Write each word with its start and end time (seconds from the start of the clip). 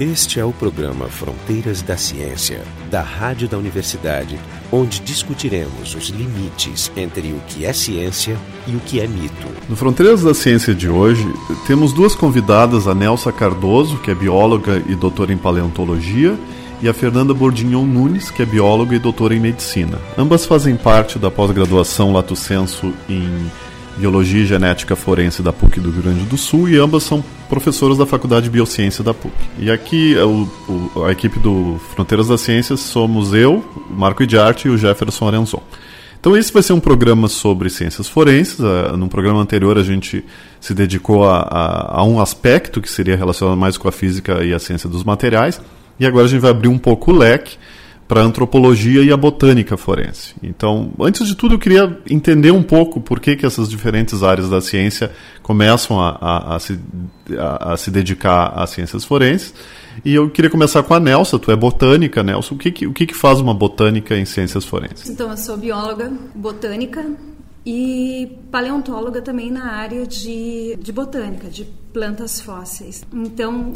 Este 0.00 0.40
é 0.40 0.44
o 0.44 0.52
programa 0.52 1.06
Fronteiras 1.06 1.82
da 1.82 1.98
Ciência, 1.98 2.62
da 2.90 3.02
Rádio 3.02 3.46
da 3.46 3.58
Universidade, 3.58 4.40
onde 4.72 5.00
discutiremos 5.00 5.94
os 5.94 6.08
limites 6.08 6.90
entre 6.96 7.28
o 7.28 7.40
que 7.46 7.66
é 7.66 7.74
ciência 7.74 8.36
e 8.66 8.74
o 8.74 8.80
que 8.80 9.00
é 9.00 9.06
mito. 9.06 9.46
No 9.68 9.76
Fronteiras 9.76 10.22
da 10.22 10.32
Ciência 10.32 10.74
de 10.74 10.88
hoje, 10.88 11.30
temos 11.66 11.92
duas 11.92 12.14
convidadas, 12.14 12.88
a 12.88 12.94
Nelsa 12.94 13.30
Cardoso, 13.30 13.98
que 13.98 14.10
é 14.10 14.14
bióloga 14.14 14.82
e 14.88 14.94
doutora 14.94 15.30
em 15.30 15.38
paleontologia, 15.38 16.38
e 16.80 16.88
a 16.88 16.94
Fernanda 16.94 17.34
Bordignon 17.34 17.84
Nunes, 17.84 18.30
que 18.30 18.42
é 18.42 18.46
bióloga 18.46 18.96
e 18.96 18.98
doutora 18.98 19.34
em 19.34 19.40
medicina. 19.40 19.98
Ambas 20.16 20.46
fazem 20.46 20.74
parte 20.74 21.18
da 21.18 21.30
pós-graduação 21.30 22.12
Lato 22.14 22.34
Senso 22.34 22.92
em 23.08 23.28
Biologia 23.98 24.42
e 24.42 24.46
Genética 24.46 24.96
Forense 24.96 25.42
da 25.42 25.52
PUC 25.52 25.78
do 25.78 25.90
Rio 25.90 26.02
Grande 26.02 26.24
do 26.24 26.38
Sul 26.38 26.68
e 26.68 26.78
ambas 26.78 27.02
são 27.02 27.22
professoras 27.52 27.98
da 27.98 28.06
Faculdade 28.06 28.44
de 28.44 28.50
Biociência 28.50 29.04
da 29.04 29.12
PUC. 29.12 29.34
E 29.58 29.70
aqui 29.70 30.16
é 30.16 30.24
o, 30.24 30.48
o, 30.96 31.04
a 31.04 31.12
equipe 31.12 31.38
do 31.38 31.78
Fronteiras 31.94 32.28
das 32.28 32.40
Ciências 32.40 32.80
somos 32.80 33.34
eu, 33.34 33.62
Marco 33.90 34.22
Idiarte 34.22 34.68
e 34.68 34.70
o 34.70 34.78
Jefferson 34.78 35.28
Arenzon. 35.28 35.62
Então 36.18 36.34
esse 36.34 36.50
vai 36.50 36.62
ser 36.62 36.72
um 36.72 36.80
programa 36.80 37.28
sobre 37.28 37.68
ciências 37.68 38.08
forenses. 38.08 38.58
Uh, 38.58 38.96
num 38.96 39.06
programa 39.06 39.38
anterior 39.38 39.76
a 39.76 39.82
gente 39.82 40.24
se 40.62 40.72
dedicou 40.72 41.28
a, 41.28 41.40
a, 41.40 42.00
a 42.00 42.04
um 42.04 42.22
aspecto 42.22 42.80
que 42.80 42.90
seria 42.90 43.18
relacionado 43.18 43.58
mais 43.58 43.76
com 43.76 43.86
a 43.86 43.92
física 43.92 44.42
e 44.42 44.54
a 44.54 44.58
ciência 44.58 44.88
dos 44.88 45.04
materiais. 45.04 45.60
E 46.00 46.06
agora 46.06 46.24
a 46.24 46.28
gente 46.28 46.40
vai 46.40 46.52
abrir 46.52 46.68
um 46.68 46.78
pouco 46.78 47.12
o 47.12 47.14
leque 47.14 47.58
para 48.06 48.20
a 48.20 48.24
antropologia 48.24 49.02
e 49.02 49.10
a 49.10 49.16
botânica 49.16 49.76
forense. 49.76 50.34
Então, 50.42 50.92
antes 51.00 51.26
de 51.26 51.34
tudo, 51.34 51.54
eu 51.54 51.58
queria 51.58 51.98
entender 52.10 52.50
um 52.50 52.62
pouco 52.62 53.00
por 53.00 53.20
que, 53.20 53.36
que 53.36 53.46
essas 53.46 53.68
diferentes 53.68 54.22
áreas 54.22 54.50
da 54.50 54.60
ciência 54.60 55.10
começam 55.42 56.00
a, 56.00 56.18
a, 56.20 56.56
a, 56.56 56.58
se, 56.58 56.78
a, 57.38 57.76
se, 57.76 57.90
dedicar 57.90 58.52
às 58.54 58.70
ciências 58.70 59.04
forenses. 59.04 59.54
E 60.04 60.14
eu 60.14 60.28
queria 60.30 60.50
começar 60.50 60.82
com 60.82 60.94
a 60.94 61.00
Nelsa, 61.00 61.38
tu 61.38 61.50
é 61.50 61.56
botânica, 61.56 62.22
Nelson. 62.22 62.54
O 62.54 62.58
que, 62.58 62.70
que, 62.70 62.86
o 62.86 62.92
que, 62.92 63.06
que 63.06 63.14
faz 63.14 63.40
uma 63.40 63.54
botânica 63.54 64.16
em 64.16 64.24
ciências 64.24 64.64
forenses? 64.64 65.08
Então, 65.08 65.30
eu 65.30 65.36
sou 65.36 65.56
bióloga, 65.56 66.12
botânica 66.34 67.04
e 67.64 68.38
paleontóloga 68.50 69.22
também 69.22 69.50
na 69.50 69.72
área 69.72 70.06
de, 70.06 70.76
de 70.76 70.92
botânica, 70.92 71.48
de 71.48 71.64
plantas 71.92 72.40
fósseis. 72.40 73.04
Então, 73.12 73.72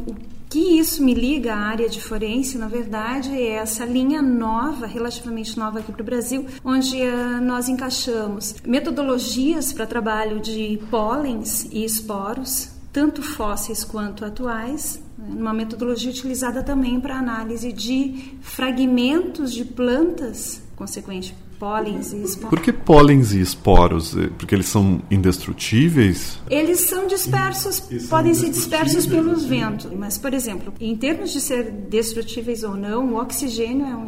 que 0.56 0.78
isso 0.78 1.04
me 1.04 1.12
liga 1.12 1.52
à 1.52 1.58
área 1.58 1.86
de 1.86 2.00
forense, 2.00 2.56
na 2.56 2.66
verdade, 2.66 3.30
é 3.30 3.56
essa 3.56 3.84
linha 3.84 4.22
nova, 4.22 4.86
relativamente 4.86 5.58
nova 5.58 5.80
aqui 5.80 5.92
para 5.92 6.00
o 6.00 6.04
Brasil, 6.04 6.46
onde 6.64 6.96
uh, 6.96 7.42
nós 7.42 7.68
encaixamos 7.68 8.54
metodologias 8.64 9.74
para 9.74 9.86
trabalho 9.86 10.40
de 10.40 10.80
pólens 10.90 11.68
e 11.70 11.84
esporos, 11.84 12.70
tanto 12.90 13.20
fósseis 13.20 13.84
quanto 13.84 14.24
atuais, 14.24 14.98
né, 15.18 15.28
uma 15.28 15.52
metodologia 15.52 16.10
utilizada 16.10 16.62
também 16.62 16.98
para 17.00 17.18
análise 17.18 17.70
de 17.70 18.38
fragmentos 18.40 19.52
de 19.52 19.62
plantas, 19.62 20.62
consequente 20.74 21.34
Pólens 21.58 22.12
e 22.12 22.22
esporos. 22.22 22.50
Por 22.50 22.60
que 22.60 22.72
pólens 22.72 23.32
e 23.32 23.40
esporos? 23.40 24.16
É, 24.16 24.28
porque 24.28 24.54
eles 24.54 24.66
são 24.66 25.00
indestrutíveis? 25.10 26.38
Eles 26.50 26.80
são 26.80 27.06
dispersos, 27.06 27.80
podem 28.08 28.34
ser 28.34 28.50
dispersos 28.50 29.06
pelos 29.06 29.44
ventos. 29.44 29.90
Mas, 29.92 30.18
por 30.18 30.34
exemplo, 30.34 30.72
em 30.80 30.96
termos 30.96 31.32
de 31.32 31.40
ser 31.40 31.70
destrutíveis 31.70 32.62
ou 32.62 32.76
não, 32.76 33.14
o 33.14 33.16
oxigênio 33.16 33.86
é 33.86 33.96
um 33.96 34.06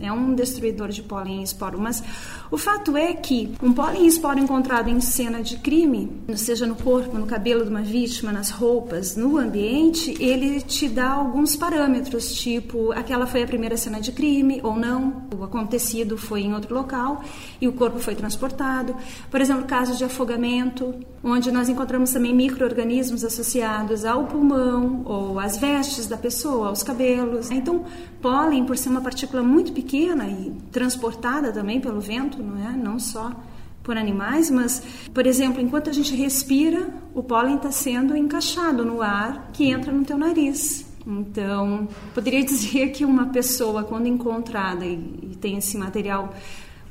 é 0.00 0.12
um 0.12 0.34
destruidor 0.34 0.88
de 0.88 1.02
pólen 1.02 1.40
e 1.40 1.44
esporo. 1.44 1.80
Mas 1.80 2.02
o 2.50 2.58
fato 2.58 2.96
é 2.96 3.12
que 3.12 3.52
um 3.62 3.72
pólen 3.72 4.04
e 4.04 4.06
esporo 4.06 4.38
encontrado 4.38 4.88
em 4.88 5.00
cena 5.00 5.42
de 5.42 5.56
crime, 5.58 6.10
seja 6.36 6.66
no 6.66 6.74
corpo, 6.74 7.18
no 7.18 7.26
cabelo 7.26 7.64
de 7.64 7.70
uma 7.70 7.82
vítima, 7.82 8.32
nas 8.32 8.50
roupas, 8.50 9.16
no 9.16 9.38
ambiente, 9.38 10.16
ele 10.20 10.60
te 10.60 10.88
dá 10.88 11.10
alguns 11.10 11.56
parâmetros, 11.56 12.34
tipo 12.34 12.92
aquela 12.92 13.26
foi 13.26 13.42
a 13.42 13.46
primeira 13.46 13.76
cena 13.76 14.00
de 14.00 14.12
crime 14.12 14.60
ou 14.62 14.76
não, 14.76 15.24
o 15.36 15.44
acontecido 15.44 16.16
foi 16.16 16.42
em 16.42 16.54
outro 16.54 16.74
local 16.74 17.22
e 17.60 17.68
o 17.68 17.72
corpo 17.72 17.98
foi 17.98 18.14
transportado. 18.14 18.94
Por 19.30 19.40
exemplo, 19.40 19.64
casos 19.64 19.98
de 19.98 20.04
afogamento, 20.04 20.94
onde 21.22 21.50
nós 21.50 21.68
encontramos 21.68 22.12
também 22.12 22.34
micro-organismos 22.34 23.24
associados 23.24 24.04
ao 24.04 24.24
pulmão 24.24 25.02
ou 25.04 25.38
às 25.38 25.56
vestes 25.56 26.06
da 26.06 26.16
pessoa, 26.16 26.68
aos 26.68 26.82
cabelos. 26.82 27.50
Então, 27.50 27.84
pólen, 28.22 28.64
por 28.64 28.78
ser 28.78 28.88
uma 28.88 29.00
partícula 29.00 29.42
muito 29.42 29.72
pequena 29.72 30.28
e 30.28 30.52
transportada 30.70 31.52
também 31.52 31.80
pelo 31.80 32.00
vento, 32.00 32.40
não 32.40 32.56
é? 32.66 32.72
Não 32.76 32.98
só 32.98 33.32
por 33.82 33.96
animais, 33.96 34.48
mas, 34.48 34.80
por 35.12 35.26
exemplo, 35.26 35.60
enquanto 35.60 35.90
a 35.90 35.92
gente 35.92 36.14
respira, 36.14 36.88
o 37.12 37.22
pólen 37.22 37.56
está 37.56 37.72
sendo 37.72 38.16
encaixado 38.16 38.84
no 38.84 39.02
ar 39.02 39.50
que 39.52 39.64
entra 39.64 39.92
no 39.92 40.04
teu 40.04 40.16
nariz. 40.16 40.86
Então, 41.04 41.88
poderia 42.14 42.42
dizer 42.46 42.92
que 42.92 43.04
uma 43.04 43.26
pessoa, 43.26 43.82
quando 43.82 44.06
encontrada 44.06 44.86
e, 44.86 44.94
e 45.32 45.36
tem 45.40 45.58
esse 45.58 45.76
material 45.76 46.32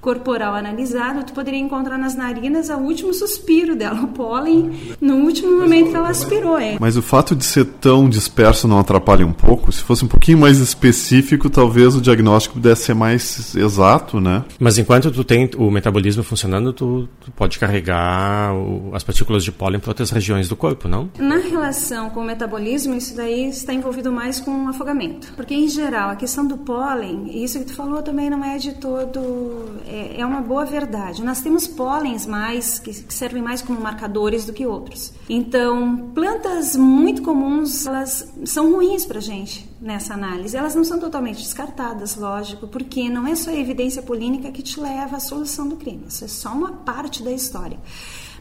corporal 0.01 0.55
analisado, 0.55 1.23
tu 1.23 1.31
poderia 1.31 1.59
encontrar 1.59 1.97
nas 1.97 2.15
narinas 2.15 2.69
o 2.69 2.77
último 2.77 3.13
suspiro 3.13 3.75
dela, 3.75 4.01
o 4.01 4.07
pólen, 4.07 4.71
no 4.99 5.17
último 5.17 5.59
momento 5.59 5.91
que 5.91 5.95
ela 5.95 6.09
aspirou. 6.09 6.57
É. 6.57 6.77
Mas 6.79 6.97
o 6.97 7.01
fato 7.01 7.35
de 7.35 7.45
ser 7.45 7.65
tão 7.65 8.09
disperso 8.09 8.67
não 8.67 8.79
atrapalha 8.79 9.25
um 9.25 9.31
pouco? 9.31 9.71
Se 9.71 9.81
fosse 9.83 10.03
um 10.03 10.07
pouquinho 10.07 10.39
mais 10.39 10.57
específico, 10.57 11.49
talvez 11.49 11.95
o 11.95 12.01
diagnóstico 12.01 12.55
pudesse 12.55 12.85
ser 12.85 12.95
mais 12.95 13.55
exato, 13.55 14.19
né? 14.19 14.43
Mas 14.59 14.77
enquanto 14.77 15.11
tu 15.11 15.23
tem 15.23 15.49
o 15.57 15.69
metabolismo 15.69 16.23
funcionando, 16.23 16.73
tu, 16.73 17.07
tu 17.23 17.31
pode 17.31 17.59
carregar 17.59 18.55
o, 18.55 18.91
as 18.93 19.03
partículas 19.03 19.43
de 19.43 19.51
pólen 19.51 19.79
para 19.79 19.91
outras 19.91 20.09
regiões 20.09 20.49
do 20.49 20.55
corpo, 20.55 20.87
não? 20.87 21.09
Na 21.19 21.37
relação 21.37 22.09
com 22.09 22.21
o 22.21 22.23
metabolismo, 22.23 22.95
isso 22.95 23.15
daí 23.15 23.49
está 23.49 23.73
envolvido 23.73 24.11
mais 24.11 24.39
com 24.39 24.65
o 24.65 24.69
afogamento. 24.69 25.31
Porque, 25.35 25.53
em 25.53 25.67
geral, 25.67 26.09
a 26.09 26.15
questão 26.15 26.45
do 26.47 26.57
pólen, 26.57 27.43
isso 27.43 27.59
que 27.59 27.65
tu 27.65 27.73
falou 27.73 28.01
também 28.01 28.29
não 28.29 28.43
é 28.43 28.57
de 28.57 28.73
todo 28.73 29.81
é, 29.91 30.21
é 30.21 30.25
uma 30.25 30.39
boa 30.39 30.63
verdade. 30.63 31.21
Nós 31.21 31.41
temos 31.41 31.67
pólens 31.67 32.25
mais 32.25 32.79
que, 32.79 32.93
que 32.93 33.13
servem 33.13 33.41
mais 33.41 33.61
como 33.61 33.81
marcadores 33.81 34.45
do 34.45 34.53
que 34.53 34.65
outros. 34.65 35.13
Então, 35.27 36.11
plantas 36.15 36.77
muito 36.77 37.21
comuns, 37.21 37.85
elas 37.85 38.31
são 38.45 38.71
ruins 38.71 39.05
para 39.05 39.17
a 39.17 39.21
gente 39.21 39.69
nessa 39.81 40.13
análise. 40.13 40.55
Elas 40.55 40.75
não 40.75 40.85
são 40.85 40.97
totalmente 40.97 41.43
descartadas, 41.43 42.15
lógico, 42.15 42.67
porque 42.67 43.09
não 43.09 43.27
é 43.27 43.35
só 43.35 43.51
a 43.51 43.55
evidência 43.55 44.01
polínica 44.01 44.49
que 44.49 44.61
te 44.61 44.79
leva 44.79 45.17
à 45.17 45.19
solução 45.19 45.67
do 45.67 45.75
crime. 45.75 46.05
Isso 46.07 46.23
é 46.23 46.27
só 46.29 46.53
uma 46.53 46.71
parte 46.71 47.21
da 47.21 47.31
história 47.31 47.77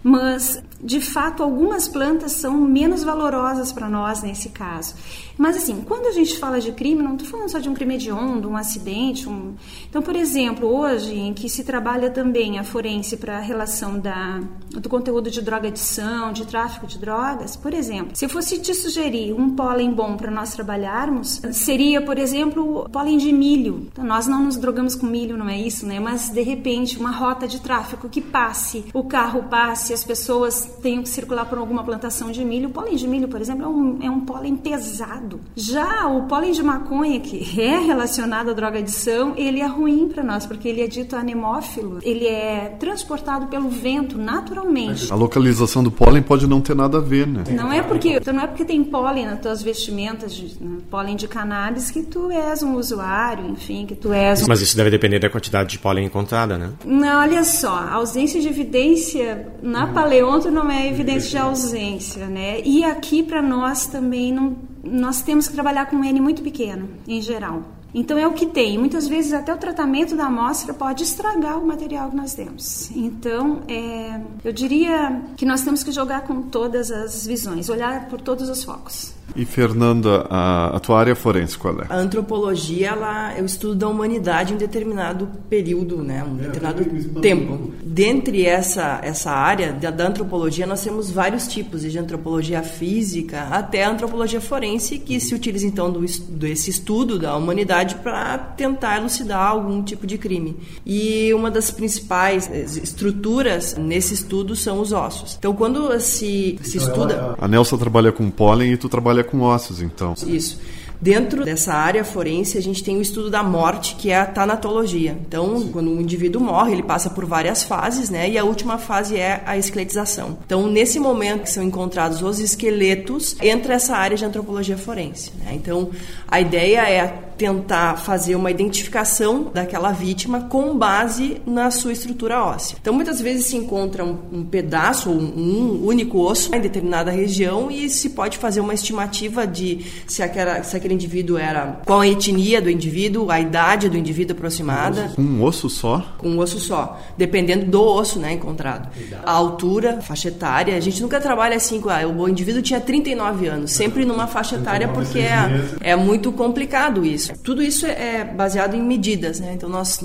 mas 0.03 0.62
de 0.83 1.00
fato 1.00 1.43
algumas 1.43 1.87
plantas 1.87 2.33
são 2.33 2.55
menos 2.55 3.05
valorosas 3.05 3.71
para 3.72 3.89
nós 3.89 4.22
nesse 4.22 4.49
caso. 4.49 4.94
Mas 5.41 5.56
assim, 5.56 5.81
quando 5.89 6.05
a 6.05 6.12
gente 6.12 6.37
fala 6.37 6.61
de 6.61 6.71
crime, 6.71 7.03
não 7.03 7.15
estou 7.15 7.27
falando 7.27 7.49
só 7.49 7.59
de 7.59 7.67
um 7.67 7.73
crime 7.73 7.95
hediondo, 7.95 8.47
um 8.47 8.59
acidente. 8.59 9.27
Um... 9.27 9.55
Então, 9.89 10.03
por 10.03 10.15
exemplo, 10.15 10.69
hoje 10.69 11.15
em 11.15 11.33
que 11.33 11.49
se 11.49 11.65
trabalha 11.65 12.11
também 12.11 12.59
a 12.59 12.62
forense 12.62 13.17
para 13.17 13.39
a 13.39 13.41
relação 13.41 13.99
da, 13.99 14.43
do 14.69 14.87
conteúdo 14.87 15.31
de 15.31 15.41
drogadição, 15.41 16.31
de 16.31 16.47
tráfico 16.47 16.87
de 16.87 16.99
drogas, 16.99 17.56
por 17.56 17.73
exemplo, 17.73 18.15
se 18.15 18.27
eu 18.27 18.28
fosse 18.28 18.59
te 18.59 18.75
sugerir 18.75 19.33
um 19.33 19.56
pólen 19.56 19.91
bom 19.95 20.15
para 20.15 20.31
nós 20.31 20.53
trabalharmos, 20.53 21.41
seria, 21.53 22.03
por 22.03 22.19
exemplo, 22.19 22.87
pólen 22.93 23.17
de 23.17 23.33
milho. 23.33 23.89
Então, 23.91 24.05
nós 24.05 24.27
não 24.27 24.45
nos 24.45 24.59
drogamos 24.59 24.95
com 24.95 25.07
milho, 25.07 25.39
não 25.39 25.49
é 25.49 25.59
isso, 25.59 25.87
né? 25.87 25.99
Mas 25.99 26.28
de 26.28 26.43
repente, 26.43 26.99
uma 26.99 27.12
rota 27.12 27.49
de 27.49 27.62
tráfico 27.62 28.11
que 28.11 28.21
passe, 28.21 28.84
o 28.93 29.05
carro 29.05 29.45
passe 29.45 29.87
se 29.87 29.95
as 29.95 30.05
pessoas 30.05 30.71
tenham 30.83 31.03
que 31.03 31.09
circular 31.09 31.47
por 31.47 31.57
alguma 31.57 31.83
plantação 31.83 32.31
de 32.31 32.45
milho. 32.45 32.69
O 32.69 32.72
pólen 32.72 32.97
de 32.97 33.09
milho, 33.09 33.27
por 33.27 33.41
exemplo, 33.41 33.65
é 33.65 33.69
um, 33.69 34.03
é 34.03 34.11
um 34.11 34.21
pólen 34.21 34.55
pesado. 34.55 35.29
Já 35.56 36.06
o 36.06 36.22
pólen 36.22 36.52
de 36.52 36.62
maconha, 36.62 37.20
que 37.20 37.60
é 37.60 37.78
relacionado 37.78 38.50
à 38.50 38.52
drogadição, 38.52 39.34
ele 39.36 39.60
é 39.60 39.66
ruim 39.66 40.08
para 40.08 40.22
nós, 40.22 40.46
porque 40.46 40.68
ele 40.68 40.80
é 40.80 40.86
dito 40.86 41.16
anemófilo. 41.16 41.98
Ele 42.02 42.26
é 42.26 42.76
transportado 42.78 43.46
pelo 43.46 43.68
vento 43.68 44.16
naturalmente. 44.16 45.12
A 45.12 45.16
localização 45.16 45.82
do 45.82 45.91
pólen 45.91 46.22
pode 46.22 46.46
não 46.46 46.60
ter 46.60 46.76
nada 46.76 46.98
a 46.98 47.00
ver, 47.00 47.26
né? 47.26 47.44
Não 47.50 47.72
é 47.72 47.82
porque, 47.82 48.16
então 48.16 48.32
não 48.32 48.42
é 48.42 48.46
porque 48.46 48.65
tem 48.65 48.82
pólen 48.84 49.27
nas 49.27 49.41
tuas 49.41 49.62
vestimentas, 49.62 50.32
de, 50.34 50.56
né, 50.62 50.78
pólen 50.88 51.16
de 51.16 51.27
cannabis, 51.27 51.91
que 51.91 52.03
tu 52.03 52.30
és 52.30 52.62
um 52.62 52.76
usuário, 52.76 53.47
enfim, 53.48 53.86
que 53.86 53.94
tu 53.94 54.12
és 54.12 54.42
um... 54.42 54.47
Mas 54.47 54.60
isso 54.60 54.76
deve 54.76 54.91
depender 54.91 55.18
da 55.18 55.28
quantidade 55.28 55.71
de 55.71 55.78
pólen 55.78 56.06
encontrada, 56.06 56.56
né? 56.56 56.71
Não, 56.84 57.21
olha 57.21 57.42
só, 57.44 57.74
a 57.74 57.94
ausência 57.94 58.41
de 58.41 58.48
evidência 58.48 59.48
na 59.62 59.80
na 59.80 59.86
paleonto 59.86 60.50
não 60.50 60.71
é 60.71 60.88
evidência 60.88 61.30
de 61.30 61.38
ausência, 61.38 62.26
né? 62.26 62.60
E 62.65 62.84
aqui 62.84 63.22
para 63.22 63.41
nós 63.41 63.86
também 63.86 64.30
não, 64.30 64.54
nós 64.82 65.22
temos 65.22 65.48
que 65.48 65.54
trabalhar 65.54 65.86
com 65.86 66.04
N 66.04 66.21
muito 66.21 66.42
pequeno, 66.42 66.88
em 67.06 67.21
geral. 67.21 67.62
Então 67.94 68.16
é 68.16 68.27
o 68.27 68.32
que 68.32 68.47
tem. 68.47 68.78
Muitas 68.78 69.09
vezes 69.09 69.32
até 69.32 69.53
o 69.53 69.56
tratamento 69.56 70.16
da 70.16 70.27
amostra 70.27 70.72
pode 70.72 71.03
estragar 71.03 71.59
o 71.59 71.66
material 71.66 72.10
que 72.10 72.16
nós 72.16 72.34
temos. 72.34 72.91
Então 72.94 73.62
é, 73.68 74.21
eu 74.44 74.53
diria 74.53 75.21
que 75.36 75.44
nós 75.44 75.62
temos 75.62 75.82
que 75.82 75.91
jogar 75.91 76.22
com 76.22 76.42
todas 76.42 76.91
as 76.91 77.27
visões, 77.27 77.68
olhar 77.68 78.09
por 78.09 78.21
todos 78.21 78.48
os 78.48 78.62
focos. 78.62 79.12
E 79.34 79.44
Fernanda, 79.44 80.27
a, 80.28 80.77
a 80.77 80.80
tua 80.80 80.98
área 80.98 81.15
forense 81.15 81.56
qual 81.56 81.80
é? 81.80 81.86
A 81.88 81.97
antropologia 81.97 82.88
ela 82.88 83.33
é 83.33 83.41
o 83.41 83.44
estudo 83.44 83.76
da 83.76 83.88
humanidade 83.88 84.53
em 84.53 84.56
determinado 84.56 85.28
período, 85.48 86.03
né, 86.03 86.24
um 86.24 86.34
determinado 86.34 87.21
tempo. 87.21 87.72
Dentre 88.00 88.47
essa 88.47 88.98
essa 89.02 89.30
área 89.30 89.74
da, 89.74 89.91
da 89.91 90.08
antropologia 90.08 90.66
nós 90.66 90.82
temos 90.82 91.10
vários 91.10 91.47
tipos, 91.47 91.82
de 91.82 91.98
antropologia 91.98 92.62
física 92.62 93.42
até 93.50 93.84
a 93.84 93.91
antropologia 93.91 94.41
forense 94.41 94.98
que 94.98 95.20
se 95.20 95.34
utiliza 95.34 95.66
então 95.66 95.92
do, 95.92 96.00
desse 96.00 96.70
estudo 96.70 97.18
da 97.18 97.36
humanidade 97.36 97.97
para 97.97 98.38
tentar 98.38 98.97
elucidar 98.97 99.48
algum 99.48 99.82
tipo 99.82 100.06
de 100.06 100.16
crime. 100.16 100.56
E 100.86 101.30
uma 101.34 101.50
das 101.50 101.70
principais 101.70 102.50
eh, 102.50 102.64
estruturas 102.82 103.76
nesse 103.76 104.14
estudo 104.14 104.56
são 104.56 104.80
os 104.80 104.92
ossos. 104.92 105.36
Então 105.38 105.52
quando 105.52 105.91
se, 106.00 106.58
se 106.62 106.78
então, 106.78 106.88
estuda, 106.88 107.12
ela, 107.12 107.36
a 107.38 107.47
Nelsa 107.47 107.76
trabalha 107.76 108.10
com 108.10 108.30
pólen 108.30 108.72
e 108.72 108.78
tu 108.78 108.88
trabalha 108.88 109.22
com 109.22 109.42
ossos, 109.42 109.82
então. 109.82 110.14
Isso. 110.26 110.58
Dentro 111.00 111.44
dessa 111.44 111.72
área 111.72 112.04
forense, 112.04 112.58
a 112.58 112.62
gente 112.62 112.84
tem 112.84 112.98
o 112.98 113.00
estudo 113.00 113.30
da 113.30 113.42
morte, 113.42 113.94
que 113.97 114.10
é 114.10 114.18
a 114.18 114.26
tanatologia. 114.26 115.16
Então, 115.26 115.68
quando 115.72 115.91
um 115.91 116.00
indivíduo 116.00 116.42
morre, 116.42 116.72
ele 116.72 116.82
passa 116.82 117.08
por 117.08 117.24
várias 117.24 117.64
fases, 117.64 118.10
né? 118.10 118.28
E 118.28 118.36
a 118.36 118.44
última 118.44 118.76
fase 118.76 119.16
é 119.16 119.42
a 119.47 119.56
esqueletização. 119.56 120.36
Então, 120.44 120.66
nesse 120.66 121.00
momento 121.00 121.44
que 121.44 121.50
são 121.50 121.62
encontrados 121.62 122.22
os 122.22 122.38
esqueletos, 122.38 123.34
entra 123.41 123.74
essa 123.74 123.97
área 123.97 124.16
de 124.16 124.24
antropologia 124.24 124.76
forense. 124.76 125.32
Né? 125.42 125.52
Então, 125.54 125.91
a 126.28 126.41
ideia 126.41 126.88
é 126.88 127.29
tentar 127.41 127.97
fazer 127.97 128.34
uma 128.34 128.51
identificação 128.51 129.51
daquela 129.54 129.92
vítima 129.92 130.42
com 130.42 130.77
base 130.77 131.41
na 131.47 131.71
sua 131.71 131.91
estrutura 131.91 132.45
óssea. 132.45 132.77
Então, 132.78 132.92
muitas 132.92 133.19
vezes 133.19 133.47
se 133.47 133.57
encontra 133.57 134.04
um, 134.04 134.19
um 134.31 134.45
pedaço 134.45 135.09
ou 135.09 135.16
um, 135.16 135.22
um, 135.25 135.87
único 135.87 136.19
osso 136.19 136.54
em 136.54 136.60
determinada 136.60 137.10
região 137.10 137.71
e 137.71 137.89
se 137.89 138.10
pode 138.10 138.37
fazer 138.37 138.60
uma 138.60 138.75
estimativa 138.75 139.47
de 139.47 139.87
se, 140.07 140.22
aquela, 140.22 140.63
se 140.63 140.77
aquele 140.77 140.92
indivíduo 140.92 141.39
era 141.39 141.81
qual 141.87 142.01
a 142.01 142.07
etnia 142.07 142.60
do 142.60 142.69
indivíduo, 142.69 143.31
a 143.31 143.41
idade 143.41 143.89
do 143.89 143.97
indivíduo 143.97 144.36
aproximada. 144.36 145.10
Com 145.16 145.22
um 145.22 145.43
osso 145.43 145.71
só? 145.71 146.15
Com 146.19 146.28
um 146.28 146.39
osso 146.41 146.60
só, 146.60 147.01
dependendo 147.16 147.65
do 147.65 147.83
osso 147.83 148.19
né, 148.19 148.34
encontrado. 148.34 148.91
A 149.25 149.33
altura, 149.33 149.97
a 149.97 150.03
faixa 150.03 150.28
etária. 150.28 150.77
A 150.77 150.81
gente 150.81 151.01
nunca 151.01 151.19
trabalha 151.19 151.57
assim 151.57 151.81
com 151.81 151.89
ah, 151.89 152.07
o 152.07 152.28
indivíduo 152.28 152.60
tinha 152.60 152.81
39 152.81 153.47
anos, 153.47 153.71
sempre 153.71 154.04
numa 154.04 154.27
faixa 154.27 154.57
etária 154.57 154.89
porque 154.89 155.21
é, 155.21 155.65
é 155.81 155.97
muito 155.97 156.31
complicado 156.33 157.03
isso. 157.03 157.29
Tudo 157.42 157.62
isso 157.62 157.86
é, 157.86 158.16
é 158.16 158.24
baseado 158.24 158.74
em 158.74 158.82
medidas, 158.82 159.41
né? 159.41 159.53
Então 159.54 159.68
nós 159.68 160.00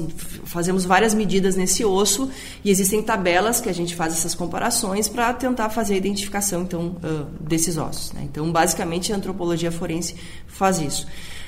fazemos 0.45 0.85
várias 0.85 1.13
medidas 1.13 1.55
nesse 1.55 1.83
osso 1.83 2.29
e 2.63 2.69
existem 2.69 3.01
tabelas 3.01 3.59
que 3.59 3.69
a 3.69 3.73
gente 3.73 3.95
faz 3.95 4.13
essas 4.13 4.35
comparações 4.35 5.07
para 5.07 5.33
tentar 5.33 5.69
fazer 5.69 5.95
a 5.95 5.97
identificação 5.97 6.63
então 6.63 6.95
desses 7.39 7.77
ossos. 7.77 8.11
Né? 8.13 8.21
Então 8.23 8.51
basicamente 8.51 9.11
a 9.13 9.15
antropologia 9.15 9.71
forense 9.71 10.15
faz 10.47 10.79
isso. 10.79 11.07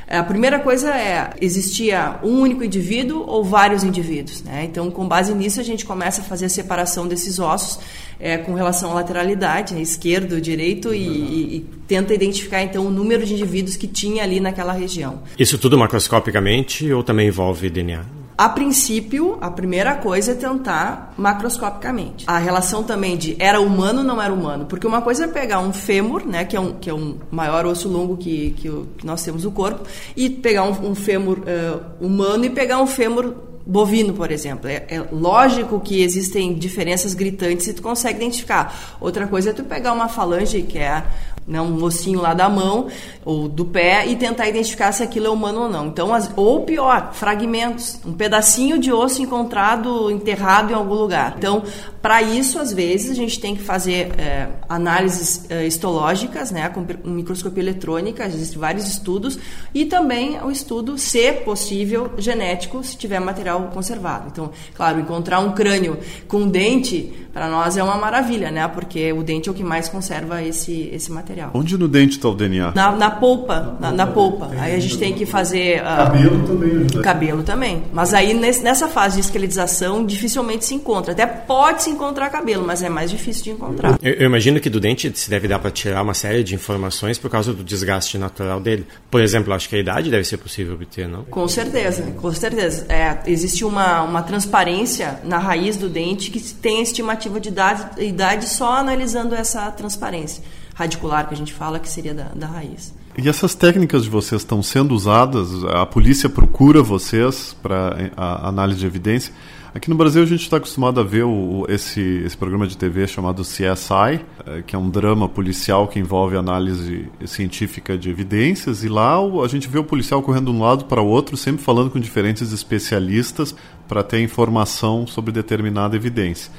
A 0.10 0.24
primeira 0.24 0.58
coisa 0.60 0.96
é, 0.96 1.34
existia 1.42 2.18
um 2.24 2.40
único 2.40 2.64
indivíduo 2.64 3.26
ou 3.28 3.44
vários 3.44 3.84
indivíduos? 3.84 4.42
Né? 4.42 4.64
Então, 4.64 4.90
com 4.90 5.06
base 5.06 5.34
nisso, 5.34 5.60
a 5.60 5.64
gente 5.64 5.86
começa 5.86 6.22
a 6.22 6.24
fazer 6.24 6.46
a 6.46 6.50
separação 6.50 7.06
desses 7.06 7.40
ossos 7.40 7.80
é, 8.18 8.38
com 8.38 8.54
relação 8.54 8.92
à 8.92 8.94
lateralidade, 8.94 9.74
né? 9.74 9.82
esquerdo, 9.82 10.40
direito, 10.40 10.94
e, 10.94 11.00
e, 11.00 11.56
e, 11.58 11.60
tenta 11.88 12.14
identificar, 12.14 12.64
então, 12.64 12.86
o 12.86 12.90
número 12.90 13.26
de 13.26 13.34
indivíduos 13.34 13.76
que 13.76 13.86
tinha 13.86 14.24
ali 14.24 14.40
naquela 14.40 14.72
região. 14.72 15.20
Isso 15.38 15.58
tudo 15.58 15.78
macroscopicamente 15.78 16.90
ou 16.92 17.04
também 17.04 17.28
envolve 17.28 17.70
DNA? 17.70 18.17
A 18.38 18.50
princípio, 18.50 19.36
a 19.42 19.50
primeira 19.50 19.96
coisa 19.96 20.34
é 20.34 20.36
tentar 20.36 21.12
macroscopicamente. 21.18 22.24
A 22.28 22.38
relação 22.38 22.84
também 22.84 23.18
de 23.18 23.36
era 23.40 23.60
humano 23.60 24.04
não 24.04 24.22
era 24.22 24.32
humano. 24.32 24.66
Porque 24.66 24.86
uma 24.86 25.02
coisa 25.02 25.24
é 25.24 25.28
pegar 25.28 25.60
um 25.60 25.74
fêmur, 25.74 26.24
né, 26.24 26.46
que 26.46 26.56
é 26.56 26.60
um, 26.60 26.74
que 26.74 26.88
é 26.88 26.94
um 26.94 27.18
maior 27.32 27.66
osso 27.66 27.90
longo 27.90 28.16
que, 28.16 28.52
que, 28.52 28.70
que 29.00 29.06
nós 29.06 29.24
temos 29.24 29.44
no 29.44 29.52
corpo, 29.52 29.88
e 30.16 30.30
pegar 30.30 30.66
um, 30.66 30.92
um 30.92 30.94
fêmur 30.94 31.40
uh, 31.40 31.82
humano 32.00 32.46
e 32.46 32.50
pegar 32.52 32.80
um 32.80 32.86
fêmur 32.86 33.34
bovino, 33.66 34.14
por 34.14 34.32
exemplo. 34.32 34.70
É, 34.70 34.86
é, 34.88 35.04
lógico 35.12 35.80
que 35.80 36.04
existem 36.04 36.54
diferenças 36.54 37.16
gritantes 37.16 37.68
e 37.68 37.74
tu 37.74 37.82
consegue 37.82 38.18
identificar. 38.18 38.98
Outra 39.02 39.26
coisa 39.26 39.50
é 39.50 39.54
tu 39.54 39.64
pegar 39.64 39.94
uma 39.94 40.08
falange, 40.08 40.62
que 40.62 40.78
é 40.78 41.04
né, 41.48 41.62
um 41.62 41.82
ossinho 41.82 42.22
lá 42.22 42.34
da 42.34 42.50
mão 42.50 42.88
ou 43.24 43.48
do 43.48 43.66
pé 43.66 44.06
e 44.06 44.16
tentar 44.16 44.48
identificar 44.48 44.92
se 44.92 45.02
aquilo 45.02 45.28
é 45.28 45.30
humano 45.30 45.62
ou 45.62 45.70
não. 45.70 45.88
Então, 45.88 46.14
as, 46.14 46.30
ou 46.36 46.64
pior, 46.64 47.14
fragmentos, 47.14 48.00
um 48.06 48.14
pedacinho 48.14 48.78
de 48.78 48.92
osso 48.92 49.22
encontrado 49.22 50.12
enterrado 50.12 50.72
em 50.72 50.76
algum 50.76 50.96
lugar. 50.96 51.36
Então, 51.38 51.64
para 52.02 52.22
isso, 52.22 52.60
às 52.60 52.72
vezes, 52.72 53.12
a 53.12 53.14
gente 53.14 53.40
tem 53.40 53.56
que 53.56 53.62
fazer 53.62 54.12
é, 54.18 54.48
análises 54.70 55.50
é, 55.50 55.66
histológicas, 55.66 56.52
né, 56.52 56.70
com 56.70 56.86
microscopia 57.10 57.62
eletrônica, 57.62 58.26
existem 58.26 58.60
vários 58.60 58.88
estudos, 58.88 59.38
e 59.74 59.86
também 59.86 60.42
o 60.42 60.52
estudo, 60.52 60.98
se 60.98 61.32
possível, 61.34 62.12
genético, 62.18 62.84
se 62.84 62.96
tiver 62.96 63.20
material 63.20 63.72
conservado. 63.74 64.28
Então, 64.32 64.52
claro, 64.76 65.00
encontrar 65.00 65.40
um 65.40 65.52
crânio 65.52 65.98
com 66.28 66.48
dente, 66.48 67.28
para 67.34 67.50
nós 67.50 67.78
é 67.78 67.84
uma 67.84 67.98
maravilha, 67.98 68.52
né, 68.52 68.68
porque 68.68 69.12
o 69.12 69.22
dente 69.22 69.50
é 69.50 69.52
o 69.52 69.56
que 69.56 69.64
mais 69.64 69.90
conserva 69.90 70.42
esse, 70.42 70.90
esse 70.94 71.12
material 71.12 71.37
material. 71.38 71.52
Onde 71.54 71.78
no 71.78 71.88
dente 71.88 72.18
está 72.18 72.30
o 72.30 72.36
DNA? 72.36 72.72
Na, 72.74 72.92
na 72.92 73.12
polpa, 73.12 73.78
na, 73.80 73.92
na 73.92 74.08
polpa. 74.08 74.50
Aí 74.58 74.76
a 74.76 74.80
gente 74.80 74.98
tem 74.98 75.14
que 75.14 75.26
fazer... 75.26 75.82
Uh, 75.82 75.84
cabelo 75.84 76.48
também 76.48 76.72
ajuda. 76.72 77.02
Cabelo 77.02 77.44
também. 77.44 77.84
Mas 77.94 78.14
aí 78.14 78.34
nesse, 78.34 78.64
nessa 78.64 78.88
fase 78.88 79.16
de 79.16 79.22
esqueletização 79.22 80.06
dificilmente 80.06 80.66
se 80.66 80.74
encontra. 80.74 81.14
Até 81.14 81.26
pode 81.26 81.84
se 81.84 81.90
encontrar 81.90 82.30
cabelo, 82.30 82.66
mas 82.66 82.82
é 82.82 82.90
mais 82.90 83.12
difícil 83.12 83.44
de 83.44 83.52
encontrar. 83.52 83.98
Eu, 84.02 84.14
eu 84.14 84.26
imagino 84.26 84.60
que 84.60 84.70
do 84.70 84.80
dente 84.80 85.12
se 85.16 85.30
deve 85.30 85.48
dar 85.48 85.60
para 85.60 85.72
tirar 85.72 86.02
uma 86.02 86.14
série 86.14 86.44
de 86.44 86.56
informações 86.56 87.18
por 87.18 87.30
causa 87.30 87.54
do 87.54 87.64
desgaste 87.64 88.18
natural 88.18 88.60
dele. 88.60 88.86
Por 89.10 89.22
exemplo, 89.22 89.54
acho 89.54 89.70
que 89.70 89.76
a 89.76 89.80
idade 89.80 90.10
deve 90.10 90.24
ser 90.24 90.38
possível 90.38 90.74
obter, 90.74 91.08
não? 91.08 91.24
Com 91.26 91.48
certeza, 91.48 92.04
com 92.18 92.32
certeza. 92.32 92.86
É, 92.90 93.18
existe 93.28 93.64
uma, 93.64 94.02
uma 94.02 94.22
transparência 94.24 95.20
na 95.24 95.38
raiz 95.38 95.78
do 95.78 95.90
dente 95.90 96.32
que 96.32 96.40
tem 96.40 96.80
a 96.80 96.84
estimativa 96.84 97.40
de 97.40 97.50
idade, 97.50 98.04
idade 98.04 98.48
só 98.48 98.74
analisando 98.74 99.36
essa 99.36 99.70
transparência 99.72 100.44
radicular 100.78 101.28
que 101.28 101.34
a 101.34 101.38
gente 101.38 101.54
fala, 101.54 101.80
que 101.80 101.90
seria 101.90 102.14
da, 102.14 102.26
da 102.36 102.46
raiz. 102.46 102.94
E 103.18 103.28
essas 103.28 103.56
técnicas 103.56 104.04
de 104.04 104.12
vocês 104.12 104.42
estão 104.42 104.62
sendo 104.62 104.94
usadas? 104.94 105.64
A 105.64 105.88
polícia 105.88 106.30
procura 106.30 106.84
vocês 106.84 107.58
para 107.64 108.12
análise 108.16 108.80
de 108.80 108.86
evidência? 108.86 109.34
Aqui 109.74 109.90
no 109.90 109.96
Brasil 109.96 110.22
a 110.22 110.26
gente 110.26 110.42
está 110.42 110.58
acostumado 110.58 111.00
a 111.00 111.04
ver 111.04 111.24
o, 111.24 111.66
esse, 111.68 112.02
esse 112.26 112.38
programa 112.38 112.68
de 112.68 112.78
TV 112.78 113.08
chamado 113.08 113.42
CSI, 113.42 114.22
eh, 114.46 114.64
que 114.66 114.76
é 114.76 114.80
um 114.80 114.90
drama 114.90 115.28
policial 115.28 115.88
que 115.88 116.00
envolve 116.00 116.36
análise 116.36 117.08
científica 117.26 117.98
de 117.98 118.10
evidências, 118.10 118.84
e 118.84 118.88
lá 118.88 119.18
a 119.18 119.48
gente 119.48 119.68
vê 119.68 119.78
o 119.78 119.84
policial 119.84 120.22
correndo 120.22 120.52
de 120.52 120.58
um 120.58 120.62
lado 120.62 120.86
para 120.86 121.02
o 121.02 121.08
outro, 121.08 121.36
sempre 121.36 121.64
falando 121.64 121.90
com 121.90 122.00
diferentes 122.00 122.52
especialistas 122.52 123.56
para 123.88 124.04
ter 124.04 124.22
informação 124.22 125.06
sobre 125.06 125.32
determinada 125.32 125.96
evidência. 125.96 126.52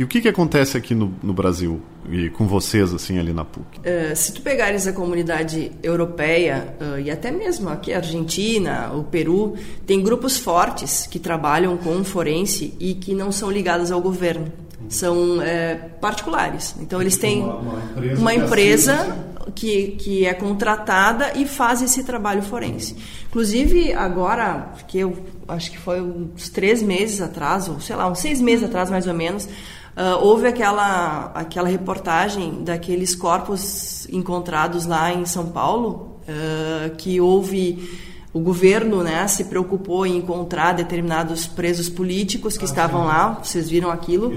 E 0.00 0.02
o 0.02 0.08
que, 0.08 0.22
que 0.22 0.28
acontece 0.28 0.78
aqui 0.78 0.94
no, 0.94 1.12
no 1.22 1.34
Brasil 1.34 1.78
e 2.08 2.30
com 2.30 2.46
vocês 2.46 2.90
assim 2.94 3.18
ali 3.18 3.34
na 3.34 3.44
PUC? 3.44 3.80
Uh, 3.80 4.16
se 4.16 4.32
tu 4.32 4.40
pegares 4.40 4.86
a 4.86 4.94
comunidade 4.94 5.72
europeia 5.82 6.74
uh, 6.80 6.98
e 6.98 7.10
até 7.10 7.30
mesmo 7.30 7.68
aqui 7.68 7.92
a 7.92 7.98
Argentina, 7.98 8.90
o 8.94 9.04
Peru, 9.04 9.56
tem 9.86 10.02
grupos 10.02 10.38
fortes 10.38 11.06
que 11.06 11.18
trabalham 11.18 11.76
com 11.76 12.02
forense 12.02 12.72
e 12.80 12.94
que 12.94 13.14
não 13.14 13.30
são 13.30 13.50
ligados 13.50 13.92
ao 13.92 14.00
governo 14.00 14.50
são 14.88 15.40
é, 15.40 15.74
particulares. 16.00 16.74
Então 16.80 17.00
eles 17.00 17.16
têm 17.16 17.42
uma, 17.42 17.58
uma 17.58 17.84
empresa, 17.84 18.20
uma 18.20 18.34
empresa 18.34 19.18
que, 19.54 19.88
que 19.92 20.24
é 20.24 20.34
contratada 20.34 21.32
e 21.36 21.46
faz 21.46 21.82
esse 21.82 22.02
trabalho 22.02 22.42
forense. 22.42 22.96
Inclusive 23.28 23.92
agora, 23.92 24.72
que 24.88 24.98
eu 24.98 25.16
acho 25.46 25.70
que 25.70 25.78
foi 25.78 26.00
uns 26.00 26.48
três 26.48 26.82
meses 26.82 27.20
atrás, 27.20 27.68
ou 27.68 27.80
sei 27.80 27.94
lá, 27.94 28.10
uns 28.10 28.18
seis 28.18 28.40
meses 28.40 28.64
atrás 28.64 28.90
mais 28.90 29.06
ou 29.06 29.14
menos, 29.14 29.48
Uh, 29.96 30.24
houve 30.24 30.46
aquela, 30.46 31.32
aquela 31.34 31.68
reportagem 31.68 32.62
daqueles 32.62 33.14
corpos 33.14 34.06
encontrados 34.10 34.86
lá 34.86 35.12
em 35.12 35.26
São 35.26 35.46
Paulo, 35.46 36.20
uh, 36.22 36.94
que 36.96 37.20
houve 37.20 37.88
o 38.32 38.38
governo 38.38 39.02
né, 39.02 39.26
se 39.26 39.44
preocupou 39.44 40.06
em 40.06 40.16
encontrar 40.18 40.72
determinados 40.72 41.46
presos 41.46 41.88
políticos 41.88 42.56
que 42.56 42.64
ah, 42.64 42.68
estavam 42.68 43.02
sim. 43.02 43.08
lá, 43.08 43.40
vocês 43.42 43.68
viram 43.68 43.90
aquilo. 43.90 44.32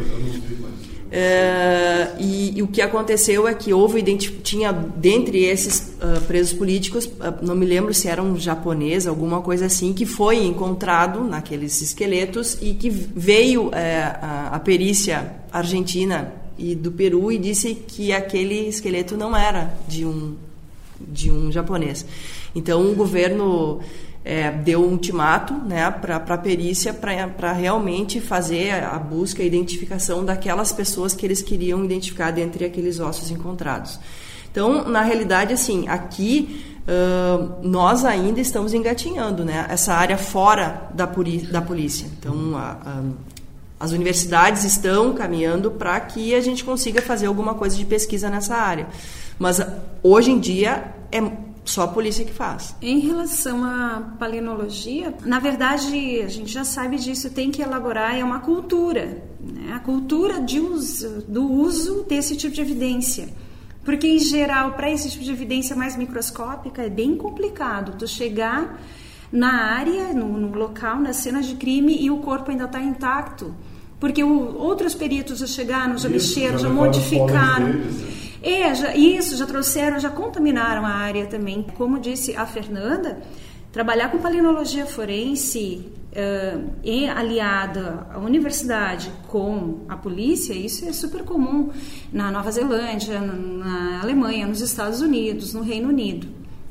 Uh, 1.13 2.19
e, 2.19 2.57
e, 2.57 2.63
o 2.63 2.67
que 2.67 2.81
aconteceu 2.81 3.47
é 3.47 3.53
que 3.53 3.71
houve 3.71 4.01
tinha 4.17 4.71
dentre 4.71 5.45
esses 5.45 5.93
uh, 6.01 6.19
presos 6.21 6.53
políticos, 6.53 7.05
uh, 7.05 7.45
não 7.45 7.53
me 7.53 7.67
lembro 7.67 7.93
se 7.93 8.07
era 8.07 8.19
um 8.19 8.35
japonês, 8.35 9.05
alguma 9.05 9.39
coisa 9.39 9.67
assim, 9.67 9.93
que 9.93 10.07
foi 10.07 10.43
encontrado 10.43 11.23
naqueles 11.23 11.83
esqueletos 11.83 12.57
e 12.63 12.73
que 12.73 12.89
veio 12.89 13.69
a, 13.75 14.55
a 14.55 14.59
perícia 14.59 15.35
argentina 15.51 16.33
e 16.57 16.73
do 16.73 16.91
Peru 16.91 17.31
e 17.31 17.37
disse 17.37 17.75
que 17.75 18.11
aquele 18.11 18.67
esqueleto 18.67 19.15
não 19.15 19.37
era 19.37 19.71
de 19.87 20.05
um 20.05 20.35
de 20.99 21.29
um 21.29 21.51
japonês. 21.51 22.03
Então 22.55 22.91
o 22.91 22.95
governo 22.95 23.81
é, 24.25 24.51
deu 24.51 24.81
um 24.81 24.91
ultimato 24.91 25.53
né, 25.53 25.89
para 25.91 26.15
a 26.15 26.37
perícia 26.37 26.93
para 26.93 27.51
realmente 27.51 28.21
fazer 28.21 28.83
a 28.83 28.97
busca 28.97 29.43
e 29.43 29.47
identificação 29.47 30.23
daquelas 30.23 30.71
pessoas 30.71 31.13
que 31.13 31.25
eles 31.25 31.41
queriam 31.41 31.83
identificar 31.83 32.31
dentre 32.31 32.63
aqueles 32.63 32.99
ossos 32.99 33.29
encontrados. 33.31 33.99
Então, 34.49 34.87
na 34.87 35.01
realidade, 35.01 35.51
assim, 35.51 35.87
aqui 35.87 36.63
uh, 36.87 37.67
nós 37.67 38.05
ainda 38.05 38.39
estamos 38.39 38.73
engatinhando, 38.73 39.43
né? 39.43 39.65
Essa 39.67 39.93
área 39.93 40.17
fora 40.17 40.89
da, 40.93 41.05
da 41.05 41.61
polícia. 41.61 42.07
Então, 42.19 42.55
a, 42.55 42.77
a, 42.85 43.03
as 43.79 43.91
universidades 43.91 44.63
estão 44.63 45.13
caminhando 45.13 45.71
para 45.71 45.99
que 45.99 46.35
a 46.35 46.39
gente 46.39 46.63
consiga 46.63 47.01
fazer 47.01 47.25
alguma 47.25 47.55
coisa 47.55 47.75
de 47.75 47.83
pesquisa 47.83 48.29
nessa 48.29 48.55
área. 48.55 48.87
Mas 49.39 49.59
hoje 50.01 50.31
em 50.31 50.39
dia 50.39 50.93
é 51.11 51.19
só 51.65 51.83
a 51.83 51.87
polícia 51.87 52.25
que 52.25 52.33
faz. 52.33 52.75
Em 52.81 52.99
relação 52.99 53.63
à 53.63 54.01
palenologia, 54.19 55.13
na 55.25 55.39
verdade, 55.39 56.21
a 56.21 56.27
gente 56.27 56.51
já 56.51 56.63
sabe 56.63 56.97
disso, 56.97 57.29
tem 57.29 57.51
que 57.51 57.61
elaborar, 57.61 58.17
é 58.17 58.23
uma 58.23 58.39
cultura, 58.39 59.23
né? 59.39 59.73
a 59.73 59.79
cultura 59.79 60.41
de 60.41 60.59
uso, 60.59 61.23
do 61.27 61.49
uso 61.49 62.03
desse 62.03 62.35
tipo 62.35 62.53
de 62.53 62.61
evidência. 62.61 63.29
Porque, 63.83 64.07
em 64.07 64.19
geral, 64.19 64.73
para 64.73 64.89
esse 64.89 65.09
tipo 65.09 65.23
de 65.23 65.31
evidência 65.31 65.75
mais 65.75 65.97
microscópica, 65.97 66.83
é 66.83 66.89
bem 66.89 67.17
complicado 67.17 67.97
tu 67.97 68.07
chegar 68.07 68.79
na 69.31 69.73
área, 69.73 70.13
no, 70.13 70.37
no 70.37 70.57
local, 70.57 70.99
na 70.99 71.11
cena 71.11 71.41
de 71.41 71.55
crime 71.55 71.97
e 71.99 72.09
o 72.09 72.17
corpo 72.17 72.51
ainda 72.51 72.65
está 72.65 72.81
intacto. 72.81 73.53
Porque 73.99 74.23
o, 74.23 74.57
outros 74.57 74.93
peritos 74.93 75.39
já 75.39 75.47
chegaram, 75.47 75.97
já 75.97 76.07
mexeram, 76.07 76.57
já, 76.57 76.67
já 76.67 76.73
modificaram. 76.73 77.71
Deles, 77.71 78.01
né? 78.01 78.22
É, 78.43 78.75
já, 78.75 78.93
isso, 78.93 79.37
já 79.37 79.45
trouxeram, 79.45 79.97
já 80.01 80.09
contaminaram 80.09 80.85
a 80.85 80.89
área 80.89 81.25
também. 81.27 81.65
Como 81.77 81.97
disse 81.97 82.35
a 82.35 82.45
Fernanda, 82.45 83.21
trabalhar 83.71 84.11
com 84.11 84.17
palenologia 84.19 84.85
forense 84.85 85.89
uh, 86.11 86.69
e 86.83 87.07
aliada 87.07 88.05
à 88.13 88.19
universidade 88.19 89.09
com 89.29 89.85
a 89.87 89.95
polícia, 89.95 90.53
isso 90.53 90.83
é 90.85 90.91
super 90.91 91.23
comum 91.23 91.71
na 92.11 92.29
Nova 92.31 92.51
Zelândia, 92.51 93.21
na 93.21 94.01
Alemanha, 94.01 94.45
nos 94.45 94.59
Estados 94.59 94.99
Unidos, 94.99 95.53
no 95.53 95.61
Reino 95.61 95.87
Unido. 95.87 96.27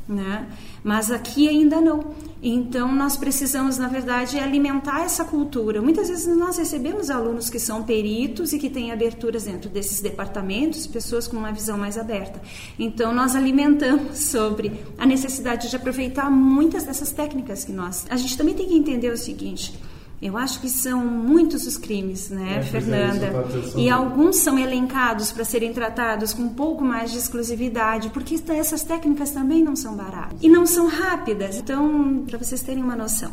Né? 0.06 0.46
Mas 0.82 1.10
aqui 1.10 1.48
ainda 1.48 1.80
não. 1.80 2.14
Então, 2.42 2.92
nós 2.92 3.16
precisamos, 3.16 3.78
na 3.78 3.86
verdade, 3.86 4.36
alimentar 4.36 5.02
essa 5.04 5.24
cultura. 5.24 5.80
Muitas 5.80 6.08
vezes 6.08 6.36
nós 6.36 6.58
recebemos 6.58 7.08
alunos 7.08 7.48
que 7.48 7.60
são 7.60 7.84
peritos 7.84 8.52
e 8.52 8.58
que 8.58 8.68
têm 8.68 8.90
aberturas 8.90 9.44
dentro 9.44 9.70
desses 9.70 10.00
departamentos, 10.00 10.86
pessoas 10.88 11.28
com 11.28 11.36
uma 11.36 11.52
visão 11.52 11.78
mais 11.78 11.96
aberta. 11.96 12.42
Então, 12.76 13.14
nós 13.14 13.36
alimentamos 13.36 14.18
sobre 14.26 14.72
a 14.98 15.06
necessidade 15.06 15.70
de 15.70 15.76
aproveitar 15.76 16.28
muitas 16.28 16.82
dessas 16.82 17.12
técnicas 17.12 17.64
que 17.64 17.72
nós. 17.72 18.04
A 18.10 18.16
gente 18.16 18.36
também 18.36 18.54
tem 18.54 18.66
que 18.66 18.74
entender 18.74 19.12
o 19.12 19.16
seguinte 19.16 19.78
eu 20.22 20.38
acho 20.38 20.60
que 20.60 20.70
são 20.70 21.04
muitos 21.04 21.66
os 21.66 21.76
crimes, 21.76 22.30
né, 22.30 22.58
é, 22.58 22.62
Fernanda? 22.62 23.26
É, 23.26 23.80
e 23.80 23.90
alguns 23.90 24.36
são 24.36 24.56
elencados 24.56 25.32
para 25.32 25.44
serem 25.44 25.72
tratados 25.72 26.32
com 26.32 26.42
um 26.42 26.54
pouco 26.54 26.84
mais 26.84 27.10
de 27.10 27.18
exclusividade, 27.18 28.08
porque 28.10 28.40
essas 28.50 28.84
técnicas 28.84 29.32
também 29.32 29.64
não 29.64 29.74
são 29.74 29.96
baratas 29.96 30.38
e 30.40 30.48
não 30.48 30.64
são 30.64 30.86
rápidas. 30.86 31.56
Então, 31.56 32.22
para 32.24 32.38
vocês 32.38 32.62
terem 32.62 32.84
uma 32.84 32.94
noção, 32.94 33.32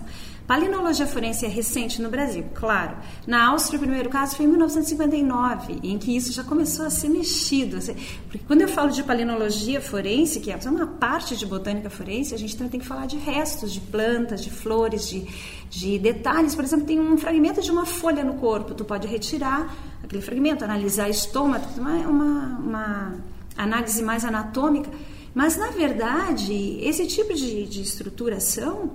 Palinologia 0.50 1.06
forense 1.06 1.46
é 1.46 1.48
recente 1.48 2.02
no 2.02 2.10
Brasil, 2.10 2.44
claro. 2.56 2.98
Na 3.28 3.50
Áustria, 3.50 3.78
o 3.78 3.80
primeiro 3.80 4.10
caso 4.10 4.36
foi 4.36 4.48
em 4.48 4.50
1959, 4.50 5.78
em 5.84 5.96
que 6.00 6.18
isso 6.18 6.34
já 6.34 6.44
começou 6.44 6.88
a 6.88 6.90
ser 6.90 7.08
mexido. 7.08 7.78
Porque 8.24 8.44
quando 8.48 8.62
eu 8.62 8.68
falo 8.68 8.90
de 8.90 9.04
palinologia 9.04 9.80
forense, 9.80 10.40
que 10.40 10.52
é 10.52 10.58
uma 10.66 10.88
parte 10.88 11.38
de 11.38 11.46
botânica 11.46 11.88
forense, 11.88 12.34
a 12.34 12.38
gente 12.40 12.58
também 12.58 12.72
tem 12.72 12.80
que 12.80 12.88
falar 12.88 13.06
de 13.06 13.16
restos, 13.16 13.72
de 13.72 13.80
plantas, 13.80 14.44
de 14.44 14.50
flores, 14.50 15.08
de, 15.08 15.24
de 15.70 16.00
detalhes. 16.00 16.56
Por 16.56 16.64
exemplo, 16.64 16.88
tem 16.88 17.00
um 17.00 17.16
fragmento 17.16 17.62
de 17.62 17.70
uma 17.70 17.86
folha 17.86 18.24
no 18.24 18.34
corpo, 18.34 18.74
tu 18.74 18.84
pode 18.84 19.06
retirar 19.06 19.72
aquele 20.04 20.24
fragmento, 20.24 20.64
analisar 20.64 21.08
estômago, 21.12 21.68
uma, 21.78 21.94
uma, 22.08 22.58
uma 22.58 23.16
análise 23.56 24.02
mais 24.02 24.26
anatômica. 24.26 24.90
Mas, 25.32 25.58
na 25.58 25.70
verdade, 25.70 26.80
esse 26.82 27.06
tipo 27.06 27.36
de, 27.36 27.68
de 27.68 27.84
estruturação 27.84 28.90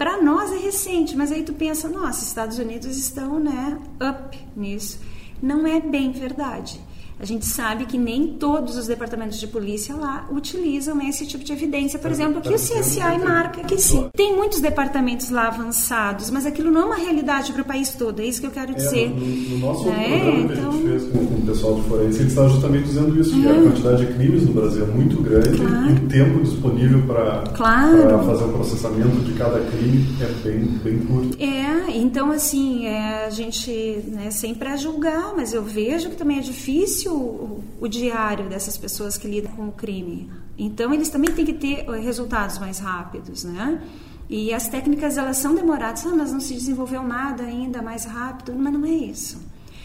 para 0.00 0.22
nós 0.22 0.50
é 0.50 0.56
recente, 0.56 1.14
mas 1.14 1.30
aí 1.30 1.42
tu 1.42 1.52
pensa, 1.52 1.86
nossa, 1.86 2.24
Estados 2.24 2.58
Unidos 2.58 2.96
estão, 2.96 3.38
né, 3.38 3.78
up 4.02 4.40
nisso. 4.56 4.98
Não 5.42 5.66
é 5.66 5.78
bem 5.78 6.10
verdade. 6.10 6.80
A 7.20 7.26
gente 7.26 7.44
sabe 7.44 7.84
que 7.84 7.98
nem 7.98 8.28
todos 8.28 8.78
os 8.78 8.86
departamentos 8.86 9.38
de 9.38 9.46
polícia 9.46 9.94
lá 9.94 10.26
utilizam 10.32 10.98
esse 11.02 11.26
tipo 11.26 11.44
de 11.44 11.52
evidência. 11.52 11.98
Por 11.98 12.10
exemplo, 12.10 12.40
que 12.40 12.48
o 12.48 12.54
CSI 12.54 13.18
marca 13.22 13.62
que 13.62 13.76
sim. 13.78 14.08
Tem 14.16 14.34
muitos 14.34 14.60
departamentos 14.60 15.28
lá 15.28 15.48
avançados, 15.48 16.30
mas 16.30 16.46
aquilo 16.46 16.70
não 16.70 16.80
é 16.80 16.84
uma 16.86 16.96
realidade 16.96 17.52
para 17.52 17.60
o 17.60 17.64
país 17.64 17.92
todo. 17.92 18.20
É 18.22 18.24
isso 18.24 18.40
que 18.40 18.46
eu 18.46 18.50
quero 18.50 18.72
é, 18.72 18.74
dizer. 18.74 19.04
É, 19.04 19.08
no, 19.08 19.26
no, 19.26 19.58
nosso 19.58 19.88
é, 19.90 19.92
programa 19.92 20.48
que 20.48 20.54
então... 20.54 20.68
a 20.68 20.72
gente 20.72 20.88
fez 20.88 21.02
com, 21.12 21.18
o 21.18 21.42
pessoal 21.46 21.74
do 21.74 21.82
forense, 21.82 22.20
eles 22.20 22.32
estavam 22.32 22.50
justamente 22.50 22.84
dizendo 22.84 23.20
isso, 23.20 23.30
que 23.32 23.48
a 23.48 23.54
quantidade 23.54 24.06
de 24.06 24.12
crimes 24.14 24.46
no 24.46 24.52
Brasil 24.54 24.84
é 24.84 24.86
muito 24.86 25.22
grande 25.22 25.58
claro. 25.58 25.90
e 25.90 25.92
o 25.92 26.08
tempo 26.08 26.42
disponível 26.42 27.02
para 27.06 27.44
claro. 27.54 28.24
fazer 28.24 28.44
o 28.44 28.52
processamento 28.52 29.16
de 29.24 29.32
cada 29.34 29.60
crime 29.60 30.06
é 30.20 30.26
bem, 30.42 30.64
bem 30.82 30.98
curto. 31.00 31.36
É, 31.38 31.96
então 31.98 32.30
assim, 32.30 32.86
é, 32.86 33.26
a 33.26 33.30
gente 33.30 33.70
né, 34.06 34.30
sempre 34.30 34.70
é 34.70 34.76
julgar, 34.78 35.34
mas 35.36 35.52
eu 35.52 35.62
vejo 35.62 36.08
que 36.08 36.16
também 36.16 36.38
é 36.38 36.40
difícil 36.40 37.09
o, 37.10 37.62
o, 37.80 37.88
diário 37.88 38.48
dessas 38.48 38.76
pessoas 38.76 39.18
que 39.18 39.28
lidam 39.28 39.52
com 39.52 39.68
o 39.68 39.72
crime. 39.72 40.30
Então, 40.56 40.92
eles 40.94 41.08
também 41.08 41.34
têm 41.34 41.44
que 41.44 41.54
ter 41.54 41.84
eh, 41.88 41.98
resultados 41.98 42.58
mais 42.58 42.78
rápidos, 42.78 43.44
né? 43.44 43.82
E 44.28 44.54
as 44.54 44.68
técnicas, 44.68 45.18
elas 45.18 45.38
são 45.38 45.54
demoradas. 45.54 46.06
Ah, 46.06 46.14
mas 46.16 46.32
não 46.32 46.40
se 46.40 46.54
desenvolveu 46.54 47.02
nada 47.02 47.42
ainda 47.42 47.82
mais 47.82 48.04
rápido. 48.04 48.54
Mas 48.56 48.72
não 48.72 48.84
é 48.84 48.90
isso. 48.90 49.38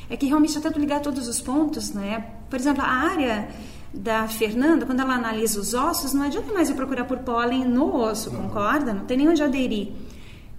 É 0.10 0.15
que 0.15 0.27
realmente, 0.27 0.58
até 0.58 0.70
tu 0.70 0.79
ligar 0.79 1.01
todos 1.01 1.27
os 1.27 1.41
pontos, 1.41 1.91
né? 1.91 2.25
Por 2.50 2.60
exemplo, 2.60 2.84
a 2.84 2.88
área 2.88 3.50
da 3.94 4.27
Fernanda, 4.27 4.86
quando 4.86 5.00
ela 5.00 5.15
analisa 5.15 5.60
os 5.60 5.74
ossos, 5.74 6.13
não 6.13 6.24
adianta 6.24 6.53
mais 6.53 6.70
eu 6.70 6.75
procurar 6.75 7.05
por 7.05 7.20
pólen 7.20 7.65
no 7.65 7.96
osso, 7.96 8.29
concorda? 8.29 8.94
Não 8.94 9.05
tem 9.05 9.17
nem 9.17 9.29
onde 9.29 9.41
aderir. 9.41 9.94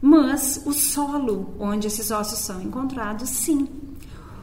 Mas 0.01 0.63
o 0.65 0.73
solo 0.73 1.55
onde 1.59 1.87
esses 1.87 2.11
ossos 2.11 2.39
são 2.41 2.61
encontrados, 2.61 3.29
sim. 3.29 3.69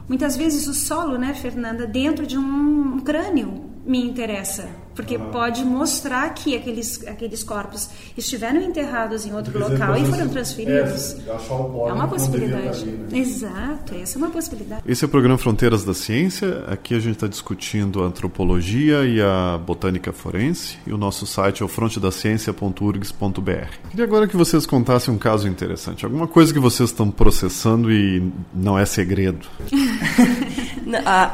Muitas 0.07 0.35
vezes 0.35 0.67
o 0.67 0.73
solo, 0.73 1.17
né, 1.17 1.33
Fernanda, 1.33 1.87
dentro 1.87 2.27
de 2.27 2.37
um 2.37 2.99
crânio 2.99 3.63
me 3.85 4.01
interessa, 4.01 4.69
porque 4.95 5.17
uhum. 5.17 5.31
pode 5.31 5.63
mostrar 5.63 6.29
que 6.33 6.55
aqueles, 6.55 7.05
aqueles 7.07 7.43
corpos 7.43 7.89
estiveram 8.17 8.61
enterrados 8.61 9.25
em 9.25 9.33
outro 9.33 9.57
local 9.57 9.97
e 9.97 10.05
foram 10.05 10.29
transferidos. 10.29 11.17
É, 11.27 11.89
é 11.89 11.93
uma 11.93 12.07
possibilidade. 12.07 12.83
Ali, 12.83 12.91
né? 12.91 13.19
Exato, 13.19 13.95
essa 13.95 14.17
é 14.17 14.19
uma 14.19 14.29
possibilidade. 14.29 14.83
Esse 14.85 15.03
é 15.03 15.07
o 15.07 15.09
programa 15.09 15.37
Fronteiras 15.37 15.83
da 15.83 15.93
Ciência. 15.93 16.63
Aqui 16.67 16.95
a 16.95 16.99
gente 16.99 17.15
está 17.15 17.27
discutindo 17.27 18.03
a 18.03 18.07
antropologia 18.07 19.05
e 19.05 19.21
a 19.21 19.57
botânica 19.57 20.13
forense. 20.13 20.77
E 20.85 20.93
o 20.93 20.97
nosso 20.97 21.25
site 21.25 21.63
é 21.63 21.65
o 21.65 21.67
frontedaciencia.urgs.br. 21.67 23.89
Queria 23.89 24.05
agora 24.05 24.27
que 24.27 24.37
vocês 24.37 24.65
contassem 24.65 25.13
um 25.13 25.17
caso 25.17 25.47
interessante. 25.47 26.05
Alguma 26.05 26.27
coisa 26.27 26.53
que 26.53 26.59
vocês 26.59 26.89
estão 26.89 27.09
processando 27.09 27.91
e 27.91 28.31
não 28.53 28.77
é 28.77 28.85
segredo. 28.85 29.47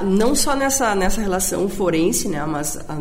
não 0.03 0.35
só 0.35 0.55
nessa, 0.55 0.95
nessa 0.95 1.21
relação 1.21 1.67
forense, 1.67 2.27
né, 2.27 2.45
mas 2.45 2.77
a, 2.87 2.97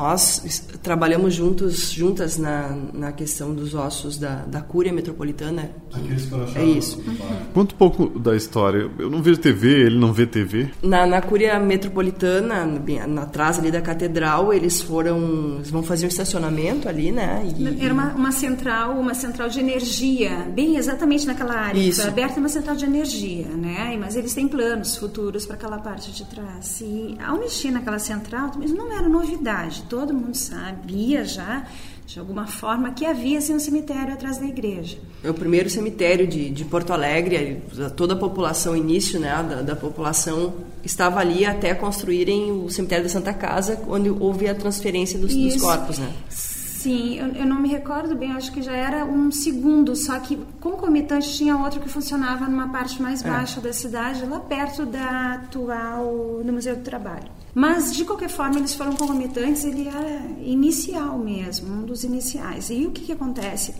nós 0.00 0.64
trabalhamos 0.82 1.34
juntos, 1.34 1.90
juntas 1.90 2.38
na, 2.38 2.74
na 2.94 3.12
questão 3.12 3.54
dos 3.54 3.74
ossos 3.74 4.16
da, 4.16 4.36
da 4.46 4.62
Cúria 4.62 4.92
Metropolitana. 4.92 5.70
Aqueles 5.92 6.24
que 6.24 6.58
é 6.58 6.64
isso. 6.64 6.98
Uhum. 7.06 7.16
Conta 7.52 7.74
um 7.74 7.78
pouco 7.78 8.18
da 8.18 8.34
história. 8.34 8.90
Eu 8.98 9.10
não 9.10 9.22
vejo 9.22 9.38
TV, 9.38 9.68
ele 9.68 9.98
não 9.98 10.12
vê 10.12 10.26
TV. 10.26 10.70
Na, 10.82 11.06
na 11.06 11.20
Cúria 11.20 11.58
Metropolitana, 11.58 12.64
bem, 12.64 12.98
atrás 13.00 13.58
ali 13.58 13.70
da 13.70 13.82
catedral, 13.82 14.54
eles 14.54 14.80
foram, 14.80 15.56
eles 15.56 15.70
vão 15.70 15.82
fazer 15.82 16.06
um 16.06 16.08
estacionamento 16.08 16.88
ali, 16.88 17.12
né? 17.12 17.46
E, 17.58 17.84
Era 17.84 17.92
uma, 17.92 18.14
uma 18.14 18.32
central, 18.32 18.92
uma 18.92 19.12
central 19.12 19.50
de 19.50 19.60
energia, 19.60 20.48
bem 20.54 20.76
exatamente 20.76 21.26
naquela 21.26 21.54
área. 21.54 21.78
Isso. 21.78 22.00
Foi 22.00 22.10
aberta 22.10 22.40
uma 22.40 22.48
central 22.48 22.74
de 22.74 22.86
energia, 22.86 23.48
né? 23.48 23.98
Mas 24.00 24.16
eles 24.16 24.32
têm 24.32 24.48
planos 24.48 24.96
futuros 24.96 25.44
para 25.44 25.56
aquela 25.56 25.78
parte 25.78 26.10
de 26.10 26.24
trás. 26.24 26.80
E 26.80 27.18
ao 27.22 27.38
mexer 27.38 27.70
naquela 27.70 27.98
central, 27.98 28.52
não 28.56 28.90
era 28.92 29.08
novidade, 29.08 29.84
todo 29.90 30.14
mundo 30.14 30.36
sabia 30.36 31.24
já, 31.24 31.66
de 32.06 32.20
alguma 32.20 32.46
forma, 32.46 32.92
que 32.92 33.04
havia 33.04 33.38
assim, 33.38 33.54
um 33.54 33.58
cemitério 33.58 34.14
atrás 34.14 34.38
da 34.38 34.46
igreja. 34.46 34.96
É 35.22 35.28
o 35.28 35.34
primeiro 35.34 35.68
cemitério 35.68 36.26
de, 36.26 36.48
de 36.48 36.64
Porto 36.64 36.92
Alegre, 36.92 37.60
toda 37.96 38.14
a 38.14 38.16
população, 38.16 38.76
início 38.76 39.18
né, 39.18 39.30
da, 39.42 39.62
da 39.62 39.76
população 39.76 40.54
estava 40.84 41.18
ali 41.18 41.44
até 41.44 41.74
construírem 41.74 42.52
o 42.52 42.70
cemitério 42.70 43.04
da 43.04 43.10
Santa 43.10 43.34
Casa, 43.34 43.78
onde 43.88 44.08
houve 44.08 44.48
a 44.48 44.54
transferência 44.54 45.18
dos, 45.18 45.34
dos 45.34 45.60
corpos, 45.60 45.98
né? 45.98 46.10
Sim, 46.30 47.18
eu, 47.18 47.26
eu, 47.42 47.46
não 47.46 47.60
me 47.60 47.68
recordo 47.68 48.16
bem, 48.16 48.32
acho 48.32 48.50
que 48.52 48.62
já 48.62 48.74
era 48.74 49.04
um 49.04 49.30
segundo, 49.30 49.94
só 49.94 50.18
que 50.18 50.38
concomitante 50.60 51.30
tinha 51.34 51.54
outro 51.58 51.78
que 51.78 51.90
funcionava 51.90 52.46
numa 52.46 52.70
parte 52.70 53.02
mais 53.02 53.22
é. 53.22 53.28
baixa 53.28 53.60
é. 53.60 53.62
da 53.62 53.72
cidade, 53.72 54.24
lá 54.24 54.40
perto 54.40 54.86
da 54.86 55.34
atual, 55.34 56.40
no 56.42 56.52
Museu 56.54 56.76
do 56.76 56.82
Trabalho. 56.82 57.39
Mas, 57.54 57.94
de 57.94 58.04
qualquer 58.04 58.28
forma, 58.28 58.58
eles 58.58 58.74
foram 58.74 58.94
concomitantes, 58.94 59.64
ele 59.64 59.88
era 59.88 60.22
inicial 60.44 61.18
mesmo, 61.18 61.72
um 61.72 61.84
dos 61.84 62.04
iniciais. 62.04 62.70
E 62.70 62.86
o 62.86 62.90
que, 62.90 63.02
que 63.02 63.12
acontece? 63.12 63.74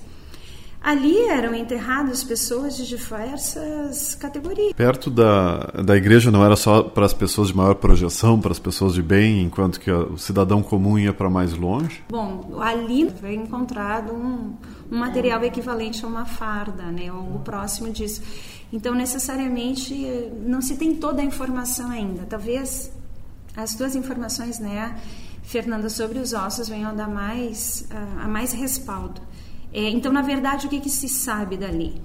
Ali 0.83 1.29
eram 1.29 1.55
enterradas 1.55 2.25
pessoas 2.25 2.75
de 2.75 2.89
diversas 2.89 4.15
categorias. 4.15 4.73
Perto 4.73 5.11
da, 5.11 5.59
da 5.85 5.95
igreja 5.95 6.31
não 6.31 6.43
era 6.43 6.57
só 6.57 6.83
para 6.83 7.05
as 7.05 7.13
pessoas 7.13 7.49
de 7.49 7.57
maior 7.57 7.75
projeção, 7.75 8.41
para 8.41 8.51
as 8.51 8.59
pessoas 8.59 8.95
de 8.95 9.03
bem, 9.03 9.43
enquanto 9.43 9.79
que 9.79 9.91
o 9.91 10.17
cidadão 10.17 10.63
comum 10.63 10.99
ia 10.99 11.13
para 11.13 11.29
mais 11.29 11.53
longe? 11.53 12.03
Bom, 12.09 12.59
ali 12.63 13.11
foi 13.11 13.35
encontrado 13.35 14.15
um, 14.15 14.55
um 14.91 14.99
material 14.99 15.45
equivalente 15.45 16.03
a 16.03 16.09
uma 16.09 16.25
farda, 16.25 16.85
né, 16.85 17.09
algo 17.09 17.41
próximo 17.41 17.91
disso. 17.91 18.23
Então, 18.73 18.95
necessariamente, 18.95 19.95
não 20.47 20.63
se 20.63 20.77
tem 20.77 20.95
toda 20.95 21.21
a 21.21 21.25
informação 21.25 21.91
ainda. 21.91 22.25
Talvez 22.25 22.91
as 23.57 23.75
duas 23.75 23.95
informações, 23.95 24.59
né, 24.59 24.97
Fernanda, 25.43 25.89
sobre 25.89 26.19
os 26.19 26.33
ossos 26.33 26.69
venham 26.69 26.91
a 26.91 26.95
dar 26.95 27.09
mais, 27.09 27.87
a 28.23 28.29
mais 28.29 28.53
respaldo. 28.53 29.21
É, 29.73 29.89
então, 29.89 30.13
na 30.13 30.23
verdade, 30.23 30.67
o 30.67 30.71
que, 30.71 30.81
que 30.81 30.91
se 30.91 31.09
sabe 31.09 31.57
dali? 31.57 32.01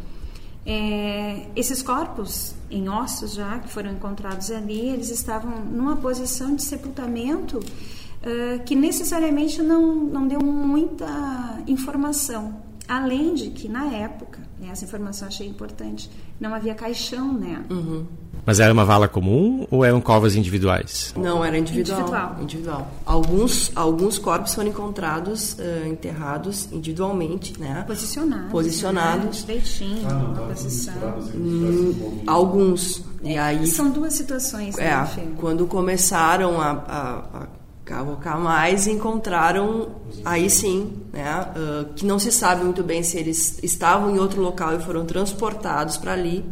É, 0.66 1.48
esses 1.56 1.84
corpos 1.84 2.56
em 2.72 2.90
ossos 2.90 3.34
já 3.34 3.60
que 3.60 3.70
foram 3.70 3.92
encontrados 3.92 4.50
ali, 4.50 4.90
eles 4.90 5.12
estavam 5.12 5.64
numa 5.64 5.96
posição 5.96 6.56
de 6.56 6.64
sepultamento 6.64 7.60
uh, 7.60 8.64
que 8.66 8.76
necessariamente 8.76 9.62
não, 9.62 9.96
não 9.96 10.28
deu 10.28 10.40
muita 10.42 11.62
informação. 11.68 12.64
Além 12.88 13.34
de 13.34 13.50
que, 13.52 13.68
na 13.70 13.86
época, 13.86 14.40
né, 14.60 14.70
essa 14.72 14.86
informação 14.86 15.28
achei 15.28 15.48
importante, 15.48 16.10
não 16.40 16.54
havia 16.54 16.76
caixão, 16.76 17.34
né? 17.34 17.64
Uhum. 17.70 18.06
Mas 18.46 18.60
era 18.60 18.72
uma 18.72 18.86
vala 18.86 19.08
comum 19.08 19.66
ou 19.72 19.84
eram 19.84 20.00
covas 20.00 20.36
individuais? 20.36 21.14
Não, 21.18 21.44
era 21.44 21.58
individual. 21.58 22.00
Individual. 22.00 22.38
individual. 22.42 22.92
Alguns, 23.06 23.72
alguns 23.76 24.20
corpos 24.20 24.54
foram 24.54 24.70
encontrados, 24.70 25.54
uh, 25.54 25.88
enterrados 25.88 26.72
individualmente, 26.72 27.60
né? 27.60 27.84
Posicionados. 27.88 28.52
Posicionados. 28.52 29.26
Né? 29.26 29.32
Direitinho, 29.32 30.08
ah, 30.08 30.14
uma 30.14 30.48
posição. 30.48 30.94
Hum, 31.34 32.22
alguns. 32.28 33.04
É, 33.24 33.32
e 33.32 33.38
aí, 33.38 33.68
são 33.68 33.90
duas 33.90 34.14
situações, 34.14 34.76
né, 34.76 34.86
É, 34.86 35.28
quando 35.38 35.66
começaram 35.66 36.62
a, 36.62 36.72
a, 36.72 37.40
a 37.42 37.48
cavocar 37.84 38.40
mais 38.40 38.88
encontraram 38.88 39.90
aí 40.26 40.50
sim 40.50 40.94
né 41.14 41.46
uh, 41.56 41.94
que 41.94 42.04
não 42.04 42.18
se 42.18 42.32
sabe 42.32 42.64
muito 42.64 42.84
bem 42.84 43.04
se 43.04 43.16
eles 43.16 43.60
estavam 43.62 44.10
em 44.10 44.18
outro 44.18 44.42
local 44.42 44.76
e 44.76 44.80
foram 44.80 45.06
transportados 45.06 45.96
para 45.96 46.14
ali 46.14 46.44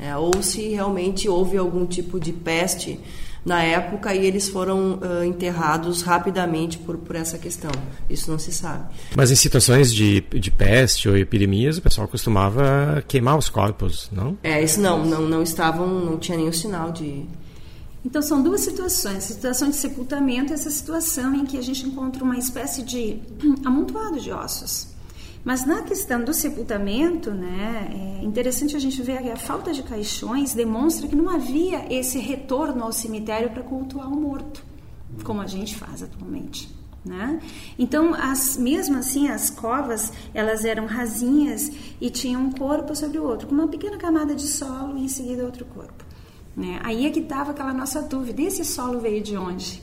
né, 0.00 0.16
ou 0.16 0.42
se 0.42 0.68
realmente 0.70 1.28
houve 1.28 1.58
algum 1.58 1.84
tipo 1.84 2.18
de 2.18 2.32
peste 2.32 2.98
na 3.44 3.62
época 3.62 4.14
e 4.14 4.26
eles 4.26 4.48
foram 4.48 4.98
uh, 4.98 5.24
enterrados 5.24 6.02
rapidamente 6.02 6.78
por, 6.78 6.96
por 6.98 7.16
essa 7.16 7.38
questão. 7.38 7.70
Isso 8.08 8.30
não 8.30 8.38
se 8.38 8.52
sabe. 8.52 8.84
Mas 9.16 9.30
em 9.30 9.34
situações 9.34 9.92
de, 9.92 10.20
de 10.20 10.50
peste 10.50 11.08
ou 11.08 11.16
epidemias, 11.16 11.78
o 11.78 11.82
pessoal 11.82 12.08
costumava 12.08 13.02
queimar 13.06 13.36
os 13.38 13.48
corpos, 13.48 14.08
não? 14.12 14.36
É, 14.42 14.62
isso 14.62 14.80
não, 14.80 15.04
não, 15.04 15.22
não 15.22 15.42
estavam, 15.42 15.86
não 15.86 16.18
tinha 16.18 16.36
nenhum 16.36 16.52
sinal 16.52 16.92
de, 16.92 17.24
então, 18.04 18.22
são 18.22 18.42
duas 18.42 18.62
situações: 18.62 19.16
a 19.16 19.20
situação 19.20 19.68
de 19.68 19.76
sepultamento 19.76 20.52
e 20.52 20.54
essa 20.54 20.70
situação 20.70 21.34
em 21.34 21.44
que 21.44 21.58
a 21.58 21.62
gente 21.62 21.86
encontra 21.86 22.24
uma 22.24 22.38
espécie 22.38 22.82
de 22.82 23.18
amontoado 23.64 24.18
de 24.18 24.32
ossos. 24.32 24.88
Mas 25.44 25.64
na 25.64 25.82
questão 25.82 26.22
do 26.22 26.34
sepultamento, 26.34 27.30
né, 27.30 28.18
é 28.20 28.24
interessante 28.24 28.76
a 28.76 28.78
gente 28.78 29.00
ver 29.02 29.22
que 29.22 29.30
a 29.30 29.36
falta 29.36 29.72
de 29.72 29.82
caixões 29.82 30.54
demonstra 30.54 31.08
que 31.08 31.16
não 31.16 31.30
havia 31.30 31.92
esse 31.92 32.18
retorno 32.18 32.84
ao 32.84 32.92
cemitério 32.92 33.50
para 33.50 33.62
cultuar 33.62 34.12
o 34.12 34.20
morto, 34.20 34.62
como 35.24 35.40
a 35.40 35.46
gente 35.46 35.76
faz 35.76 36.02
atualmente. 36.02 36.68
Né? 37.02 37.40
Então, 37.78 38.12
as, 38.12 38.58
mesmo 38.58 38.98
assim, 38.98 39.28
as 39.28 39.48
covas 39.48 40.12
elas 40.34 40.66
eram 40.66 40.84
rasinhas 40.84 41.72
e 41.98 42.10
tinham 42.10 42.42
um 42.42 42.52
corpo 42.52 42.94
sobre 42.94 43.18
o 43.18 43.24
outro, 43.24 43.48
com 43.48 43.54
uma 43.54 43.68
pequena 43.68 43.96
camada 43.96 44.34
de 44.34 44.46
solo 44.46 44.98
e 44.98 45.04
em 45.04 45.08
seguida 45.08 45.44
outro 45.44 45.64
corpo. 45.64 46.04
Né? 46.54 46.78
Aí 46.82 47.06
é 47.06 47.10
que 47.10 47.20
estava 47.20 47.52
aquela 47.52 47.72
nossa 47.72 48.02
dúvida: 48.02 48.42
esse 48.42 48.66
solo 48.66 49.00
veio 49.00 49.22
de 49.22 49.34
onde? 49.34 49.82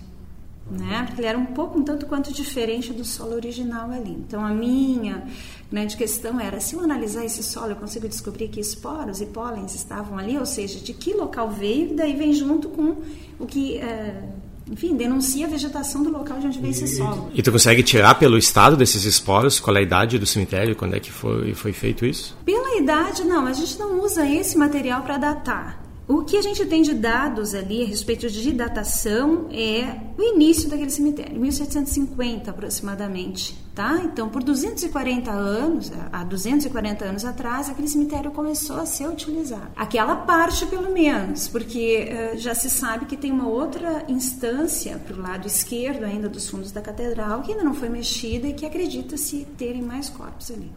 Né? 0.69 1.03
Porque 1.05 1.21
ele 1.21 1.27
era 1.27 1.37
um 1.37 1.45
pouco, 1.45 1.79
um 1.79 1.83
tanto 1.83 2.05
quanto 2.05 2.33
diferente 2.33 2.91
do 2.91 3.05
solo 3.05 3.35
original 3.35 3.89
ali. 3.89 4.11
Então, 4.11 4.45
a 4.45 4.49
minha 4.49 5.23
grande 5.71 5.95
questão 5.95 6.39
era: 6.41 6.59
se 6.59 6.75
eu 6.75 6.81
analisar 6.81 7.23
esse 7.23 7.41
solo, 7.41 7.71
eu 7.71 7.75
consigo 7.77 8.07
descobrir 8.07 8.49
que 8.49 8.59
esporos 8.59 9.21
e 9.21 9.27
pólens 9.27 9.73
estavam 9.73 10.17
ali, 10.17 10.37
ou 10.37 10.45
seja, 10.45 10.79
de 10.79 10.93
que 10.93 11.13
local 11.13 11.49
veio, 11.49 11.91
e 11.91 11.95
daí 11.95 12.15
vem 12.15 12.33
junto 12.33 12.67
com 12.67 12.97
o 13.39 13.45
que. 13.45 13.79
Uh, 13.81 14.47
enfim, 14.69 14.95
denuncia 14.95 15.45
a 15.45 15.49
vegetação 15.49 16.03
do 16.03 16.09
local 16.09 16.39
de 16.39 16.47
onde 16.47 16.59
veio 16.59 16.71
esse 16.71 16.87
solo. 16.87 17.31
E 17.33 17.41
tu 17.41 17.51
consegue 17.51 17.81
tirar 17.81 18.15
pelo 18.15 18.37
estado 18.37 18.75
desses 18.75 19.05
esporos 19.05 19.59
qual 19.59 19.75
é 19.77 19.79
a 19.79 19.81
idade 19.81 20.19
do 20.19 20.25
cemitério, 20.25 20.75
quando 20.75 20.95
é 20.95 20.99
que 20.99 21.11
foi, 21.11 21.53
foi 21.53 21.71
feito 21.71 22.05
isso? 22.05 22.37
Pela 22.43 22.77
idade, 22.77 23.23
não, 23.23 23.45
a 23.45 23.53
gente 23.53 23.79
não 23.79 24.01
usa 24.03 24.27
esse 24.29 24.57
material 24.57 25.03
para 25.03 25.17
datar. 25.17 25.86
O 26.07 26.23
que 26.23 26.37
a 26.37 26.41
gente 26.41 26.65
tem 26.65 26.81
de 26.81 26.93
dados 26.93 27.53
ali 27.53 27.83
a 27.83 27.85
respeito 27.85 28.29
de 28.29 28.53
datação 28.53 29.47
é 29.51 29.99
o 30.17 30.23
início 30.23 30.69
daquele 30.69 30.89
cemitério, 30.89 31.37
1750 31.37 32.49
aproximadamente, 32.49 33.53
tá? 33.75 33.99
Então, 34.05 34.29
por 34.29 34.41
240 34.41 35.29
anos, 35.29 35.91
há 36.09 36.23
240 36.23 37.03
anos 37.03 37.25
atrás, 37.25 37.69
aquele 37.69 37.89
cemitério 37.89 38.31
começou 38.31 38.77
a 38.77 38.85
ser 38.85 39.05
utilizado. 39.09 39.67
Aquela 39.75 40.15
parte, 40.15 40.65
pelo 40.67 40.93
menos, 40.93 41.49
porque 41.49 42.07
uh, 42.09 42.37
já 42.37 42.55
se 42.55 42.69
sabe 42.69 43.05
que 43.05 43.17
tem 43.17 43.29
uma 43.29 43.49
outra 43.49 44.05
instância 44.07 44.97
para 45.05 45.17
o 45.17 45.21
lado 45.21 45.45
esquerdo 45.45 46.05
ainda 46.05 46.29
dos 46.29 46.49
fundos 46.49 46.71
da 46.71 46.79
catedral 46.79 47.41
que 47.41 47.51
ainda 47.51 47.65
não 47.65 47.73
foi 47.73 47.89
mexida 47.89 48.47
e 48.47 48.53
que 48.53 48.65
acredita-se 48.65 49.45
terem 49.57 49.81
mais 49.81 50.07
corpos 50.07 50.51
ali. 50.51 50.71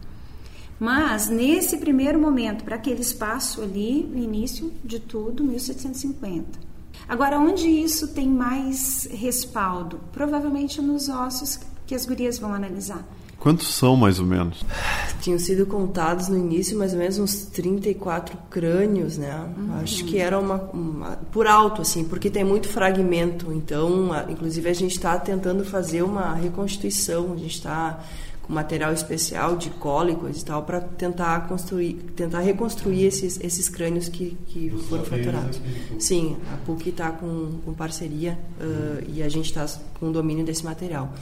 Mas 0.81 1.29
nesse 1.29 1.77
primeiro 1.77 2.19
momento, 2.19 2.63
para 2.63 2.75
aquele 2.75 3.01
espaço 3.01 3.61
ali, 3.61 4.03
no 4.11 4.17
início 4.17 4.73
de 4.83 4.99
tudo, 4.99 5.43
1750. 5.43 6.43
Agora, 7.07 7.39
onde 7.39 7.67
isso 7.67 8.07
tem 8.07 8.27
mais 8.27 9.07
respaldo? 9.11 9.99
Provavelmente 10.11 10.81
nos 10.81 11.07
ossos 11.07 11.59
que 11.85 11.93
as 11.93 12.03
gurias 12.07 12.39
vão 12.39 12.51
analisar. 12.51 13.07
Quantos 13.37 13.75
são, 13.75 13.95
mais 13.95 14.19
ou 14.19 14.25
menos? 14.25 14.65
Tinham 15.21 15.37
sido 15.37 15.67
contados 15.67 16.27
no 16.27 16.37
início 16.37 16.75
mais 16.75 16.93
ou 16.93 16.99
menos 16.99 17.19
uns 17.19 17.45
34 17.45 18.35
crânios, 18.49 19.19
né? 19.19 19.53
Uhum. 19.55 19.79
Acho 19.83 20.03
que 20.05 20.17
era 20.17 20.39
uma, 20.39 20.55
uma, 20.73 21.17
por 21.31 21.45
alto, 21.45 21.83
assim, 21.83 22.03
porque 22.03 22.29
tem 22.31 22.43
muito 22.43 22.67
fragmento. 22.67 23.53
Então, 23.53 24.11
a, 24.13 24.31
inclusive, 24.31 24.67
a 24.67 24.73
gente 24.73 24.95
está 24.95 25.15
tentando 25.19 25.63
fazer 25.63 26.01
uma 26.01 26.33
reconstituição, 26.33 27.33
a 27.33 27.37
gente 27.37 27.55
está 27.55 28.03
com 28.51 28.55
material 28.55 28.93
especial 28.93 29.55
de 29.55 29.69
cólicos 29.69 30.41
e 30.41 30.45
tal 30.45 30.63
para 30.63 30.81
tentar 30.81 31.47
construir, 31.47 31.93
tentar 32.15 32.41
reconstruir 32.41 33.05
esses, 33.05 33.39
esses 33.41 33.69
crânios 33.69 34.09
que, 34.09 34.37
que 34.47 34.69
foram 34.89 35.05
fraturados. 35.05 35.61
Sim, 35.97 36.37
a 36.53 36.57
PUC 36.57 36.89
está 36.89 37.11
com, 37.11 37.59
com 37.63 37.73
parceria 37.73 38.37
uh, 38.59 39.03
e 39.07 39.23
a 39.23 39.29
gente 39.29 39.45
está 39.45 39.65
com 39.99 40.11
domínio 40.11 40.43
desse 40.43 40.65
material. 40.65 41.13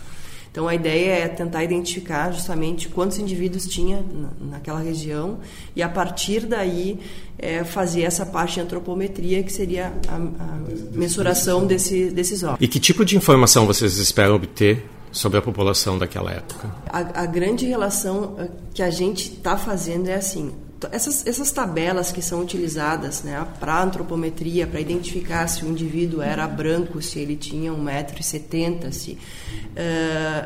Então 0.52 0.68
a 0.68 0.74
ideia 0.74 1.12
é 1.12 1.28
tentar 1.28 1.64
identificar 1.64 2.32
justamente 2.32 2.90
quantos 2.90 3.20
indivíduos 3.20 3.68
tinha 3.68 4.04
naquela 4.42 4.80
região 4.80 5.38
e 5.76 5.84
a 5.84 5.88
partir 5.88 6.48
daí 6.48 7.00
é, 7.38 7.64
fazer 7.64 8.02
essa 8.02 8.26
parte 8.26 8.56
de 8.56 8.62
antropometria 8.62 9.44
que 9.44 9.54
seria 9.54 9.94
a, 10.08 10.16
a 10.16 10.60
mensuração 10.92 11.68
desse, 11.68 12.10
desses 12.10 12.42
órgãos. 12.42 12.62
E 12.62 12.68
que 12.68 12.80
tipo 12.80 13.06
de 13.06 13.16
informação 13.16 13.68
vocês 13.68 13.98
esperam 13.98 14.36
obter 14.36 14.84
sobre 15.12 15.38
a 15.38 15.42
população 15.42 15.98
daquela 15.98 16.32
época? 16.32 16.70
A, 16.88 17.24
a 17.24 17.26
grande 17.26 17.66
relação 17.66 18.36
eh, 18.40 18.50
que 18.74 18.84
a 18.84 18.90
gente 18.90 19.34
está 19.34 19.58
fazendo 19.58 20.08
é 20.08 20.16
assim: 20.16 20.54
essas, 20.92 21.26
essas 21.28 21.52
tabelas 21.52 22.12
que 22.12 22.22
são 22.22 22.42
utilizadas 22.42 23.24
né, 23.24 23.46
para 23.60 23.82
antropometria, 23.82 24.66
para 24.66 24.80
identificar 24.80 25.48
se 25.48 25.66
o 25.66 25.68
indivíduo 25.68 26.22
era 26.22 26.48
branco, 26.48 27.02
se 27.02 27.20
ele 27.20 27.36
tinha 27.36 27.72
1,70m, 27.72 28.92
se, 28.92 29.12
uh, 29.12 29.18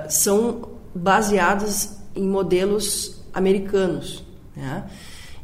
são 0.10 0.70
baseadas 0.96 1.98
em 2.16 2.28
modelos 2.28 3.22
americanos. 3.34 4.24
Né? 4.56 4.84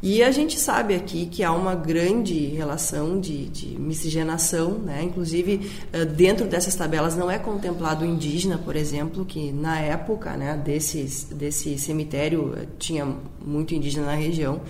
E 0.02 0.24
a 0.24 0.32
gente 0.32 0.58
sabe 0.58 0.96
aqui 0.96 1.26
que 1.26 1.44
há 1.44 1.52
uma 1.52 1.76
grande 1.76 2.34
relação 2.48 3.20
de, 3.20 3.48
de 3.50 3.78
miscigenação, 3.78 4.72
né? 4.72 5.04
inclusive 5.04 5.70
eh, 5.92 6.06
dentro 6.06 6.48
dessas 6.48 6.74
tabelas 6.74 7.18
não 7.18 7.30
é 7.30 7.38
contemplado 7.38 8.06
o 8.06 8.08
indígena, 8.08 8.58
por 8.58 8.78
exemplo, 8.78 9.26
que 9.26 9.52
na 9.52 9.78
época 9.82 10.38
né, 10.38 10.56
desses, 10.56 11.26
desse 11.26 11.78
cemitério 11.78 12.56
eh, 12.58 12.66
tinha 12.80 13.06
muito 13.46 13.76
indígena 13.76 14.06
na 14.06 14.16
região. 14.16 14.62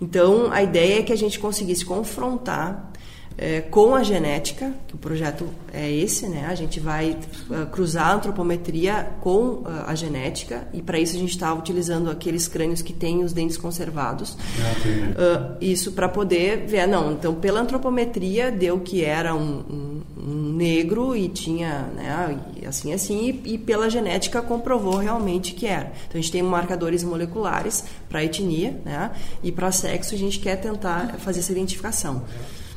Então 0.00 0.50
a 0.50 0.62
ideia 0.62 1.00
é 1.00 1.02
que 1.02 1.12
a 1.12 1.16
gente 1.16 1.38
conseguisse 1.38 1.84
confrontar 1.84 2.91
é, 3.36 3.60
com 3.60 3.94
a 3.94 4.02
genética, 4.02 4.72
que 4.86 4.94
o 4.94 4.98
projeto 4.98 5.48
é 5.72 5.90
esse, 5.90 6.26
né? 6.26 6.46
A 6.48 6.54
gente 6.54 6.78
vai 6.78 7.16
uh, 7.50 7.66
cruzar 7.70 8.08
a 8.08 8.14
antropometria 8.14 9.08
com 9.20 9.38
uh, 9.40 9.64
a 9.86 9.94
genética 9.94 10.68
e 10.72 10.82
para 10.82 10.98
isso 10.98 11.16
a 11.16 11.18
gente 11.18 11.30
está 11.30 11.52
utilizando 11.54 12.10
aqueles 12.10 12.46
crânios 12.46 12.82
que 12.82 12.92
têm 12.92 13.22
os 13.22 13.32
dentes 13.32 13.56
conservados. 13.56 14.32
Uh, 14.32 15.56
isso 15.60 15.92
para 15.92 16.08
poder 16.08 16.66
ver, 16.66 16.86
não, 16.86 17.12
então 17.12 17.34
pela 17.34 17.60
antropometria 17.60 18.50
deu 18.50 18.80
que 18.80 19.04
era 19.04 19.34
um, 19.34 19.40
um, 19.40 20.02
um 20.16 20.52
negro 20.52 21.16
e 21.16 21.28
tinha, 21.28 21.88
né, 21.94 22.38
assim 22.66 22.92
assim, 22.92 23.40
e, 23.44 23.54
e, 23.54 23.58
pela 23.58 23.88
genética 23.88 24.42
comprovou 24.42 24.96
realmente 24.96 25.54
que 25.54 25.66
era. 25.66 25.92
Então 26.08 26.18
a 26.18 26.22
gente 26.22 26.32
tem 26.32 26.42
marcadores 26.42 27.02
moleculares 27.02 27.84
para 28.08 28.22
etnia, 28.22 28.80
né, 28.84 29.10
e 29.42 29.50
para 29.50 29.72
sexo 29.72 30.14
a 30.14 30.18
gente 30.18 30.38
quer 30.38 30.56
tentar 30.56 31.16
fazer 31.18 31.40
essa 31.40 31.52
identificação. 31.52 32.22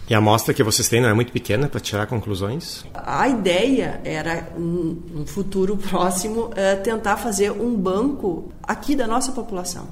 E 0.08 0.14
a 0.14 0.20
amostra 0.20 0.54
que 0.54 0.62
vocês 0.62 0.88
têm 0.88 1.02
não 1.02 1.10
é 1.10 1.14
muito 1.14 1.32
pequena 1.32 1.68
para 1.68 1.80
tirar 1.80 2.06
conclusões? 2.06 2.86
A 2.94 3.28
ideia 3.28 4.00
era, 4.04 4.50
um 4.56 5.26
futuro 5.26 5.76
próximo, 5.78 6.52
é 6.56 6.76
tentar 6.76 7.18
fazer 7.18 7.52
um 7.52 7.76
banco 7.76 8.52
aqui 8.62 8.96
da 8.96 9.08
nossa 9.08 9.32
população. 9.32 9.88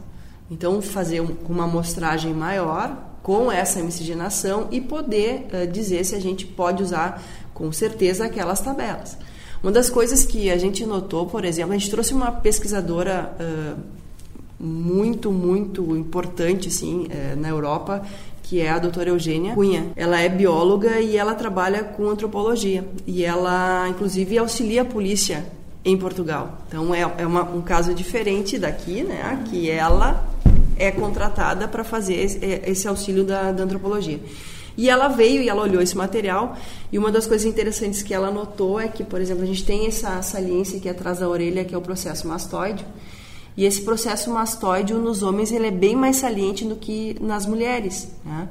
Então, 0.51 0.79
fazer 0.83 1.19
uma 1.49 1.63
amostragem 1.63 2.31
maior 2.31 2.95
com 3.23 3.51
essa 3.51 3.81
miscigenação 3.81 4.67
e 4.69 4.79
poder 4.79 5.47
uh, 5.51 5.71
dizer 5.71 6.03
se 6.03 6.13
a 6.13 6.19
gente 6.19 6.45
pode 6.45 6.83
usar 6.83 7.23
com 7.51 7.71
certeza 7.71 8.25
aquelas 8.25 8.59
tabelas. 8.59 9.17
Uma 9.63 9.71
das 9.71 9.89
coisas 9.89 10.25
que 10.25 10.51
a 10.51 10.57
gente 10.57 10.85
notou, 10.85 11.25
por 11.25 11.43
exemplo, 11.43 11.73
a 11.73 11.77
gente 11.77 11.89
trouxe 11.89 12.13
uma 12.13 12.31
pesquisadora 12.31 13.33
uh, 13.39 13.79
muito, 14.59 15.31
muito 15.31 15.95
importante 15.95 16.67
assim, 16.67 17.07
na 17.37 17.49
Europa, 17.49 18.05
que 18.53 18.61
é 18.61 18.69
a 18.69 18.77
doutora 18.77 19.09
Eugênia 19.09 19.55
Cunha. 19.55 19.87
Ela 19.95 20.19
é 20.19 20.29
bióloga 20.29 20.99
e 20.99 21.17
ela 21.17 21.33
trabalha 21.33 21.83
com 21.83 22.07
antropologia. 22.07 22.85
E 23.07 23.25
ela, 23.25 23.89
inclusive, 23.89 24.37
auxilia 24.37 24.83
a 24.83 24.85
polícia 24.85 25.43
em 25.83 25.97
Portugal. 25.97 26.59
Então, 26.67 26.93
é, 26.93 27.01
é 27.17 27.25
uma, 27.25 27.41
um 27.41 27.63
caso 27.63 27.95
diferente 27.95 28.59
daqui, 28.59 29.01
né? 29.01 29.43
Que 29.49 29.71
ela 29.71 30.23
é 30.77 30.91
contratada 30.91 31.67
para 31.67 31.83
fazer 31.83 32.13
esse 32.13 32.87
auxílio 32.87 33.23
da, 33.23 33.51
da 33.51 33.63
antropologia. 33.63 34.19
E 34.77 34.87
ela 34.87 35.07
veio 35.07 35.41
e 35.41 35.49
ela 35.49 35.63
olhou 35.63 35.81
esse 35.81 35.97
material 35.97 36.55
e 36.91 36.99
uma 36.99 37.11
das 37.11 37.25
coisas 37.25 37.47
interessantes 37.47 38.03
que 38.03 38.13
ela 38.13 38.29
notou 38.29 38.79
é 38.79 38.87
que, 38.87 39.03
por 39.03 39.19
exemplo, 39.19 39.41
a 39.41 39.47
gente 39.47 39.65
tem 39.65 39.87
essa 39.87 40.21
saliência 40.21 40.77
aqui 40.77 40.87
atrás 40.87 41.17
da 41.17 41.27
orelha, 41.27 41.65
que 41.65 41.73
é 41.73 41.77
o 41.77 41.81
processo 41.81 42.27
mastoide, 42.27 42.85
e 43.55 43.65
esse 43.65 43.81
processo 43.81 44.31
mastoide 44.31 44.93
nos 44.93 45.21
homens 45.21 45.51
ele 45.51 45.67
é 45.67 45.71
bem 45.71 45.95
mais 45.95 46.17
saliente 46.17 46.65
do 46.65 46.75
que 46.75 47.15
nas 47.21 47.45
mulheres, 47.45 48.09
né? 48.25 48.49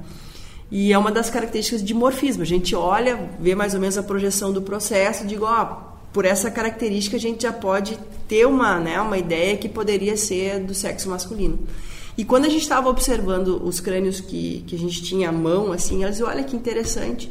E 0.71 0.91
é 0.91 0.97
uma 0.97 1.13
das 1.13 1.29
características 1.29 1.85
de 1.85 1.93
morfismo. 1.93 2.43
A 2.43 2.47
gente 2.47 2.75
olha, 2.75 3.29
vê 3.39 3.55
mais 3.55 3.75
ou 3.75 3.81
menos 3.81 3.99
a 3.99 4.03
projeção 4.03 4.53
do 4.53 4.63
processo, 4.63 5.27
digo, 5.27 5.45
ó, 5.45 5.93
por 6.13 6.25
essa 6.25 6.51
característica 6.51 7.17
a 7.17 7.21
gente 7.21 7.43
já 7.43 7.53
pode 7.53 7.99
ter 8.27 8.47
uma, 8.47 8.79
né, 8.79 8.99
uma 9.01 9.19
ideia 9.19 9.57
que 9.57 9.69
poderia 9.69 10.17
ser 10.17 10.61
do 10.61 10.75
sexo 10.75 11.11
masculino. 11.11 11.59
E 12.17 12.25
quando 12.25 12.45
a 12.45 12.49
gente 12.49 12.63
estava 12.63 12.89
observando 12.89 13.63
os 13.65 13.81
crânios 13.81 14.21
que, 14.21 14.65
que 14.67 14.75
a 14.77 14.79
gente 14.79 15.03
tinha 15.03 15.31
à 15.31 15.33
mão, 15.33 15.73
assim, 15.73 16.05
elas 16.05 16.21
olha 16.21 16.45
que 16.45 16.55
interessante. 16.55 17.31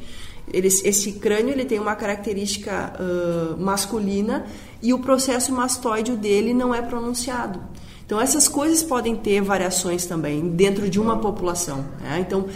Esse 0.53 1.13
crânio 1.13 1.51
ele 1.51 1.65
tem 1.65 1.79
uma 1.79 1.95
característica 1.95 2.93
uh, 2.99 3.61
masculina 3.61 4.45
e 4.81 4.93
o 4.93 4.99
processo 4.99 5.51
mastoide 5.51 6.11
dele 6.13 6.53
não 6.53 6.73
é 6.73 6.81
pronunciado. 6.81 7.61
Então 8.05 8.19
essas 8.19 8.47
coisas 8.47 8.83
podem 8.83 9.15
ter 9.15 9.41
variações 9.41 10.05
também 10.05 10.49
dentro 10.49 10.89
de 10.89 10.99
uma 10.99 11.17
população. 11.17 11.85
Né? 12.01 12.19
Então 12.19 12.47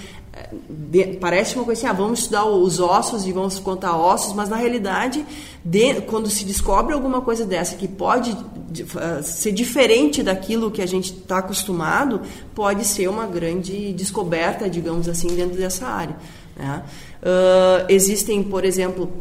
de, 0.69 1.17
parece 1.17 1.55
uma 1.55 1.63
coisa 1.63 1.79
assim, 1.79 1.87
ah, 1.87 1.93
vamos 1.93 2.19
estudar 2.19 2.45
os 2.45 2.79
ossos 2.79 3.25
e 3.25 3.31
vamos 3.31 3.59
contar 3.59 3.97
ossos, 3.97 4.33
mas 4.33 4.49
na 4.49 4.55
realidade, 4.55 5.25
de, 5.63 6.01
quando 6.01 6.29
se 6.29 6.43
descobre 6.45 6.93
alguma 6.93 7.21
coisa 7.21 7.45
dessa 7.45 7.75
que 7.75 7.87
pode 7.87 8.37
de, 8.69 8.83
uh, 8.83 9.23
ser 9.23 9.51
diferente 9.51 10.21
daquilo 10.21 10.71
que 10.71 10.81
a 10.81 10.85
gente 10.85 11.13
está 11.13 11.39
acostumado, 11.39 12.21
pode 12.53 12.85
ser 12.85 13.07
uma 13.07 13.25
grande 13.25 13.93
descoberta, 13.93 14.69
digamos 14.69 15.07
assim, 15.07 15.27
dentro 15.27 15.57
dessa 15.57 15.87
área. 15.87 16.15
Né? 16.55 16.83
Uh, 17.21 17.85
existem, 17.89 18.43
por 18.43 18.63
exemplo, 18.63 19.11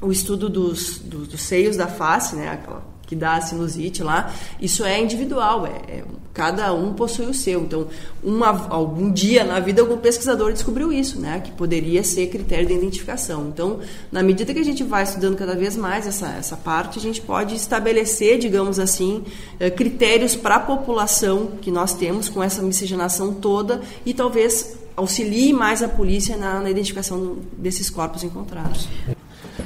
o 0.00 0.10
estudo 0.10 0.48
dos, 0.48 0.98
dos, 0.98 1.28
dos 1.28 1.40
seios 1.40 1.76
da 1.76 1.86
face, 1.86 2.34
né? 2.34 2.48
Aquela 2.48 2.92
que 3.12 3.16
dá 3.16 3.34
a 3.34 3.40
sinusite 3.42 4.02
lá, 4.02 4.32
isso 4.58 4.86
é 4.86 4.98
individual, 4.98 5.66
é, 5.66 5.98
é, 5.98 6.04
cada 6.32 6.72
um 6.72 6.94
possui 6.94 7.26
o 7.26 7.34
seu. 7.34 7.60
Então, 7.60 7.88
uma, 8.24 8.68
algum 8.70 9.12
dia 9.12 9.44
na 9.44 9.60
vida 9.60 9.82
algum 9.82 9.98
pesquisador 9.98 10.50
descobriu 10.50 10.90
isso, 10.90 11.20
né, 11.20 11.38
que 11.44 11.52
poderia 11.52 12.02
ser 12.02 12.28
critério 12.28 12.66
de 12.66 12.72
identificação. 12.72 13.48
Então, 13.52 13.80
na 14.10 14.22
medida 14.22 14.54
que 14.54 14.60
a 14.60 14.64
gente 14.64 14.82
vai 14.82 15.02
estudando 15.02 15.36
cada 15.36 15.54
vez 15.54 15.76
mais 15.76 16.06
essa, 16.06 16.28
essa 16.28 16.56
parte, 16.56 16.98
a 16.98 17.02
gente 17.02 17.20
pode 17.20 17.54
estabelecer, 17.54 18.38
digamos 18.38 18.78
assim, 18.78 19.22
eh, 19.60 19.68
critérios 19.68 20.34
para 20.34 20.56
a 20.56 20.60
população 20.60 21.52
que 21.60 21.70
nós 21.70 21.92
temos 21.92 22.30
com 22.30 22.42
essa 22.42 22.62
miscigenação 22.62 23.34
toda 23.34 23.82
e 24.06 24.14
talvez 24.14 24.78
auxilie 24.96 25.52
mais 25.52 25.82
a 25.82 25.88
polícia 25.88 26.36
na, 26.36 26.60
na 26.60 26.70
identificação 26.70 27.38
desses 27.56 27.88
corpos 27.90 28.22
encontrados. 28.24 28.88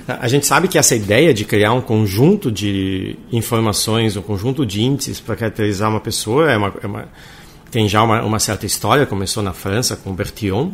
A 0.07 0.29
gente 0.29 0.47
sabe 0.47 0.69
que 0.69 0.79
essa 0.79 0.95
ideia 0.95 1.35
de 1.35 1.45
criar 1.45 1.73
um 1.73 1.81
conjunto 1.81 2.51
de 2.51 3.17
informações, 3.33 4.17
um 4.17 4.23
conjunto 4.23 4.65
de 4.65 4.83
índices 4.83 5.21
para 5.21 5.37
caracterizar 5.37 5.91
uma 5.91 6.01
pessoa 6.01 6.51
é 6.51 6.57
uma, 6.57 6.75
é 6.83 6.87
uma 6.87 7.09
tem 7.71 7.89
já 7.89 8.03
uma, 8.03 8.23
uma, 8.23 8.39
certa 8.39 8.67
história. 8.67 9.05
Começou 9.05 9.43
na 9.43 9.53
França 9.53 9.97
com 9.97 10.15
Bertillon, 10.15 10.71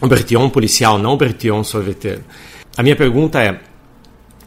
o 0.00 0.06
Bertillon 0.06 0.48
policial, 0.48 0.98
não 0.98 1.14
o 1.14 1.16
Bertillon 1.16 1.64
sorveteiro. 1.64 2.24
A 2.76 2.82
minha 2.82 2.96
pergunta 2.96 3.42
é: 3.42 3.60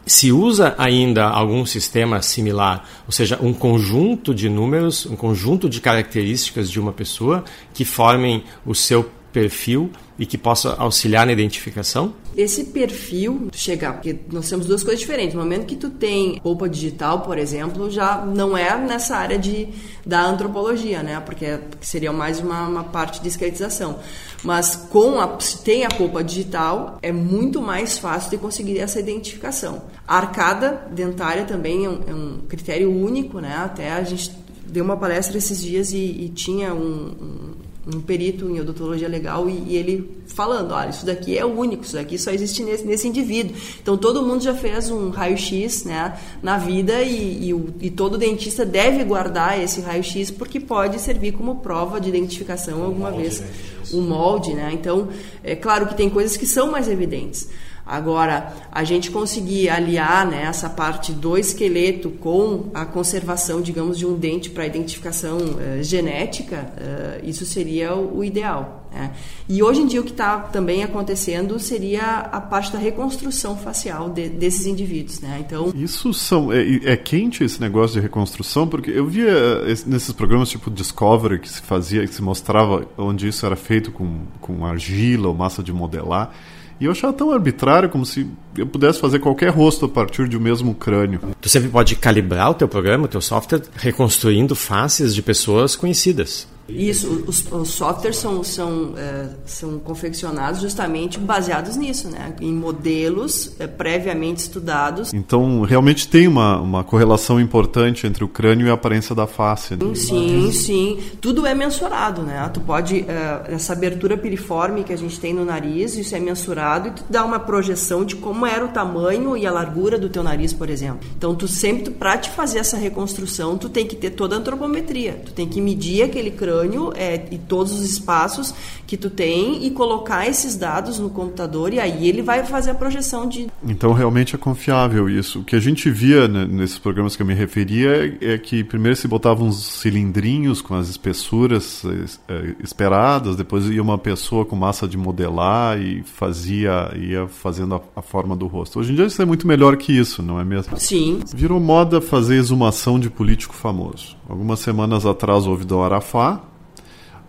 se 0.06 0.32
usa 0.32 0.74
ainda 0.78 1.28
algum 1.28 1.66
sistema 1.66 2.22
similar, 2.22 2.84
ou 3.06 3.12
seja, 3.12 3.38
um 3.42 3.52
conjunto 3.52 4.34
de 4.34 4.48
números, 4.48 5.06
um 5.06 5.16
conjunto 5.16 5.68
de 5.68 5.80
características 5.80 6.70
de 6.70 6.80
uma 6.80 6.92
pessoa 6.92 7.44
que 7.74 7.84
formem 7.84 8.42
o 8.64 8.74
seu 8.74 9.10
perfil 9.32 9.90
e 10.18 10.26
que 10.26 10.36
possa 10.36 10.74
auxiliar 10.74 11.24
na 11.24 11.32
identificação? 11.32 12.12
Esse 12.36 12.64
perfil 12.64 13.48
chegar, 13.52 13.94
porque 13.94 14.16
nós 14.32 14.48
temos 14.48 14.66
duas 14.66 14.82
coisas 14.82 15.00
diferentes. 15.00 15.34
No 15.34 15.42
momento 15.42 15.66
que 15.66 15.76
tu 15.76 15.90
tem 15.90 16.40
roupa 16.42 16.68
digital, 16.68 17.20
por 17.20 17.38
exemplo, 17.38 17.90
já 17.90 18.24
não 18.24 18.56
é 18.56 18.76
nessa 18.76 19.16
área 19.16 19.38
de, 19.38 19.68
da 20.04 20.24
antropologia, 20.24 21.02
né? 21.02 21.20
Porque 21.20 21.58
seria 21.80 22.12
mais 22.12 22.40
uma, 22.40 22.66
uma 22.66 22.84
parte 22.84 23.20
de 23.20 23.28
esqueletização. 23.28 23.98
Mas 24.42 24.76
com 24.76 25.20
a, 25.20 25.38
se 25.40 25.62
tem 25.62 25.84
a 25.84 25.88
roupa 25.88 26.22
digital, 26.22 26.98
é 27.02 27.12
muito 27.12 27.60
mais 27.60 27.98
fácil 27.98 28.30
de 28.30 28.38
conseguir 28.38 28.78
essa 28.78 28.98
identificação. 28.98 29.82
A 30.06 30.16
arcada 30.16 30.86
dentária 30.90 31.44
também 31.44 31.84
é 31.84 31.88
um, 31.88 32.00
é 32.06 32.14
um 32.14 32.38
critério 32.48 32.90
único, 32.90 33.40
né? 33.40 33.56
Até 33.56 33.92
a 33.92 34.02
gente 34.02 34.32
deu 34.64 34.84
uma 34.84 34.96
palestra 34.96 35.38
esses 35.38 35.62
dias 35.62 35.92
e, 35.92 35.96
e 35.96 36.28
tinha 36.28 36.74
um, 36.74 37.14
um 37.20 37.47
um 37.94 38.00
perito 38.00 38.48
em 38.48 38.60
odontologia 38.60 39.08
legal 39.08 39.48
e, 39.48 39.64
e, 39.68 39.76
ele 39.76 40.18
falando, 40.26 40.72
olha, 40.72 40.90
isso 40.90 41.06
daqui 41.06 41.38
é 41.38 41.44
único, 41.44 41.84
isso 41.84 41.94
daqui 41.94 42.18
só 42.18 42.30
existe 42.30 42.62
nesse, 42.62 42.84
nesse 42.84 43.08
indivíduo. 43.08 43.56
Então 43.80 43.96
todo 43.96 44.22
mundo 44.22 44.42
já 44.42 44.54
fez 44.54 44.90
um 44.90 45.08
raio-x 45.08 45.84
né, 45.84 46.18
na 46.42 46.58
vida 46.58 47.02
e, 47.02 47.48
e, 47.48 47.54
o, 47.54 47.74
e, 47.80 47.90
todo 47.90 48.18
dentista 48.18 48.64
deve 48.64 49.04
guardar 49.04 49.58
esse 49.62 49.80
raio-x 49.80 50.30
porque 50.30 50.60
pode 50.60 51.00
servir 51.00 51.32
como 51.32 51.56
prova 51.56 52.00
de 52.00 52.08
identificação 52.08 52.82
alguma 52.84 53.10
vez. 53.10 53.40
Né? 53.40 53.46
O 53.92 54.02
molde, 54.02 54.52
né? 54.52 54.70
Então, 54.74 55.08
é 55.42 55.56
claro 55.56 55.86
que 55.86 55.94
tem 55.94 56.10
coisas 56.10 56.36
que 56.36 56.46
são 56.46 56.70
mais 56.70 56.88
evidentes. 56.88 57.48
Agora, 57.88 58.52
a 58.70 58.84
gente 58.84 59.10
conseguir 59.10 59.70
aliar 59.70 60.26
né, 60.26 60.42
essa 60.42 60.68
parte 60.68 61.10
do 61.10 61.38
esqueleto 61.38 62.10
com 62.10 62.66
a 62.74 62.84
conservação, 62.84 63.62
digamos, 63.62 63.96
de 63.96 64.04
um 64.04 64.14
dente 64.14 64.50
para 64.50 64.66
identificação 64.66 65.38
uh, 65.38 65.82
genética, 65.82 66.70
uh, 66.76 67.26
isso 67.26 67.46
seria 67.46 67.94
o, 67.94 68.18
o 68.18 68.24
ideal. 68.24 68.86
Né? 68.92 69.12
E 69.48 69.62
hoje 69.62 69.80
em 69.80 69.86
dia 69.86 70.00
o 70.00 70.04
que 70.04 70.10
está 70.10 70.38
também 70.38 70.82
acontecendo 70.82 71.58
seria 71.58 72.18
a 72.20 72.40
parte 72.40 72.72
da 72.72 72.78
reconstrução 72.78 73.56
facial 73.56 74.10
de, 74.10 74.28
desses 74.28 74.66
indivíduos. 74.66 75.20
Né? 75.20 75.38
Então, 75.40 75.72
isso 75.74 76.12
são, 76.12 76.52
é, 76.52 76.62
é, 76.84 76.96
quente 76.96 77.44
esse 77.44 77.60
negócio 77.60 77.94
de 77.94 78.00
reconstrução, 78.00 78.66
porque 78.66 78.90
eu 78.90 79.06
via 79.06 79.30
eh, 79.30 79.74
nesses 79.86 80.12
programas 80.12 80.50
tipo 80.50 80.70
Discovery 80.70 81.38
que 81.38 81.48
se 81.48 81.62
fazia, 81.62 82.06
que 82.06 82.14
se 82.14 82.22
mostrava 82.22 82.86
onde 82.96 83.28
isso 83.28 83.46
era 83.46 83.56
feito 83.56 83.90
com, 83.92 84.20
com 84.40 84.66
argila 84.66 85.28
ou 85.28 85.34
massa 85.34 85.62
de 85.62 85.72
modelar. 85.72 86.34
E 86.80 86.84
eu 86.84 86.92
achava 86.92 87.12
tão 87.12 87.32
arbitrário 87.32 87.88
como 87.88 88.06
se 88.06 88.26
eu 88.56 88.66
pudesse 88.66 89.00
fazer 89.00 89.18
qualquer 89.18 89.50
rosto 89.50 89.86
a 89.86 89.88
partir 89.88 90.28
de 90.28 90.36
um 90.36 90.40
mesmo 90.40 90.74
crânio. 90.74 91.20
Tu 91.40 91.48
sempre 91.48 91.68
pode 91.68 91.96
calibrar 91.96 92.50
o 92.50 92.54
teu 92.54 92.68
programa, 92.68 93.06
o 93.06 93.08
teu 93.08 93.20
software, 93.20 93.62
reconstruindo 93.74 94.54
faces 94.54 95.14
de 95.14 95.22
pessoas 95.22 95.74
conhecidas. 95.74 96.46
Isso, 96.68 97.24
os, 97.26 97.50
os 97.50 97.70
softwares 97.70 98.16
são, 98.18 98.44
são, 98.44 98.92
é, 98.96 99.28
são 99.46 99.78
confeccionados 99.78 100.60
justamente 100.60 101.18
baseados 101.18 101.76
nisso, 101.76 102.08
né? 102.08 102.34
em 102.40 102.52
modelos 102.52 103.54
é, 103.58 103.66
previamente 103.66 104.40
estudados. 104.40 105.12
Então, 105.14 105.62
realmente 105.62 106.06
tem 106.06 106.28
uma, 106.28 106.60
uma 106.60 106.84
correlação 106.84 107.40
importante 107.40 108.06
entre 108.06 108.22
o 108.22 108.28
crânio 108.28 108.66
e 108.66 108.70
a 108.70 108.74
aparência 108.74 109.14
da 109.14 109.26
face. 109.26 109.76
Né? 109.76 109.94
Sim, 109.94 110.52
sim. 110.52 110.98
Tudo 111.20 111.46
é 111.46 111.54
mensurado. 111.54 112.22
Né? 112.22 112.48
Tu 112.52 112.60
pode, 112.60 113.04
é, 113.08 113.54
essa 113.54 113.72
abertura 113.72 114.16
piriforme 114.16 114.84
que 114.84 114.92
a 114.92 114.98
gente 114.98 115.18
tem 115.18 115.32
no 115.32 115.44
nariz, 115.44 115.96
isso 115.96 116.14
é 116.14 116.20
mensurado 116.20 116.88
e 116.88 116.90
tu 116.90 117.04
dá 117.08 117.24
uma 117.24 117.40
projeção 117.40 118.04
de 118.04 118.16
como 118.16 118.44
era 118.44 118.64
o 118.64 118.68
tamanho 118.68 119.36
e 119.36 119.46
a 119.46 119.50
largura 119.50 119.98
do 119.98 120.08
teu 120.08 120.22
nariz, 120.22 120.52
por 120.52 120.68
exemplo. 120.68 121.00
Então, 121.16 121.34
tu 121.34 121.48
sempre, 121.48 121.90
para 121.90 122.18
te 122.18 122.30
fazer 122.30 122.58
essa 122.58 122.76
reconstrução, 122.76 123.56
tu 123.56 123.68
tem 123.68 123.86
que 123.86 123.96
ter 123.96 124.10
toda 124.10 124.36
a 124.36 124.38
antropometria. 124.38 125.22
Tu 125.24 125.32
tem 125.32 125.48
que 125.48 125.60
medir 125.60 126.02
aquele 126.02 126.30
crânio 126.30 126.57
é, 126.94 127.26
e 127.30 127.38
todos 127.38 127.72
os 127.72 127.84
espaços 127.84 128.54
que 128.86 128.96
tu 128.96 129.10
tem 129.10 129.66
e 129.66 129.70
colocar 129.70 130.26
esses 130.26 130.56
dados 130.56 130.98
no 130.98 131.10
computador 131.10 131.72
e 131.72 131.80
aí 131.80 132.08
ele 132.08 132.22
vai 132.22 132.44
fazer 132.44 132.70
a 132.70 132.74
projeção 132.74 133.28
de. 133.28 133.48
Então 133.66 133.92
realmente 133.92 134.34
é 134.34 134.38
confiável 134.38 135.08
isso. 135.08 135.40
O 135.40 135.44
que 135.44 135.54
a 135.54 135.60
gente 135.60 135.90
via 135.90 136.26
né, 136.26 136.46
nesses 136.46 136.78
programas 136.78 137.14
que 137.14 137.22
eu 137.22 137.26
me 137.26 137.34
referia 137.34 138.16
é, 138.20 138.34
é 138.34 138.38
que 138.38 138.64
primeiro 138.64 138.96
se 138.96 139.06
botavam 139.06 139.48
uns 139.48 139.62
cilindrinhos 139.62 140.62
com 140.62 140.74
as 140.74 140.88
espessuras 140.88 141.82
é, 142.28 142.54
esperadas, 142.62 143.36
depois 143.36 143.66
ia 143.66 143.82
uma 143.82 143.98
pessoa 143.98 144.44
com 144.44 144.56
massa 144.56 144.88
de 144.88 144.96
modelar 144.96 145.80
e 145.80 146.02
fazia 146.02 146.90
ia 146.96 147.28
fazendo 147.28 147.74
a, 147.74 147.80
a 147.96 148.02
forma 148.02 148.34
do 148.34 148.46
rosto. 148.46 148.80
Hoje 148.80 148.92
em 148.92 148.94
dia 148.94 149.06
isso 149.06 149.20
é 149.20 149.24
muito 149.24 149.46
melhor 149.46 149.76
que 149.76 149.92
isso, 149.92 150.22
não 150.22 150.40
é 150.40 150.44
mesmo? 150.44 150.78
Sim. 150.78 151.20
Virou 151.34 151.60
moda 151.60 152.00
fazer 152.00 152.36
exumação 152.36 152.98
de 152.98 153.10
político 153.10 153.54
famoso. 153.54 154.16
Algumas 154.28 154.60
semanas 154.60 155.04
atrás 155.06 155.46
houve 155.46 155.64
do 155.64 155.80
Arafá. 155.80 156.42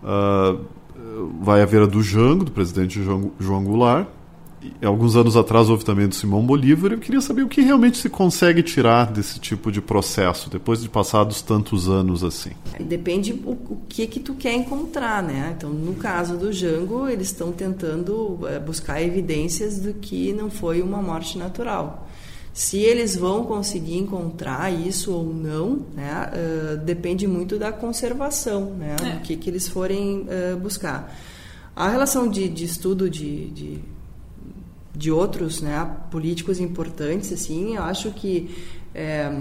Uh, 0.03 0.65
vai 1.41 1.61
haver 1.61 1.81
a 1.81 1.85
do 1.85 2.01
Jango, 2.01 2.45
do 2.45 2.51
presidente 2.51 3.01
João, 3.01 3.63
Goulart. 3.63 4.07
E, 4.61 4.85
alguns 4.85 5.15
anos 5.15 5.37
atrás 5.37 5.69
houve 5.69 5.85
também 5.85 6.07
do 6.07 6.15
Simão 6.15 6.45
Bolívar. 6.45 6.91
Eu 6.91 6.99
queria 6.99 7.21
saber 7.21 7.43
o 7.43 7.47
que 7.47 7.61
realmente 7.61 7.97
se 7.97 8.09
consegue 8.09 8.61
tirar 8.61 9.11
desse 9.11 9.39
tipo 9.39 9.71
de 9.71 9.81
processo, 9.81 10.49
depois 10.49 10.81
de 10.81 10.89
passados 10.89 11.41
tantos 11.41 11.87
anos 11.87 12.23
assim. 12.23 12.51
Depende 12.79 13.31
o, 13.31 13.51
o 13.51 13.81
que 13.87 14.05
que 14.05 14.19
tu 14.19 14.33
quer 14.33 14.53
encontrar, 14.53 15.23
né? 15.23 15.53
Então, 15.57 15.69
no 15.69 15.93
caso 15.95 16.37
do 16.37 16.51
Jango, 16.51 17.07
eles 17.07 17.27
estão 17.27 17.51
tentando 17.51 18.39
é, 18.47 18.59
buscar 18.59 19.01
evidências 19.01 19.79
do 19.79 19.93
que 19.93 20.33
não 20.33 20.49
foi 20.49 20.81
uma 20.81 21.01
morte 21.01 21.37
natural. 21.37 22.07
Se 22.53 22.77
eles 22.77 23.15
vão 23.15 23.45
conseguir 23.45 23.97
encontrar 23.97 24.71
isso 24.71 25.13
ou 25.13 25.33
não, 25.33 25.85
né, 25.95 26.29
uh, 26.33 26.77
depende 26.77 27.27
muito 27.27 27.57
da 27.57 27.71
conservação, 27.71 28.71
né, 28.71 28.95
é. 28.99 29.15
do 29.15 29.21
que, 29.21 29.37
que 29.37 29.49
eles 29.49 29.67
forem 29.67 30.27
uh, 30.27 30.57
buscar. 30.57 31.15
A 31.75 31.87
relação 31.87 32.27
de, 32.27 32.49
de 32.49 32.65
estudo 32.65 33.09
de, 33.09 33.49
de, 33.51 33.79
de, 34.93 35.11
outros 35.11 35.61
né, 35.61 35.89
políticos 36.11 36.59
importantes, 36.59 37.31
assim, 37.31 37.75
eu 37.75 37.83
acho 37.83 38.11
que 38.11 38.53
é, 38.93 39.31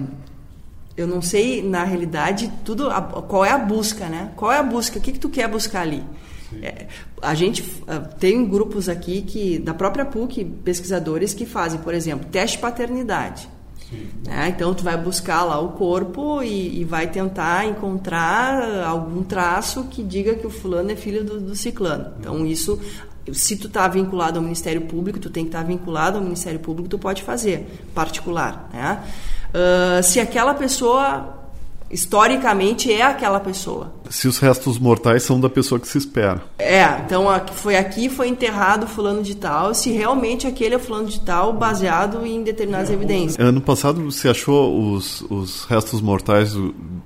eu 0.97 1.07
não 1.07 1.21
sei 1.23 1.63
na 1.63 1.83
realidade 1.85 2.53
tudo 2.65 2.91
a, 2.91 3.03
qual 3.03 3.45
é 3.45 3.51
a 3.51 3.59
busca, 3.59 4.07
né? 4.09 4.33
Qual 4.37 4.53
é 4.53 4.59
a 4.59 4.63
busca? 4.63 4.99
O 4.99 5.03
que 5.03 5.13
que 5.13 5.19
tu 5.19 5.29
quer 5.29 5.49
buscar 5.49 5.81
ali? 5.81 6.05
É, 6.63 6.87
a 7.21 7.35
gente 7.35 7.63
uh, 7.63 8.17
tem 8.19 8.45
grupos 8.49 8.89
aqui 8.89 9.23
que 9.23 9.59
da 9.59 9.75
própria 9.75 10.05
PUC, 10.05 10.45
pesquisadores 10.65 11.35
que 11.35 11.45
fazem, 11.45 11.81
por 11.81 11.95
exemplo, 11.95 12.27
teste 12.31 12.57
de 12.57 12.63
paternidade. 12.63 13.49
É, 14.29 14.49
então 14.49 14.75
tu 14.75 14.85
vai 14.85 14.97
buscar 14.97 15.45
lá 15.45 15.59
o 15.59 15.71
corpo 15.71 16.43
e, 16.43 16.81
e, 16.81 16.85
vai 16.85 17.07
tentar 17.07 17.65
encontrar 17.65 18.85
algum 18.85 19.23
traço 19.23 19.85
que 19.85 20.03
diga 20.03 20.35
que 20.35 20.47
o 20.47 20.51
fulano 20.51 20.91
é 20.91 20.97
filho 20.97 21.25
do, 21.25 21.41
do 21.41 21.57
ciclano. 21.57 22.13
Então 22.21 22.45
isso, 22.45 22.79
se 23.33 23.57
tu 23.57 23.67
está 23.67 23.89
vinculado 23.89 24.39
ao 24.39 24.43
Ministério 24.43 24.83
Público, 24.83 25.19
tu 25.19 25.31
tem 25.31 25.45
que 25.45 25.49
estar 25.49 25.63
tá 25.63 25.65
vinculado 25.65 26.19
ao 26.19 26.23
Ministério 26.23 26.61
Público, 26.61 26.89
tu 26.89 26.99
pode 26.99 27.23
fazer 27.23 27.67
particular. 27.95 28.69
Né? 28.73 29.03
Uh, 29.49 30.03
se 30.03 30.21
aquela 30.21 30.53
pessoa 30.53 31.38
historicamente 31.91 32.93
é 32.93 33.03
aquela 33.03 33.41
pessoa. 33.41 33.93
Se 34.11 34.29
os 34.29 34.39
restos 34.39 34.79
mortais 34.79 35.23
são 35.23 35.41
da 35.41 35.49
pessoa 35.49 35.81
que 35.81 35.89
se 35.89 35.99
espera. 35.99 36.43
É, 36.59 36.83
então 37.05 37.27
foi 37.53 37.77
aqui, 37.77 38.09
foi 38.09 38.29
enterrado 38.29 38.87
fulano 38.87 39.23
de 39.23 39.37
tal, 39.37 39.75
se 39.75 39.91
realmente 39.91 40.47
aquele 40.47 40.75
é 40.75 40.79
fulano 40.79 41.09
de 41.09 41.21
tal, 41.21 41.53
baseado 41.53 42.25
em 42.27 42.43
determinadas 42.43 42.91
evidências. 42.91 43.39
Ano 43.39 43.61
passado 43.61 44.03
você 44.03 44.29
achou 44.29 44.93
os, 44.93 45.23
os 45.23 45.65
restos 45.65 46.01
mortais, 46.01 46.55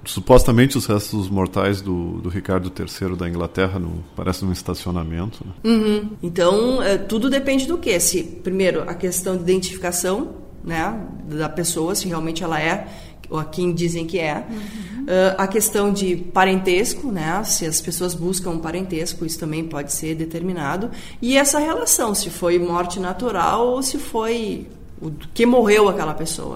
supostamente 0.05 0.77
os 0.77 0.87
restos 0.87 1.29
mortais 1.29 1.81
do, 1.81 2.19
do 2.19 2.29
Ricardo 2.29 2.73
III 2.77 3.17
da 3.17 3.29
Inglaterra, 3.29 3.79
no, 3.79 4.05
parece 4.17 4.45
num 4.45 4.53
estacionamento. 4.53 5.45
Né? 5.45 5.53
Uhum. 5.65 6.11
Então, 6.23 6.83
é, 6.83 6.97
tudo 6.99 7.31
depende 7.31 7.67
do 7.67 7.79
que. 7.79 7.99
Se, 8.01 8.23
primeiro, 8.23 8.83
a 8.83 8.95
questão 8.95 9.37
de 9.37 9.43
identificação 9.43 10.43
né, 10.65 11.01
da 11.25 11.49
pessoa, 11.49 11.95
se 11.95 12.09
realmente 12.09 12.43
ela 12.43 12.61
é 12.61 12.87
ou 13.33 13.39
a 13.39 13.45
quem 13.47 13.73
dizem 13.73 14.07
que 14.07 14.19
é. 14.19 14.47
Uhum. 14.49 15.05
Uh, 15.05 15.35
a 15.39 15.47
questão 15.47 15.91
de 15.91 16.17
parentesco, 16.17 17.11
né? 17.11 17.43
Se 17.45 17.65
as 17.65 17.81
pessoas 17.81 18.15
buscam 18.15 18.51
um 18.51 18.59
parentesco, 18.59 19.25
isso 19.25 19.39
também 19.39 19.65
pode 19.65 19.91
ser 19.91 20.15
determinado. 20.15 20.91
E 21.21 21.39
essa 21.39 21.59
relação, 21.59 22.15
se 22.15 22.29
foi 22.29 22.59
morte 22.59 23.01
natural 23.01 23.67
ou 23.69 23.83
se 23.83 23.97
foi 23.97 24.67
o 25.01 25.11
que 25.33 25.47
morreu 25.47 25.89
aquela 25.89 26.13
pessoa. 26.13 26.55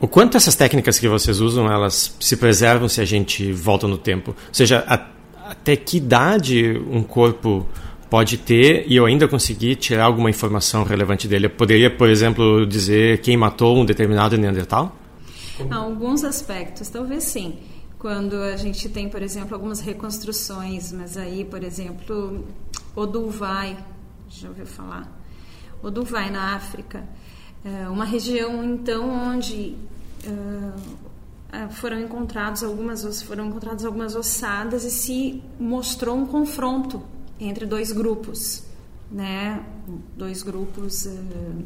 O 0.00 0.06
quanto 0.06 0.36
essas 0.36 0.54
técnicas 0.54 0.96
que 0.98 1.08
vocês 1.08 1.40
usam, 1.40 1.66
elas 1.70 2.16
se 2.20 2.36
preservam 2.36 2.88
se 2.88 3.00
a 3.00 3.04
gente 3.04 3.52
volta 3.52 3.88
no 3.88 3.98
tempo? 3.98 4.30
Ou 4.30 4.54
seja, 4.54 4.84
a, 4.86 5.04
até 5.50 5.74
que 5.74 5.96
idade 5.96 6.80
um 6.88 7.02
corpo 7.02 7.66
pode 8.08 8.38
ter 8.38 8.84
e 8.86 8.94
eu 8.94 9.06
ainda 9.06 9.26
conseguir 9.26 9.74
tirar 9.74 10.04
alguma 10.04 10.30
informação 10.30 10.84
relevante 10.84 11.26
dele? 11.26 11.46
Eu 11.46 11.50
poderia, 11.50 11.90
por 11.90 12.08
exemplo, 12.08 12.64
dizer 12.64 13.18
quem 13.18 13.36
matou 13.36 13.76
um 13.76 13.84
determinado 13.84 14.38
Neandertal? 14.38 15.01
Alguns 15.70 16.24
aspectos, 16.24 16.88
talvez 16.88 17.24
sim. 17.24 17.58
Quando 17.98 18.36
a 18.36 18.56
gente 18.56 18.88
tem, 18.88 19.08
por 19.08 19.22
exemplo, 19.22 19.54
algumas 19.54 19.80
reconstruções, 19.80 20.92
mas 20.92 21.16
aí, 21.16 21.44
por 21.44 21.62
exemplo, 21.62 22.44
Odubai, 22.96 23.78
já 24.28 24.48
ouviu 24.48 24.66
falar? 24.66 25.08
Odubai, 25.82 26.30
na 26.30 26.56
África, 26.56 27.06
é 27.64 27.88
uma 27.88 28.04
região, 28.04 28.64
então, 28.64 29.08
onde 29.08 29.76
uh, 30.26 31.70
foram 31.70 32.00
encontrados 32.00 32.64
algumas 32.64 33.22
foram 33.22 33.46
encontradas 33.46 33.84
algumas 33.84 34.16
ossadas 34.16 34.84
e 34.84 34.90
se 34.90 35.42
mostrou 35.60 36.16
um 36.16 36.26
confronto 36.26 37.02
entre 37.38 37.66
dois 37.66 37.92
grupos, 37.92 38.64
né? 39.10 39.64
Dois 40.16 40.42
grupos 40.42 41.06
uh, 41.06 41.64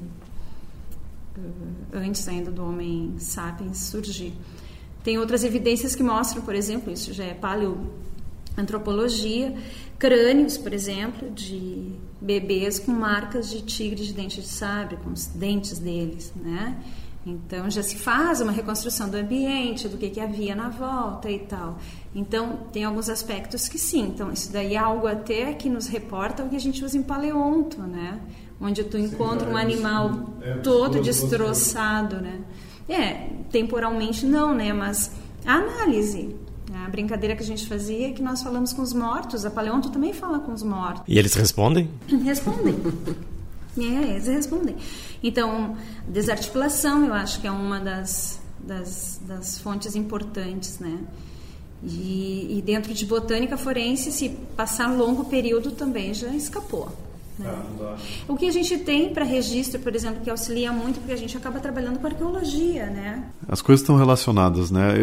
antes 1.93 2.27
ainda 2.29 2.51
do 2.51 2.65
Homem 2.65 3.15
sapiens 3.19 3.79
surgir. 3.79 4.33
Tem 5.03 5.19
outras 5.19 5.45
evidências 5.45 5.95
que 5.95 6.03
mostram, 6.03 6.43
por 6.43 6.55
exemplo, 6.55 6.91
isso 6.93 7.13
já 7.13 7.25
é 7.25 7.35
paleoantropologia, 7.35 9.55
crânios, 9.99 10.59
por 10.59 10.73
exemplo, 10.73 11.31
de 11.31 11.93
bebês 12.21 12.79
com 12.79 12.93
marcas 12.93 13.49
de 13.49 13.63
tigre 13.63 14.05
de 14.05 14.13
dente 14.13 14.41
de 14.41 14.49
sabre, 14.49 14.97
com 14.97 15.11
os 15.11 15.27
dentes 15.27 15.79
deles, 15.79 16.33
né? 16.35 16.77
Então 17.27 17.69
já 17.69 17.83
se 17.83 17.97
faz 17.97 18.41
uma 18.41 18.53
reconstrução 18.53 19.09
do 19.09 19.17
ambiente, 19.17 19.89
do 19.89 19.99
que, 19.99 20.11
que 20.11 20.21
havia 20.21 20.55
na 20.55 20.69
volta 20.69 21.29
e 21.29 21.41
tal. 21.41 21.77
Então 22.15 22.61
tem 22.73 22.85
alguns 22.85 23.09
aspectos 23.09 23.69
que 23.69 23.79
sim. 23.79 24.03
Então 24.03 24.31
isso 24.31 24.53
daí 24.53 24.75
é 24.75 24.79
algo 24.79 25.09
até 25.09 25.53
que 25.53 25.69
nos 25.69 25.89
reporta 25.89 26.45
o 26.45 26.49
que 26.49 26.55
a 26.55 26.61
gente 26.61 26.85
usa 26.85 26.97
em 26.97 27.03
paleonto, 27.03 27.83
né? 27.83 28.21
Onde 28.61 28.85
tu 28.85 28.97
encontra 28.97 29.49
um 29.49 29.57
animal 29.57 30.35
é, 30.41 30.55
todo 30.59 31.01
destroçado, 31.01 32.17
né? 32.17 32.41
É, 32.89 33.29
temporalmente 33.51 34.25
não, 34.25 34.55
né? 34.55 34.73
Mas 34.73 35.11
a 35.45 35.55
análise, 35.55 36.35
a 36.85 36.89
brincadeira 36.89 37.35
que 37.35 37.43
a 37.43 37.47
gente 37.47 37.67
fazia 37.67 38.09
é 38.09 38.13
que 38.13 38.23
nós 38.23 38.43
falamos 38.43 38.73
com 38.73 38.83
os 38.83 38.93
mortos, 38.93 39.45
a 39.45 39.51
paleonto 39.51 39.91
também 39.91 40.13
fala 40.13 40.39
com 40.39 40.53
os 40.53 40.63
mortos. 40.63 41.03
E 41.07 41.19
eles 41.19 41.35
respondem? 41.35 41.91
Respondem. 42.25 42.75
é, 43.79 44.11
eles 44.11 44.27
respondem. 44.27 44.77
Então, 45.23 45.77
desarticulação 46.09 47.05
eu 47.05 47.15
acho 47.15 47.41
que 47.41 47.47
é 47.47 47.51
uma 47.51 47.81
das, 47.81 48.41
das, 48.61 49.21
das 49.27 49.59
fontes 49.59 49.95
importantes, 49.95 50.79
né? 50.79 50.99
E, 51.83 52.59
e 52.59 52.63
dentro 52.63 52.95
de 52.95 53.05
botânica 53.05 53.57
forense, 53.57 54.11
se 54.11 54.31
passar 54.57 54.89
longo 54.97 55.27
período 55.27 55.73
também 55.73 56.15
já 56.15 56.29
escapou. 56.29 56.91
Né? 57.39 57.49
Ah, 57.81 57.97
o 58.29 58.37
que 58.37 58.47
a 58.47 58.51
gente 58.51 58.79
tem 58.79 59.13
para 59.13 59.25
registro, 59.25 59.81
por 59.81 59.95
exemplo, 59.95 60.21
que 60.23 60.31
auxilia 60.31 60.73
muito, 60.73 60.99
porque 60.99 61.13
a 61.13 61.17
gente 61.17 61.37
acaba 61.37 61.61
trabalhando 61.61 61.99
com 61.99 62.07
arqueologia, 62.07 62.87
né? 62.87 63.25
As 63.49 63.61
coisas 63.61 63.83
estão 63.83 63.97
relacionadas, 63.97 64.71
né? 64.71 64.95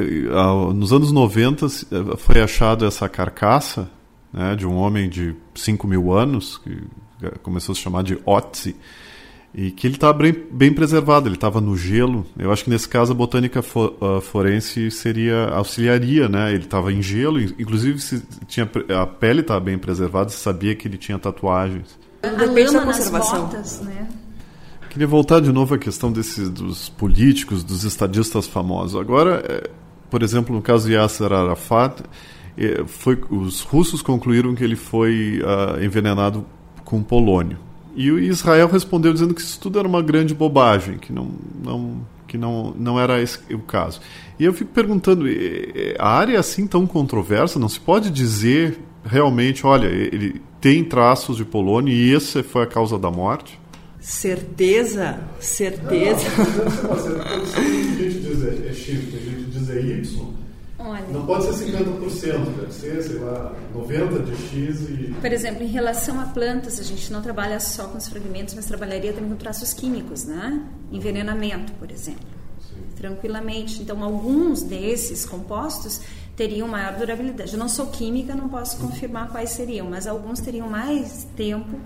Nos 0.74 0.91
anos 0.91 1.12
90 1.12 1.67
foi 2.17 2.41
achado 2.41 2.86
essa 2.86 3.08
carcaça 3.08 3.89
né, 4.34 4.56
de 4.56 4.65
um 4.65 4.76
homem 4.76 5.08
de 5.08 5.36
5 5.54 5.88
mil 5.88 6.12
anos, 6.12 6.58
que 6.58 6.82
começou 7.43 7.74
a 7.74 7.76
se 7.76 7.82
chamar 7.82 8.04
de 8.04 8.17
Otzi, 8.26 8.76
e 9.56 9.69
que 9.69 9.86
ele 9.86 9.93
estava 9.96 10.13
bem, 10.13 10.36
bem, 10.52 10.74
preservado, 10.74 11.28
ele 11.28 11.36
estava 11.36 11.62
no 11.62 11.78
gelo. 11.78 12.26
Eu 12.36 12.52
acho 12.52 12.63
que 12.63 12.72
nesse 12.72 12.89
caso 12.89 13.12
a 13.12 13.15
botânica 13.15 13.62
forense 13.62 14.89
seria 14.89 15.50
auxiliaria, 15.50 16.28
né? 16.28 16.52
Ele 16.52 16.63
estava 16.63 16.91
em 16.91 17.04
gelo, 17.04 17.39
inclusive 17.39 18.00
se 18.00 18.24
tinha 18.48 18.67
a 19.00 19.06
pele 19.06 19.41
estava 19.41 19.60
bem 19.60 19.78
preservada, 19.78 20.32
se 20.32 20.38
sabia 20.38 20.74
que 20.74 20.88
ele 20.88 20.98
tinha 20.98 21.19
tatuagens. 21.19 22.02
Depende 22.23 22.71
da 22.71 22.81
conservação. 22.81 23.47
Botas, 23.47 23.81
né? 23.81 24.07
Queria 24.89 25.07
voltar 25.07 25.41
de 25.41 25.51
novo 25.51 25.75
à 25.75 25.77
questão 25.77 26.12
desses, 26.12 26.49
dos 26.49 26.88
políticos, 26.88 27.63
dos 27.63 27.83
estadistas 27.83 28.47
famosos. 28.47 28.99
Agora, 28.99 29.43
é, 29.45 29.69
por 30.09 30.23
exemplo, 30.23 30.55
no 30.55 30.62
caso 30.62 30.88
de 30.88 30.93
Yasser 30.93 31.33
Arafat, 31.33 32.03
é, 32.57 32.83
foi, 32.86 33.19
os 33.29 33.62
russos 33.62 34.01
concluíram 34.01 34.55
que 34.55 34.63
ele 34.63 34.75
foi 34.75 35.41
uh, 35.41 35.83
envenenado 35.83 36.45
com 36.86 37.01
polônio. 37.03 37.57
E 37.95 38.09
o 38.12 38.19
Israel 38.19 38.67
respondeu 38.67 39.12
dizendo 39.12 39.33
que 39.33 39.41
isso 39.41 39.59
tudo 39.59 39.79
era 39.79 39.88
uma 39.88 40.01
grande 40.01 40.33
bobagem, 40.33 40.97
que 40.97 41.12
não, 41.12 41.31
não, 41.63 41.97
que 42.27 42.38
não, 42.38 42.73
não 42.77 42.99
era 42.99 43.21
esse 43.21 43.39
o 43.53 43.59
caso. 43.59 43.99
E 44.39 44.45
eu 44.45 44.53
fico 44.53 44.71
perguntando, 44.71 45.25
a 45.99 46.09
área 46.09 46.36
é 46.36 46.39
assim 46.39 46.65
tão 46.65 46.88
controversa, 46.88 47.59
não 47.59 47.69
se 47.69 47.79
pode 47.79 48.09
dizer 48.09 48.79
realmente, 49.05 49.65
olha, 49.65 49.88
ele 49.88 50.41
tem 50.63 50.82
traços 50.82 51.36
de 51.36 51.43
polônio 51.43 51.93
e 51.93 52.15
essa 52.15 52.41
foi 52.41 52.63
a 52.63 52.65
causa 52.65 52.97
da 52.97 53.12
morte? 53.12 53.60
Certeza, 53.99 55.19
certeza. 55.38 56.26
Não, 56.38 56.95
não, 56.95 57.17
não, 57.17 57.45
tem 57.54 58.10
gente 58.10 58.19
diz 58.21 58.43
é 58.45 58.73
X, 58.73 58.86
tem 58.88 59.19
gente 59.19 59.43
diz 59.49 59.69
é 59.69 59.82
Y. 59.82 60.34
Olha, 60.80 61.06
não 61.12 61.26
pode 61.26 61.54
ser 61.54 61.65
50%, 61.69 62.62
deve 62.62 62.73
ser, 62.73 63.04
sei 63.04 63.19
lá, 63.19 63.54
90% 63.76 64.23
de 64.23 64.36
X 64.36 64.89
e... 64.89 65.13
Por 65.19 65.34
exemplo, 65.34 65.63
em 65.63 65.67
relação 65.67 66.21
a 66.21 66.28
plantas, 66.28 66.80
a 66.80 66.84
gente 66.84 67.12
não 67.12 67.21
trabalha 67.21 67.60
só 67.60 67.88
com 67.88 67.97
os 67.97 68.08
fragmentos, 68.08 68.54
mas 68.54 68.65
trabalharia 68.65 69.12
também 69.12 69.32
com 69.32 69.36
traços 69.36 69.73
químicos, 69.73 70.23
né? 70.23 70.62
Envenenamento, 70.93 71.73
por 71.73 71.91
exemplo. 71.91 72.26
Sim. 72.62 72.76
Tranquilamente. 72.95 73.82
Então, 73.82 74.02
alguns 74.02 74.63
desses 74.63 75.26
compostos 75.26 75.99
teriam 76.36 76.67
maior 76.67 76.96
durabilidade. 76.96 77.54
Eu 77.54 77.60
não 77.60 77.69
sou 77.69 77.88
química, 77.88 78.36
não 78.36 78.50
posso 78.50 78.78
confirmar 78.78 79.30
quais 79.30 79.52
seriam, 79.52 79.89
mas 79.89 80.08
alguns 80.08 80.39
teriam 80.39 80.69
mais 80.69 81.28
tempo 81.36 81.78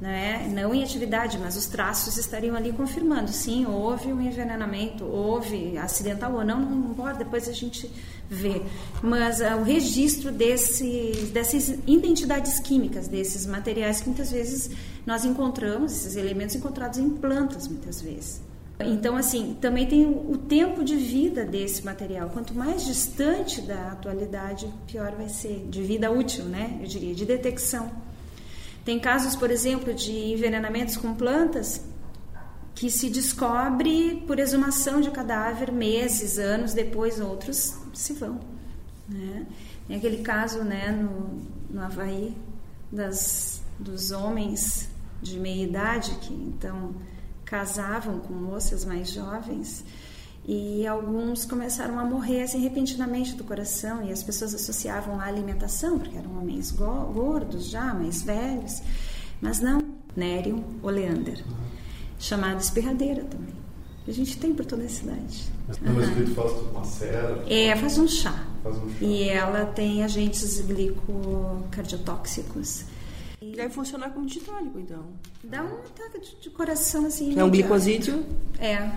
né? 0.00 0.46
não 0.52 0.74
em 0.74 0.82
atividade, 0.82 1.38
mas 1.38 1.56
os 1.56 1.66
traços 1.66 2.16
estariam 2.18 2.54
ali 2.54 2.72
confirmando, 2.72 3.30
sim, 3.32 3.64
houve 3.66 4.12
um 4.12 4.20
envenenamento, 4.20 5.04
houve 5.04 5.78
acidental 5.78 6.34
ou 6.34 6.44
não, 6.44 6.60
não 6.60 6.90
importa, 6.90 7.24
depois 7.24 7.48
a 7.48 7.52
gente 7.52 7.90
vê. 8.28 8.60
Mas 9.02 9.40
uh, 9.40 9.56
o 9.58 9.62
registro 9.62 10.30
desse, 10.30 11.30
dessas 11.32 11.68
identidades 11.86 12.58
químicas, 12.58 13.08
desses 13.08 13.46
materiais 13.46 14.00
que 14.00 14.08
muitas 14.08 14.30
vezes 14.30 14.70
nós 15.06 15.24
encontramos, 15.24 15.92
esses 15.92 16.16
elementos 16.16 16.54
encontrados 16.54 16.98
em 16.98 17.08
plantas, 17.08 17.66
muitas 17.66 18.02
vezes. 18.02 18.42
Então, 18.78 19.16
assim, 19.16 19.56
também 19.60 19.86
tem 19.86 20.06
o 20.06 20.36
tempo 20.36 20.84
de 20.84 20.96
vida 20.96 21.44
desse 21.44 21.84
material. 21.84 22.28
Quanto 22.30 22.54
mais 22.54 22.84
distante 22.84 23.62
da 23.62 23.92
atualidade, 23.92 24.70
pior 24.86 25.12
vai 25.12 25.28
ser. 25.28 25.66
De 25.68 25.82
vida 25.82 26.10
útil, 26.10 26.44
né? 26.44 26.78
Eu 26.80 26.86
diria, 26.86 27.14
de 27.14 27.24
detecção. 27.24 27.90
Tem 28.84 29.00
casos, 29.00 29.34
por 29.34 29.50
exemplo, 29.50 29.94
de 29.94 30.12
envenenamentos 30.12 30.96
com 30.96 31.14
plantas 31.14 31.82
que 32.74 32.90
se 32.90 33.08
descobre 33.08 34.22
por 34.26 34.38
exumação 34.38 35.00
de 35.00 35.10
cadáver 35.10 35.72
meses, 35.72 36.38
anos 36.38 36.74
depois, 36.74 37.18
outros 37.18 37.74
se 37.94 38.12
vão. 38.12 38.38
Né? 39.08 39.46
Tem 39.88 39.96
aquele 39.96 40.18
caso 40.18 40.62
né, 40.62 40.90
no, 40.90 41.40
no 41.70 41.82
Havaí 41.82 42.36
das, 42.92 43.62
dos 43.78 44.10
homens 44.10 44.90
de 45.22 45.40
meia 45.40 45.64
idade 45.64 46.16
que 46.20 46.34
então 46.34 46.94
casavam 47.46 48.18
com 48.18 48.34
moças 48.34 48.84
mais 48.84 49.10
jovens 49.10 49.82
e 50.46 50.86
alguns 50.86 51.46
começaram 51.46 51.98
a 51.98 52.04
morrer 52.04 52.42
assim 52.42 52.60
repentinamente 52.60 53.34
do 53.34 53.44
coração 53.44 54.06
e 54.06 54.12
as 54.12 54.22
pessoas 54.22 54.54
associavam 54.54 55.18
a 55.18 55.24
alimentação 55.24 55.98
porque 55.98 56.16
eram 56.16 56.38
homens 56.38 56.70
gordos 56.70 57.70
já 57.70 57.94
mais 57.94 58.22
velhos 58.22 58.82
mas 59.40 59.60
não 59.60 59.80
Nérium 60.14 60.62
oleander 60.82 61.42
chamado 62.18 62.60
espirradeira 62.60 63.22
também. 63.24 63.54
A 64.06 64.12
gente 64.12 64.38
tem 64.38 64.54
por 64.54 64.64
toda 64.64 64.84
a 64.84 64.88
cidade. 64.88 65.44
Mas 65.66 65.78
uhum. 65.78 66.34
faz 66.34 66.52
uma 66.52 66.84
cera 66.84 67.44
é 67.48 67.74
faz 67.76 67.98
um 67.98 68.06
chá. 68.06 68.46
Faz 68.62 68.76
um 68.76 68.88
chá. 68.88 68.96
E 69.00 69.28
ela 69.28 69.66
tem 69.66 70.04
agentes 70.04 70.60
glicocardiotóxicos 73.40 73.56
Deve 73.56 73.70
funcionar 73.70 74.10
como 74.10 74.26
ditólico, 74.26 74.78
então. 74.78 75.04
Dá 75.44 75.62
um 75.62 75.76
ataque 75.78 76.20
de, 76.20 76.36
de 76.40 76.50
coração 76.50 77.06
assim. 77.06 77.38
É 77.38 77.44
um 77.44 77.50
glicosídeo? 77.50 78.24
É. 78.58 78.88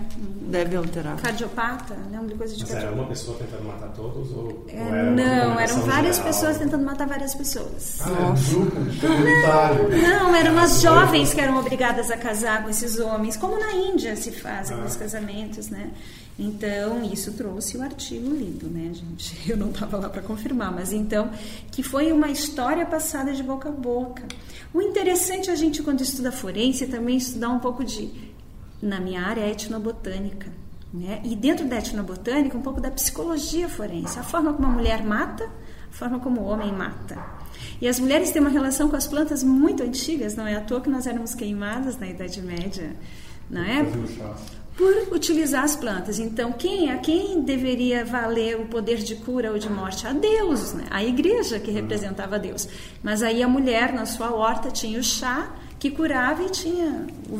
Deve 0.42 0.76
alterar. 0.76 1.16
Cardiopata, 1.16 1.94
né? 1.94 2.18
Um 2.18 2.26
glicosídeo 2.26 2.66
Mas 2.68 2.82
era 2.82 2.92
uma 2.92 3.06
pessoa 3.06 3.36
tentando 3.38 3.64
matar 3.64 3.88
todos? 3.92 4.30
Ou, 4.32 4.64
é, 4.68 4.82
ou 4.82 4.94
era 4.94 5.10
não, 5.10 5.60
eram 5.60 5.80
várias 5.82 6.16
geral? 6.16 6.32
pessoas 6.32 6.58
tentando 6.58 6.84
matar 6.84 7.06
várias 7.06 7.34
pessoas. 7.34 8.00
Ah, 8.00 8.08
Nossa. 8.08 8.56
não, 8.56 10.30
não, 10.30 10.34
eram 10.34 10.58
as 10.58 10.80
jovens 10.80 11.34
que 11.34 11.40
eram 11.40 11.58
obrigadas 11.58 12.10
a 12.10 12.16
casar 12.16 12.62
com 12.62 12.70
esses 12.70 12.98
homens, 12.98 13.36
como 13.36 13.58
na 13.58 13.72
Índia 13.72 14.16
se 14.16 14.32
fazem 14.32 14.78
ah. 14.80 14.84
os 14.84 14.96
casamentos, 14.96 15.68
né? 15.68 15.90
Então, 16.42 17.04
isso 17.04 17.34
trouxe 17.34 17.76
o 17.76 17.82
artigo 17.82 18.34
lido, 18.34 18.66
né, 18.66 18.90
gente? 18.94 19.36
Eu 19.46 19.58
não 19.58 19.68
estava 19.68 19.98
lá 19.98 20.08
para 20.08 20.22
confirmar, 20.22 20.72
mas 20.72 20.90
então, 20.90 21.30
que 21.70 21.82
foi 21.82 22.10
uma 22.12 22.30
história 22.30 22.86
passada 22.86 23.30
de 23.34 23.42
boca 23.42 23.68
a 23.68 23.72
boca. 23.72 24.22
O 24.72 24.80
interessante 24.80 25.50
é 25.50 25.52
a 25.52 25.56
gente, 25.56 25.82
quando 25.82 26.00
estuda 26.00 26.32
forense, 26.32 26.86
também 26.86 27.18
estudar 27.18 27.50
um 27.50 27.58
pouco 27.58 27.84
de, 27.84 28.10
na 28.80 28.98
minha 28.98 29.20
área, 29.20 29.46
etnobotânica. 29.46 30.50
Né? 30.94 31.20
E 31.24 31.36
dentro 31.36 31.68
da 31.68 31.76
etnobotânica, 31.76 32.56
um 32.56 32.62
pouco 32.62 32.80
da 32.80 32.90
psicologia 32.90 33.68
forense, 33.68 34.18
a 34.18 34.22
forma 34.22 34.54
como 34.54 34.66
a 34.66 34.70
mulher 34.70 35.04
mata, 35.04 35.44
a 35.44 35.92
forma 35.92 36.20
como 36.20 36.40
o 36.40 36.44
homem 36.44 36.72
mata. 36.72 37.22
E 37.82 37.86
as 37.86 38.00
mulheres 38.00 38.30
têm 38.30 38.40
uma 38.40 38.50
relação 38.50 38.88
com 38.88 38.96
as 38.96 39.06
plantas 39.06 39.44
muito 39.44 39.82
antigas, 39.82 40.34
não 40.36 40.46
é 40.46 40.56
à 40.56 40.62
toa 40.62 40.80
que 40.80 40.88
nós 40.88 41.06
éramos 41.06 41.34
queimadas 41.34 41.98
na 41.98 42.08
Idade 42.08 42.40
Média, 42.40 42.96
não 43.50 43.62
é? 43.62 43.84
Por 44.76 45.14
utilizar 45.14 45.64
as 45.64 45.76
plantas. 45.76 46.18
Então, 46.18 46.52
quem 46.52 46.90
a 46.90 46.98
quem 46.98 47.42
deveria 47.42 48.04
valer 48.04 48.58
o 48.58 48.66
poder 48.66 48.98
de 48.98 49.16
cura 49.16 49.52
ou 49.52 49.58
de 49.58 49.68
morte? 49.68 50.06
A 50.06 50.12
Deus, 50.12 50.72
né? 50.72 50.84
a 50.90 51.04
igreja 51.04 51.58
que 51.58 51.70
representava 51.70 52.38
Deus. 52.38 52.68
Mas 53.02 53.22
aí 53.22 53.42
a 53.42 53.48
mulher, 53.48 53.92
na 53.92 54.06
sua 54.06 54.34
horta, 54.34 54.70
tinha 54.70 54.98
o 54.98 55.02
chá 55.02 55.54
que 55.78 55.90
curava 55.90 56.42
e 56.42 56.50
tinha 56.50 57.06
o, 57.28 57.36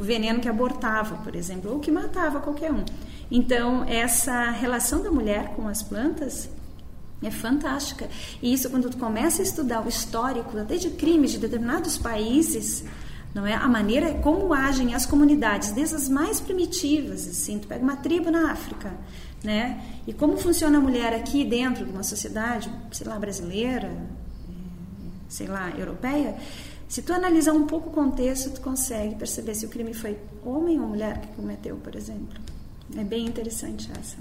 o 0.00 0.02
veneno 0.02 0.40
que 0.40 0.48
abortava, 0.48 1.16
por 1.16 1.34
exemplo, 1.34 1.72
ou 1.72 1.78
que 1.78 1.90
matava 1.90 2.40
qualquer 2.40 2.72
um. 2.72 2.84
Então, 3.30 3.84
essa 3.84 4.50
relação 4.50 5.02
da 5.02 5.10
mulher 5.10 5.54
com 5.54 5.68
as 5.68 5.82
plantas 5.82 6.48
é 7.22 7.30
fantástica. 7.30 8.08
E 8.42 8.52
isso, 8.52 8.70
quando 8.70 8.90
tu 8.90 8.96
começa 8.96 9.42
a 9.42 9.44
estudar 9.44 9.84
o 9.84 9.88
histórico, 9.88 10.58
até 10.58 10.76
de 10.76 10.90
crimes 10.90 11.32
de 11.32 11.38
determinados 11.38 11.98
países, 11.98 12.84
não 13.36 13.46
é 13.46 13.52
a 13.52 13.68
maneira 13.68 14.14
como 14.14 14.54
agem 14.54 14.94
as 14.94 15.04
comunidades, 15.04 15.70
desde 15.70 15.94
as 15.94 16.08
mais 16.08 16.40
primitivas, 16.40 17.28
assim, 17.28 17.58
tu 17.58 17.68
pega 17.68 17.84
uma 17.84 17.94
tribo 17.94 18.30
na 18.30 18.50
África, 18.50 18.94
né? 19.44 19.78
E 20.06 20.14
como 20.14 20.38
funciona 20.38 20.78
a 20.78 20.80
mulher 20.80 21.12
aqui 21.12 21.44
dentro 21.44 21.84
de 21.84 21.92
uma 21.92 22.02
sociedade, 22.02 22.72
sei 22.90 23.06
lá, 23.06 23.18
brasileira, 23.18 23.94
sei 25.28 25.48
lá, 25.48 25.70
europeia, 25.76 26.34
se 26.88 27.02
tu 27.02 27.12
analisar 27.12 27.52
um 27.52 27.66
pouco 27.66 27.90
o 27.90 27.92
contexto, 27.92 28.48
tu 28.52 28.62
consegue 28.62 29.16
perceber 29.16 29.54
se 29.54 29.66
o 29.66 29.68
crime 29.68 29.92
foi 29.92 30.16
homem 30.42 30.80
ou 30.80 30.88
mulher 30.88 31.20
que 31.20 31.28
cometeu, 31.34 31.76
por 31.76 31.94
exemplo. 31.94 32.40
É 32.96 33.04
bem 33.04 33.26
interessante 33.26 33.90
essa. 34.00 34.16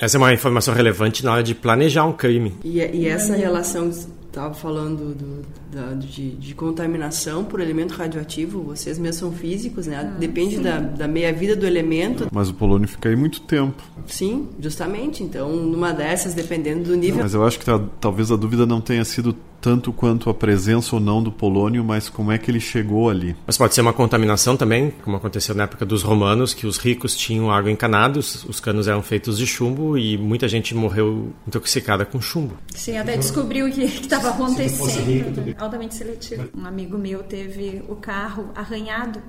Essa 0.00 0.16
é 0.16 0.18
uma 0.18 0.32
informação 0.32 0.74
relevante 0.74 1.24
na 1.24 1.32
hora 1.32 1.42
de 1.42 1.54
planejar 1.54 2.04
um 2.04 2.12
crime. 2.12 2.54
E, 2.64 2.78
e 2.78 3.08
essa 3.08 3.34
relação 3.34 3.90
estava 4.28 4.54
falando 4.54 5.14
do, 5.14 5.42
da, 5.72 5.94
de, 5.94 6.30
de, 6.32 6.54
contaminação 6.54 7.44
por 7.44 7.60
elemento 7.60 7.94
radioativo, 7.94 8.62
vocês 8.62 8.98
mesmos 8.98 9.16
são 9.16 9.32
físicos, 9.32 9.86
né? 9.86 9.96
Ah, 9.96 10.18
Depende 10.18 10.58
da, 10.58 10.78
da 10.78 11.08
meia-vida 11.08 11.56
do 11.56 11.66
elemento. 11.66 12.28
Mas 12.30 12.48
o 12.48 12.54
polônio 12.54 12.86
fica 12.86 13.08
aí 13.08 13.16
muito 13.16 13.40
tempo. 13.40 13.82
Sim, 14.06 14.48
justamente. 14.60 15.24
Então, 15.24 15.50
numa 15.56 15.92
dessas, 15.92 16.34
dependendo 16.34 16.84
do 16.84 16.96
nível. 16.96 17.22
Mas 17.22 17.34
eu 17.34 17.44
acho 17.44 17.58
que 17.58 17.64
tá, 17.64 17.80
talvez 18.00 18.30
a 18.30 18.36
dúvida 18.36 18.64
não 18.66 18.80
tenha 18.80 19.04
sido 19.04 19.34
tanto 19.60 19.92
quanto 19.92 20.30
a 20.30 20.34
presença 20.34 20.94
ou 20.94 21.00
não 21.00 21.22
do 21.22 21.32
polônio, 21.32 21.84
mas 21.84 22.08
como 22.08 22.32
é 22.32 22.38
que 22.38 22.50
ele 22.50 22.60
chegou 22.60 23.10
ali. 23.10 23.36
Mas 23.46 23.56
pode 23.56 23.74
ser 23.74 23.80
uma 23.80 23.92
contaminação 23.92 24.56
também, 24.56 24.92
como 25.02 25.16
aconteceu 25.16 25.54
na 25.54 25.64
época 25.64 25.84
dos 25.84 26.02
romanos, 26.02 26.54
que 26.54 26.66
os 26.66 26.78
ricos 26.78 27.16
tinham 27.16 27.50
água 27.50 27.70
encanada, 27.70 28.18
os 28.18 28.60
canos 28.60 28.88
eram 28.88 29.02
feitos 29.02 29.38
de 29.38 29.46
chumbo 29.46 29.98
e 29.98 30.16
muita 30.16 30.48
gente 30.48 30.74
morreu 30.74 31.32
intoxicada 31.46 32.04
com 32.04 32.20
chumbo. 32.20 32.56
Sim, 32.74 32.96
até 32.96 33.16
descobriu 33.16 33.66
o 33.66 33.70
que 33.70 33.82
estava 33.82 34.30
acontecendo. 34.30 35.54
Altamente 35.58 35.94
seletivo. 35.94 36.48
Um 36.56 36.66
amigo 36.66 36.96
meu 36.96 37.22
teve 37.22 37.82
o 37.88 37.96
carro 37.96 38.50
arranhado 38.54 39.20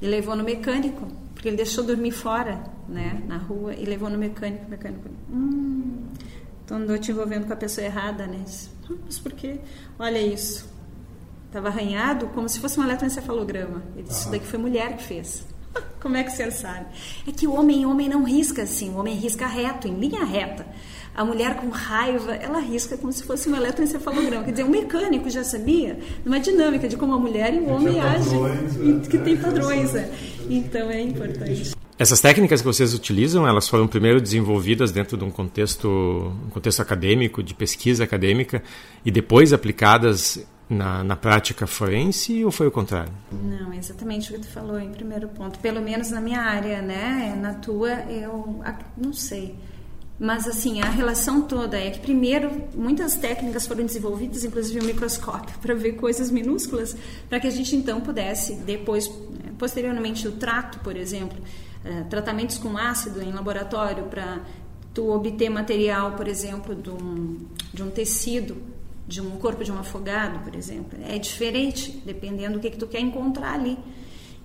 e 0.00 0.06
levou 0.06 0.34
no 0.34 0.42
mecânico, 0.42 1.06
porque 1.32 1.48
ele 1.48 1.56
deixou 1.56 1.84
dormir 1.84 2.10
fora, 2.10 2.62
né, 2.88 3.22
na 3.26 3.38
rua, 3.38 3.74
e 3.74 3.84
levou 3.84 4.10
no 4.10 4.18
mecânico. 4.18 4.66
O 4.66 4.70
mecânico, 4.70 5.08
hum, 5.30 6.02
então 6.64 6.78
andou 6.78 6.98
te 6.98 7.12
envolvendo 7.12 7.46
com 7.46 7.52
a 7.52 7.56
pessoa 7.56 7.86
errada, 7.86 8.26
né? 8.26 8.44
Mas 9.04 9.18
por 9.18 9.32
quê? 9.32 9.58
Olha 9.98 10.18
isso. 10.18 10.70
Estava 11.46 11.68
arranhado 11.68 12.28
como 12.28 12.48
se 12.48 12.58
fosse 12.60 12.80
um 12.80 12.84
eletroencefalograma. 12.84 13.82
Ele 13.94 14.04
disse, 14.04 14.22
isso 14.22 14.30
daqui 14.30 14.46
foi 14.46 14.58
mulher 14.58 14.96
que 14.96 15.02
fez. 15.02 15.44
Como 16.00 16.16
é 16.16 16.24
que 16.24 16.32
você 16.32 16.50
sabe? 16.50 16.86
É 17.26 17.32
que 17.32 17.46
o 17.46 17.52
homem, 17.54 17.84
homem 17.84 18.08
não 18.08 18.24
risca 18.24 18.62
assim, 18.62 18.90
o 18.90 18.96
homem 18.96 19.14
risca 19.14 19.46
reto, 19.46 19.86
em 19.86 19.98
linha 19.98 20.24
reta. 20.24 20.66
A 21.14 21.24
mulher 21.24 21.56
com 21.56 21.68
raiva, 21.68 22.32
ela 22.36 22.58
risca 22.58 22.96
como 22.96 23.12
se 23.12 23.22
fosse 23.22 23.46
um 23.48 23.54
eletroencefalograma. 23.54 24.44
Quer 24.44 24.52
dizer, 24.52 24.64
o 24.64 24.70
mecânico 24.70 25.28
já 25.28 25.44
sabia 25.44 25.98
numa 26.24 26.40
dinâmica 26.40 26.88
de 26.88 26.96
como 26.96 27.12
a 27.12 27.18
mulher 27.18 27.52
e 27.52 27.58
o 27.58 27.68
homem 27.68 28.00
agem, 28.00 28.40
é. 28.46 29.06
que 29.06 29.18
tem 29.18 29.36
padrões. 29.38 29.94
É. 29.94 30.10
Então 30.48 30.90
é 30.90 31.02
importante. 31.02 31.81
Essas 32.02 32.20
técnicas 32.20 32.60
que 32.60 32.66
vocês 32.66 32.94
utilizam, 32.94 33.46
elas 33.46 33.68
foram 33.68 33.86
primeiro 33.86 34.20
desenvolvidas 34.20 34.90
dentro 34.90 35.16
de 35.16 35.22
um 35.22 35.30
contexto, 35.30 35.88
um 36.46 36.50
contexto 36.50 36.82
acadêmico, 36.82 37.44
de 37.44 37.54
pesquisa 37.54 38.02
acadêmica, 38.02 38.60
e 39.04 39.10
depois 39.12 39.52
aplicadas 39.52 40.44
na, 40.68 41.04
na 41.04 41.14
prática 41.14 41.64
forense 41.64 42.44
ou 42.44 42.50
foi 42.50 42.66
o 42.66 42.72
contrário? 42.72 43.12
Não, 43.30 43.72
exatamente 43.72 44.32
o 44.32 44.34
que 44.34 44.40
tu 44.40 44.48
falou 44.48 44.80
em 44.80 44.90
primeiro 44.90 45.28
ponto. 45.28 45.60
Pelo 45.60 45.80
menos 45.80 46.10
na 46.10 46.20
minha 46.20 46.40
área, 46.40 46.82
né? 46.82 47.38
Na 47.40 47.54
tua, 47.54 47.92
eu 48.10 48.60
não 48.96 49.12
sei. 49.12 49.54
Mas 50.18 50.48
assim, 50.48 50.80
a 50.80 50.90
relação 50.90 51.42
toda 51.42 51.78
é 51.78 51.88
que 51.90 52.00
primeiro 52.00 52.50
muitas 52.74 53.14
técnicas 53.14 53.64
foram 53.64 53.86
desenvolvidas, 53.86 54.42
inclusive 54.42 54.80
o 54.80 54.84
microscópio, 54.84 55.56
para 55.62 55.72
ver 55.72 55.92
coisas 55.92 56.32
minúsculas, 56.32 56.96
para 57.28 57.38
que 57.38 57.46
a 57.46 57.50
gente 57.50 57.76
então 57.76 58.00
pudesse 58.00 58.54
depois, 58.54 59.08
né, 59.08 59.52
posteriormente 59.56 60.26
o 60.26 60.32
trato, 60.32 60.80
por 60.80 60.96
exemplo, 60.96 61.38
uh, 61.84 62.04
tratamentos 62.08 62.58
com 62.58 62.76
ácido 62.76 63.22
em 63.22 63.32
laboratório 63.32 64.04
para 64.04 64.40
tu 64.92 65.10
obter 65.10 65.48
material, 65.48 66.12
por 66.12 66.28
exemplo, 66.28 66.74
de 66.74 66.90
um, 66.90 67.38
de 67.72 67.82
um 67.82 67.90
tecido, 67.90 68.56
de 69.06 69.20
um 69.20 69.30
corpo 69.38 69.64
de 69.64 69.72
um 69.72 69.78
afogado, 69.78 70.38
por 70.40 70.54
exemplo, 70.54 70.98
é 71.08 71.18
diferente 71.18 72.02
dependendo 72.04 72.54
do 72.54 72.60
que, 72.60 72.70
que 72.70 72.78
tu 72.78 72.86
quer 72.86 73.00
encontrar 73.00 73.54
ali. 73.54 73.78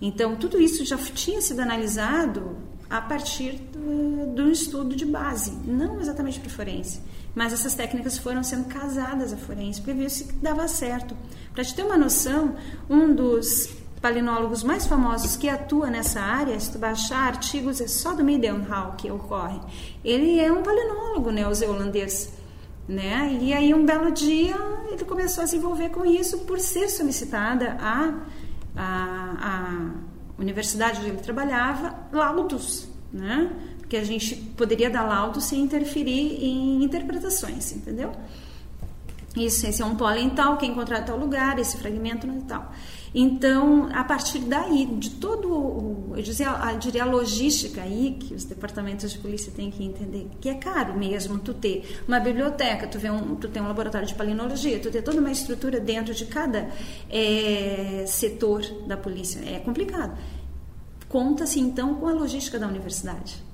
Então, 0.01 0.35
tudo 0.35 0.61
isso 0.61 0.85
já 0.85 0.97
tinha 0.97 1.41
sido 1.41 1.59
analisado 1.59 2.55
a 2.89 3.01
partir 3.01 3.53
do, 3.73 4.33
do 4.33 4.49
estudo 4.49 4.95
de 4.95 5.05
base, 5.05 5.51
não 5.65 5.99
exatamente 5.99 6.39
para 6.39 6.49
forense, 6.49 7.01
mas 7.35 7.51
essas 7.51 7.73
técnicas 7.75 8.17
foram 8.17 8.43
sendo 8.43 8.65
casadas 8.65 9.33
à 9.33 9.37
forense, 9.37 9.81
porque 9.81 9.93
viu 9.93 10.09
se 10.09 10.31
dava 10.33 10.67
certo. 10.67 11.15
Para 11.53 11.63
te 11.63 11.75
ter 11.75 11.83
uma 11.83 11.97
noção, 11.97 12.55
um 12.89 13.13
dos 13.13 13.69
palinólogos 14.01 14.63
mais 14.63 14.85
famosos 14.85 15.35
que 15.35 15.49
atua 15.49 15.89
nessa 15.89 16.21
área, 16.21 16.59
se 16.59 16.71
tu 16.71 16.79
baixar 16.79 17.27
artigos, 17.27 17.81
é 17.81 17.87
só 17.87 18.13
do 18.13 18.23
Midenhall 18.23 18.93
que 18.93 19.09
ocorre. 19.09 19.59
Ele 20.03 20.39
é 20.39 20.51
um 20.51 20.63
palinólogo 20.63 21.31
neozelandês. 21.31 22.33
Né? 22.87 23.37
E 23.41 23.53
aí 23.53 23.73
um 23.73 23.85
belo 23.85 24.11
dia 24.11 24.55
ele 24.89 25.03
começou 25.03 25.43
a 25.43 25.47
se 25.47 25.57
envolver 25.57 25.89
com 25.89 26.05
isso 26.05 26.39
por 26.39 26.57
ser 26.57 26.87
solicitada 26.87 27.75
a, 27.81 28.13
a, 28.77 29.35
a 29.41 30.41
universidade 30.41 30.99
onde 30.99 31.09
ele 31.09 31.17
trabalhava 31.17 31.93
laudos, 32.13 32.87
né? 33.11 33.51
Porque 33.79 33.97
a 33.97 34.05
gente 34.05 34.37
poderia 34.55 34.89
dar 34.89 35.03
laudos 35.03 35.43
sem 35.43 35.59
interferir 35.59 36.41
em 36.41 36.81
interpretações, 36.81 37.73
entendeu? 37.73 38.13
Isso, 39.35 39.67
esse 39.67 39.81
é 39.81 39.85
um 39.85 39.95
pólen 39.95 40.29
tal, 40.29 40.57
que 40.57 40.65
é 40.65 40.69
encontrado 40.69 41.03
em 41.03 41.05
tal 41.05 41.17
lugar, 41.17 41.59
esse 41.59 41.77
fragmento 41.77 42.25
e 42.25 42.41
tal. 42.43 42.71
Então, 43.19 43.89
a 43.93 44.03
partir 44.03 44.37
daí, 44.41 44.85
de 44.85 45.09
todo, 45.09 45.51
o, 45.51 46.13
eu 46.15 46.21
diria, 46.21 46.49
eu 46.71 46.77
diria 46.77 47.01
a 47.01 47.05
logística 47.07 47.81
aí, 47.81 48.15
que 48.19 48.35
os 48.35 48.43
departamentos 48.43 49.11
de 49.11 49.17
polícia 49.17 49.51
têm 49.51 49.71
que 49.71 49.83
entender, 49.83 50.27
que 50.39 50.47
é 50.47 50.53
caro 50.53 50.95
mesmo 50.95 51.39
tu 51.39 51.51
ter 51.51 51.97
uma 52.07 52.19
biblioteca, 52.19 52.85
tu, 52.85 52.99
vê 52.99 53.09
um, 53.09 53.35
tu 53.35 53.47
tem 53.47 53.59
um 53.59 53.67
laboratório 53.67 54.07
de 54.07 54.13
palinologia, 54.13 54.77
tu 54.77 54.91
ter 54.91 55.01
toda 55.01 55.19
uma 55.19 55.31
estrutura 55.31 55.79
dentro 55.79 56.13
de 56.13 56.25
cada 56.25 56.69
é, 57.09 58.03
setor 58.05 58.61
da 58.87 58.95
polícia. 58.95 59.39
É 59.39 59.57
complicado. 59.57 60.15
Conta-se, 61.09 61.59
então, 61.59 61.95
com 61.95 62.07
a 62.07 62.13
logística 62.13 62.59
da 62.59 62.67
universidade 62.67 63.47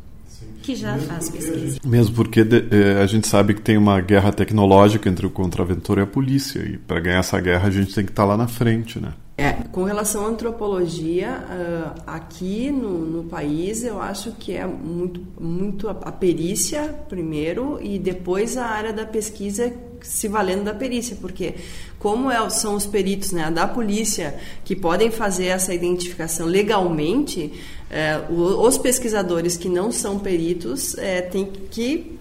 que 0.62 0.76
já 0.76 0.94
Mesmo 0.94 1.08
faz 1.08 1.30
pesquisa. 1.30 1.70
Gente... 1.70 1.88
Mesmo 1.88 2.16
porque 2.16 2.44
de, 2.44 2.66
é, 2.70 3.02
a 3.02 3.06
gente 3.06 3.30
sabe 3.30 3.54
que 3.54 3.62
tem 3.62 3.78
uma 3.78 4.02
guerra 4.02 4.34
tecnológica 4.34 5.08
entre 5.08 5.26
o 5.26 5.30
contraventor 5.30 6.00
e 6.00 6.02
a 6.02 6.06
polícia, 6.06 6.60
e 6.60 6.78
para 6.78 7.00
ganhar 7.00 7.20
essa 7.20 7.40
guerra 7.40 7.70
a 7.70 7.72
gente 7.72 7.96
tem 7.96 8.04
que 8.04 8.12
estar 8.12 8.24
tá 8.24 8.28
lá 8.28 8.36
na 8.36 8.48
frente, 8.48 9.00
né? 9.00 9.14
É, 9.36 9.54
com 9.72 9.84
relação 9.84 10.26
à 10.26 10.30
antropologia, 10.30 11.44
uh, 11.44 12.02
aqui 12.06 12.70
no, 12.70 13.00
no, 13.00 13.24
país 13.24 13.84
eu 13.84 14.00
acho 14.00 14.32
que 14.34 14.56
é 14.56 14.64
muito, 14.68 15.26
muito 15.40 15.90
a, 15.90 15.92
a, 16.04 16.12
perícia 16.12 16.94
primeiro 17.10 17.80
e 17.82 17.98
depois 17.98 18.58
a 18.58 18.66
área 18.68 18.94
da 18.94 19.08
pesquisa 19.08 19.74
se 20.04 20.28
valendo 20.28 20.66
da 20.66 20.74
perícia, 20.74 21.18
porque 21.20 21.56
como 21.98 22.30
é, 22.30 22.48
são 22.52 22.76
os 22.76 22.86
peritos 22.86 23.32
né, 23.32 23.50
da 23.50 23.68
polícia 23.68 24.36
que 24.64 24.76
podem 24.76 25.10
fazer 25.10 25.46
essa 25.46 25.74
identificação 25.74 26.46
legalmente, 26.46 27.54
é, 27.90 28.22
os 28.30 28.78
pesquisadores 28.78 29.58
que 29.58 29.70
não 29.70 29.92
são 29.92 30.20
peritos 30.20 30.96
é, 30.98 31.22
têm 31.22 31.46
que 31.46 32.20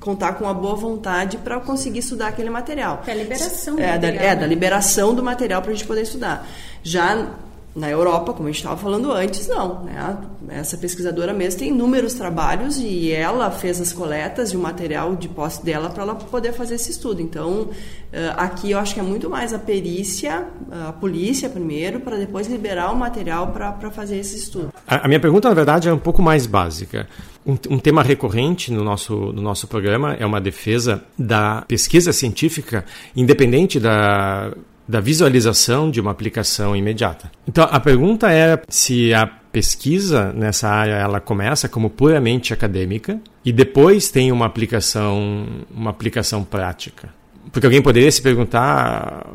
contar 0.00 0.32
com 0.32 0.44
uma 0.44 0.54
boa 0.54 0.74
vontade 0.74 1.36
para 1.36 1.60
conseguir 1.60 1.98
estudar 1.98 2.28
aquele 2.28 2.50
material. 2.50 3.02
É 3.06 3.12
a 3.12 3.14
liberação 3.14 3.78
é, 3.78 3.92
material. 3.92 4.00
Da, 4.00 4.28
é, 4.28 4.34
da 4.34 4.40
né? 4.40 4.46
liberação 4.46 5.14
do 5.14 5.22
material 5.22 5.60
para 5.60 5.70
a 5.70 5.74
gente 5.74 5.86
poder 5.86 6.02
estudar. 6.02 6.48
Já 6.82 7.28
na 7.74 7.88
Europa, 7.88 8.32
como 8.32 8.48
a 8.48 8.50
gente 8.50 8.58
estava 8.58 8.76
falando 8.76 9.12
antes, 9.12 9.46
não. 9.46 9.84
Né? 9.84 10.18
Essa 10.48 10.76
pesquisadora 10.76 11.32
mesmo 11.32 11.60
tem 11.60 11.68
inúmeros 11.68 12.14
trabalhos 12.14 12.78
e 12.78 13.12
ela 13.12 13.50
fez 13.50 13.80
as 13.80 13.92
coletas 13.92 14.50
de 14.50 14.56
um 14.56 14.60
material 14.60 15.14
de 15.14 15.28
posse 15.28 15.64
dela 15.64 15.88
para 15.88 16.02
ela 16.02 16.14
poder 16.16 16.52
fazer 16.52 16.74
esse 16.74 16.90
estudo. 16.90 17.22
Então, 17.22 17.68
eh, 18.12 18.32
aqui 18.36 18.72
eu 18.72 18.78
acho 18.78 18.92
que 18.94 19.00
é 19.00 19.02
muito 19.02 19.30
mais 19.30 19.54
a 19.54 19.58
perícia, 19.58 20.48
a 20.88 20.92
polícia 20.92 21.48
primeiro, 21.48 22.00
para 22.00 22.16
depois 22.16 22.48
liberar 22.48 22.90
o 22.92 22.96
material 22.96 23.48
para 23.52 23.90
fazer 23.90 24.18
esse 24.18 24.36
estudo. 24.36 24.72
A, 24.86 25.04
a, 25.04 25.08
minha 25.08 25.20
pergunta, 25.20 25.48
na 25.48 25.54
verdade, 25.54 25.88
é 25.88 25.92
um 25.92 25.98
pouco 25.98 26.20
mais 26.20 26.46
básica. 26.46 27.08
Um, 27.46 27.56
um 27.70 27.78
tema 27.78 28.02
recorrente 28.02 28.72
no 28.72 28.82
nosso, 28.82 29.14
no 29.14 29.40
nosso 29.40 29.68
programa 29.68 30.14
é 30.14 30.26
uma 30.26 30.40
defesa 30.40 31.04
da 31.16 31.62
pesquisa 31.68 32.12
científica, 32.12 32.84
independente 33.14 33.78
da 33.78 34.52
da 34.90 35.00
visualização 35.00 35.88
de 35.88 36.00
uma 36.00 36.10
aplicação 36.10 36.74
imediata. 36.74 37.30
Então 37.46 37.66
a 37.70 37.78
pergunta 37.78 38.30
é 38.32 38.60
se 38.68 39.14
a 39.14 39.24
pesquisa 39.24 40.32
nessa 40.32 40.68
área 40.68 40.94
ela 40.94 41.20
começa 41.20 41.68
como 41.68 41.88
puramente 41.88 42.52
acadêmica 42.52 43.20
e 43.44 43.52
depois 43.52 44.10
tem 44.10 44.32
uma 44.32 44.46
aplicação 44.46 45.46
uma 45.70 45.90
aplicação 45.90 46.42
prática. 46.42 47.08
Porque 47.52 47.66
alguém 47.66 47.80
poderia 47.80 48.10
se 48.10 48.20
perguntar 48.20 49.26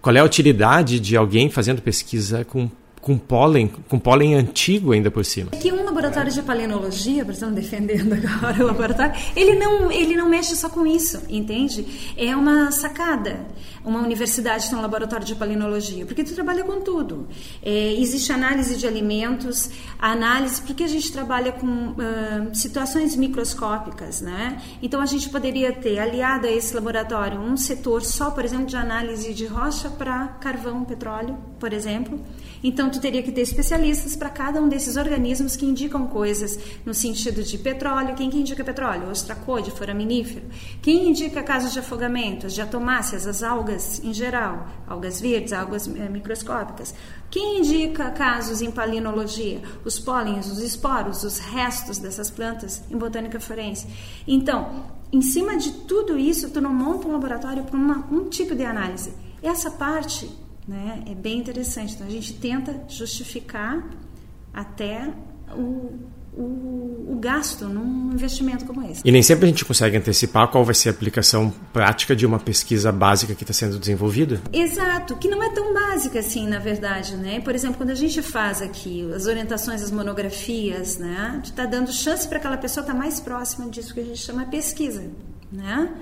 qual 0.00 0.14
é 0.14 0.20
a 0.20 0.24
utilidade 0.24 1.00
de 1.00 1.16
alguém 1.16 1.50
fazendo 1.50 1.82
pesquisa 1.82 2.44
com 2.44 2.70
com 3.00 3.16
pólen, 3.16 3.68
com 3.88 3.98
pólen 3.98 4.34
antigo 4.34 4.92
ainda 4.92 5.10
por 5.10 5.24
cima. 5.24 5.50
Que 5.52 5.72
um 5.72 5.84
laboratório 5.84 6.30
de 6.30 6.42
palenologia, 6.42 7.24
por 7.24 7.32
exemplo, 7.32 7.54
defendendo 7.54 8.12
agora 8.28 8.62
o 8.62 8.66
laboratório, 8.66 9.14
ele 9.34 9.54
não, 9.54 9.90
ele 9.90 10.14
não 10.14 10.28
mexe 10.28 10.54
só 10.54 10.68
com 10.68 10.86
isso, 10.86 11.22
entende? 11.28 12.12
É 12.16 12.36
uma 12.36 12.70
sacada. 12.70 13.46
Uma 13.82 14.00
universidade 14.00 14.68
tem 14.68 14.78
um 14.78 14.82
laboratório 14.82 15.24
de 15.24 15.34
palenologia, 15.34 16.04
porque 16.04 16.22
tu 16.22 16.34
trabalha 16.34 16.62
com 16.62 16.82
tudo. 16.82 17.26
É, 17.62 17.94
existe 17.94 18.30
análise 18.30 18.76
de 18.76 18.86
alimentos, 18.86 19.70
análise, 19.98 20.60
porque 20.60 20.84
a 20.84 20.88
gente 20.88 21.10
trabalha 21.10 21.52
com 21.52 21.66
uh, 21.66 22.54
situações 22.54 23.16
microscópicas, 23.16 24.20
né? 24.20 24.60
Então 24.82 25.00
a 25.00 25.06
gente 25.06 25.30
poderia 25.30 25.72
ter 25.72 25.98
aliado 25.98 26.46
a 26.46 26.50
esse 26.50 26.74
laboratório 26.74 27.40
um 27.40 27.56
setor 27.56 28.02
só, 28.02 28.30
por 28.30 28.44
exemplo, 28.44 28.66
de 28.66 28.76
análise 28.76 29.32
de 29.32 29.46
rocha 29.46 29.88
para 29.88 30.28
carvão, 30.40 30.84
petróleo, 30.84 31.38
por 31.58 31.72
exemplo 31.72 32.20
então, 32.62 32.90
tu 32.90 33.00
teria 33.00 33.22
que 33.22 33.32
ter 33.32 33.40
especialistas 33.40 34.14
para 34.14 34.28
cada 34.28 34.60
um 34.60 34.68
desses 34.68 34.96
organismos 34.96 35.56
que 35.56 35.64
indicam 35.64 36.06
coisas 36.06 36.58
no 36.84 36.92
sentido 36.92 37.42
de 37.42 37.56
petróleo. 37.56 38.14
Quem 38.14 38.28
que 38.28 38.38
indica 38.38 38.62
petróleo? 38.62 39.10
Ostracode, 39.10 39.70
foraminífero. 39.70 40.46
Quem 40.82 41.08
indica 41.08 41.42
casos 41.42 41.72
de 41.72 41.78
afogamento? 41.78 42.46
As 42.46 42.54
diatomáceas, 42.54 43.26
as 43.26 43.42
algas 43.42 44.02
em 44.04 44.12
geral, 44.12 44.68
algas 44.86 45.20
verdes, 45.20 45.52
algas 45.52 45.88
é, 45.88 46.08
microscópicas. 46.08 46.94
Quem 47.30 47.60
indica 47.60 48.10
casos 48.10 48.60
em 48.60 48.70
palinologia? 48.70 49.62
Os 49.84 49.98
pólens, 49.98 50.50
os 50.50 50.58
esporos, 50.58 51.24
os 51.24 51.38
restos 51.38 51.98
dessas 51.98 52.30
plantas 52.30 52.82
em 52.90 52.98
botânica 52.98 53.40
forense. 53.40 53.86
Então, 54.26 54.84
em 55.10 55.22
cima 55.22 55.56
de 55.56 55.72
tudo 55.72 56.18
isso, 56.18 56.50
tu 56.50 56.60
não 56.60 56.74
monta 56.74 57.08
um 57.08 57.12
laboratório 57.12 57.64
para 57.64 57.78
um 57.78 58.28
tipo 58.28 58.54
de 58.54 58.64
análise. 58.64 59.14
Essa 59.42 59.70
parte 59.70 60.30
né? 60.70 61.02
É 61.10 61.14
bem 61.16 61.38
interessante. 61.38 61.94
Então 61.94 62.06
a 62.06 62.10
gente 62.10 62.32
tenta 62.34 62.84
justificar 62.88 63.84
até 64.54 65.12
o, 65.52 65.98
o, 66.32 66.42
o, 67.08 67.18
gasto 67.20 67.64
num 67.66 68.12
investimento 68.12 68.64
como 68.64 68.80
esse. 68.88 69.02
E 69.04 69.10
nem 69.10 69.20
sempre 69.20 69.46
a 69.46 69.48
gente 69.48 69.64
consegue 69.64 69.96
antecipar 69.96 70.46
qual 70.46 70.64
vai 70.64 70.74
ser 70.74 70.90
a 70.90 70.92
aplicação 70.92 71.52
prática 71.72 72.14
de 72.14 72.24
uma 72.24 72.38
pesquisa 72.38 72.92
básica 72.92 73.34
que 73.34 73.42
está 73.42 73.52
sendo 73.52 73.80
desenvolvida? 73.80 74.40
Exato, 74.52 75.16
que 75.16 75.26
não 75.26 75.42
é 75.42 75.50
tão 75.50 75.74
básica 75.74 76.20
assim, 76.20 76.46
na 76.46 76.60
verdade. 76.60 77.16
Né? 77.16 77.40
Por 77.40 77.52
exemplo, 77.52 77.76
quando 77.76 77.90
a 77.90 77.96
gente 77.96 78.22
faz 78.22 78.62
aqui 78.62 79.12
as 79.12 79.26
orientações, 79.26 79.82
as 79.82 79.90
monografias, 79.90 80.98
né? 80.98 81.30
a 81.32 81.34
gente 81.34 81.46
está 81.46 81.66
dando 81.66 81.92
chance 81.92 82.28
para 82.28 82.38
aquela 82.38 82.56
pessoa 82.56 82.82
estar 82.82 82.92
tá 82.92 82.98
mais 82.98 83.18
próxima 83.18 83.68
disso 83.68 83.92
que 83.92 83.98
a 83.98 84.04
gente 84.04 84.20
chama 84.20 84.44
pesquisa. 84.44 85.02
Né? 85.50 85.92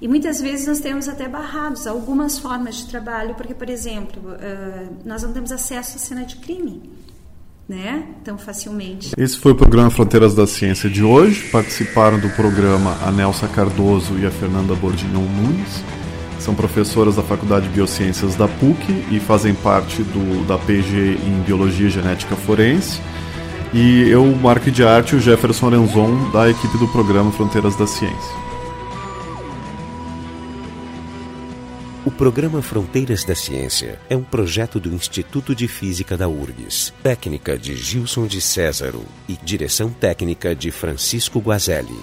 E 0.00 0.08
muitas 0.08 0.40
vezes 0.40 0.66
nós 0.66 0.80
temos 0.80 1.08
até 1.08 1.28
barrados 1.28 1.86
algumas 1.86 2.38
formas 2.38 2.76
de 2.76 2.86
trabalho, 2.86 3.34
porque, 3.34 3.54
por 3.54 3.70
exemplo, 3.70 4.20
uh, 4.32 4.96
nós 5.04 5.22
não 5.22 5.32
temos 5.32 5.52
acesso 5.52 5.96
à 5.96 5.98
cena 5.98 6.24
de 6.24 6.36
crime. 6.36 6.82
Né? 7.66 8.04
Tão 8.22 8.36
facilmente. 8.36 9.12
Esse 9.16 9.38
foi 9.38 9.52
o 9.52 9.54
programa 9.54 9.90
Fronteiras 9.90 10.34
da 10.34 10.46
Ciência 10.46 10.90
de 10.90 11.02
hoje. 11.02 11.48
Participaram 11.50 12.18
do 12.18 12.28
programa 12.30 12.94
a 13.02 13.10
Nelsa 13.10 13.48
Cardoso 13.48 14.18
e 14.18 14.26
a 14.26 14.30
Fernanda 14.30 14.74
Bordignon 14.74 15.22
Nunes. 15.22 15.82
São 16.38 16.54
professoras 16.54 17.16
da 17.16 17.22
Faculdade 17.22 17.66
de 17.66 17.72
Biociências 17.72 18.34
da 18.34 18.46
PUC 18.46 19.06
e 19.10 19.18
fazem 19.18 19.54
parte 19.54 20.02
do, 20.02 20.46
da 20.46 20.58
PG 20.58 21.18
em 21.24 21.42
Biologia 21.46 21.86
e 21.86 21.90
Genética 21.90 22.36
Forense. 22.36 23.00
E 23.72 24.10
eu, 24.10 24.26
Marco 24.26 24.70
de 24.70 24.84
Arte, 24.84 25.16
o 25.16 25.20
Jefferson 25.20 25.68
Arenzon, 25.68 26.30
da 26.32 26.50
equipe 26.50 26.76
do 26.76 26.86
programa 26.88 27.32
Fronteiras 27.32 27.74
da 27.76 27.86
Ciência. 27.86 28.43
Programa 32.16 32.62
Fronteiras 32.62 33.24
da 33.24 33.34
Ciência 33.34 33.98
é 34.08 34.16
um 34.16 34.22
projeto 34.22 34.78
do 34.78 34.94
Instituto 34.94 35.54
de 35.54 35.66
Física 35.66 36.16
da 36.16 36.28
URGS, 36.28 36.94
técnica 37.02 37.58
de 37.58 37.74
Gilson 37.74 38.26
de 38.26 38.40
Césaro 38.40 39.04
e 39.28 39.36
direção 39.36 39.90
técnica 39.90 40.54
de 40.54 40.70
Francisco 40.70 41.40
Guazelli. 41.40 41.98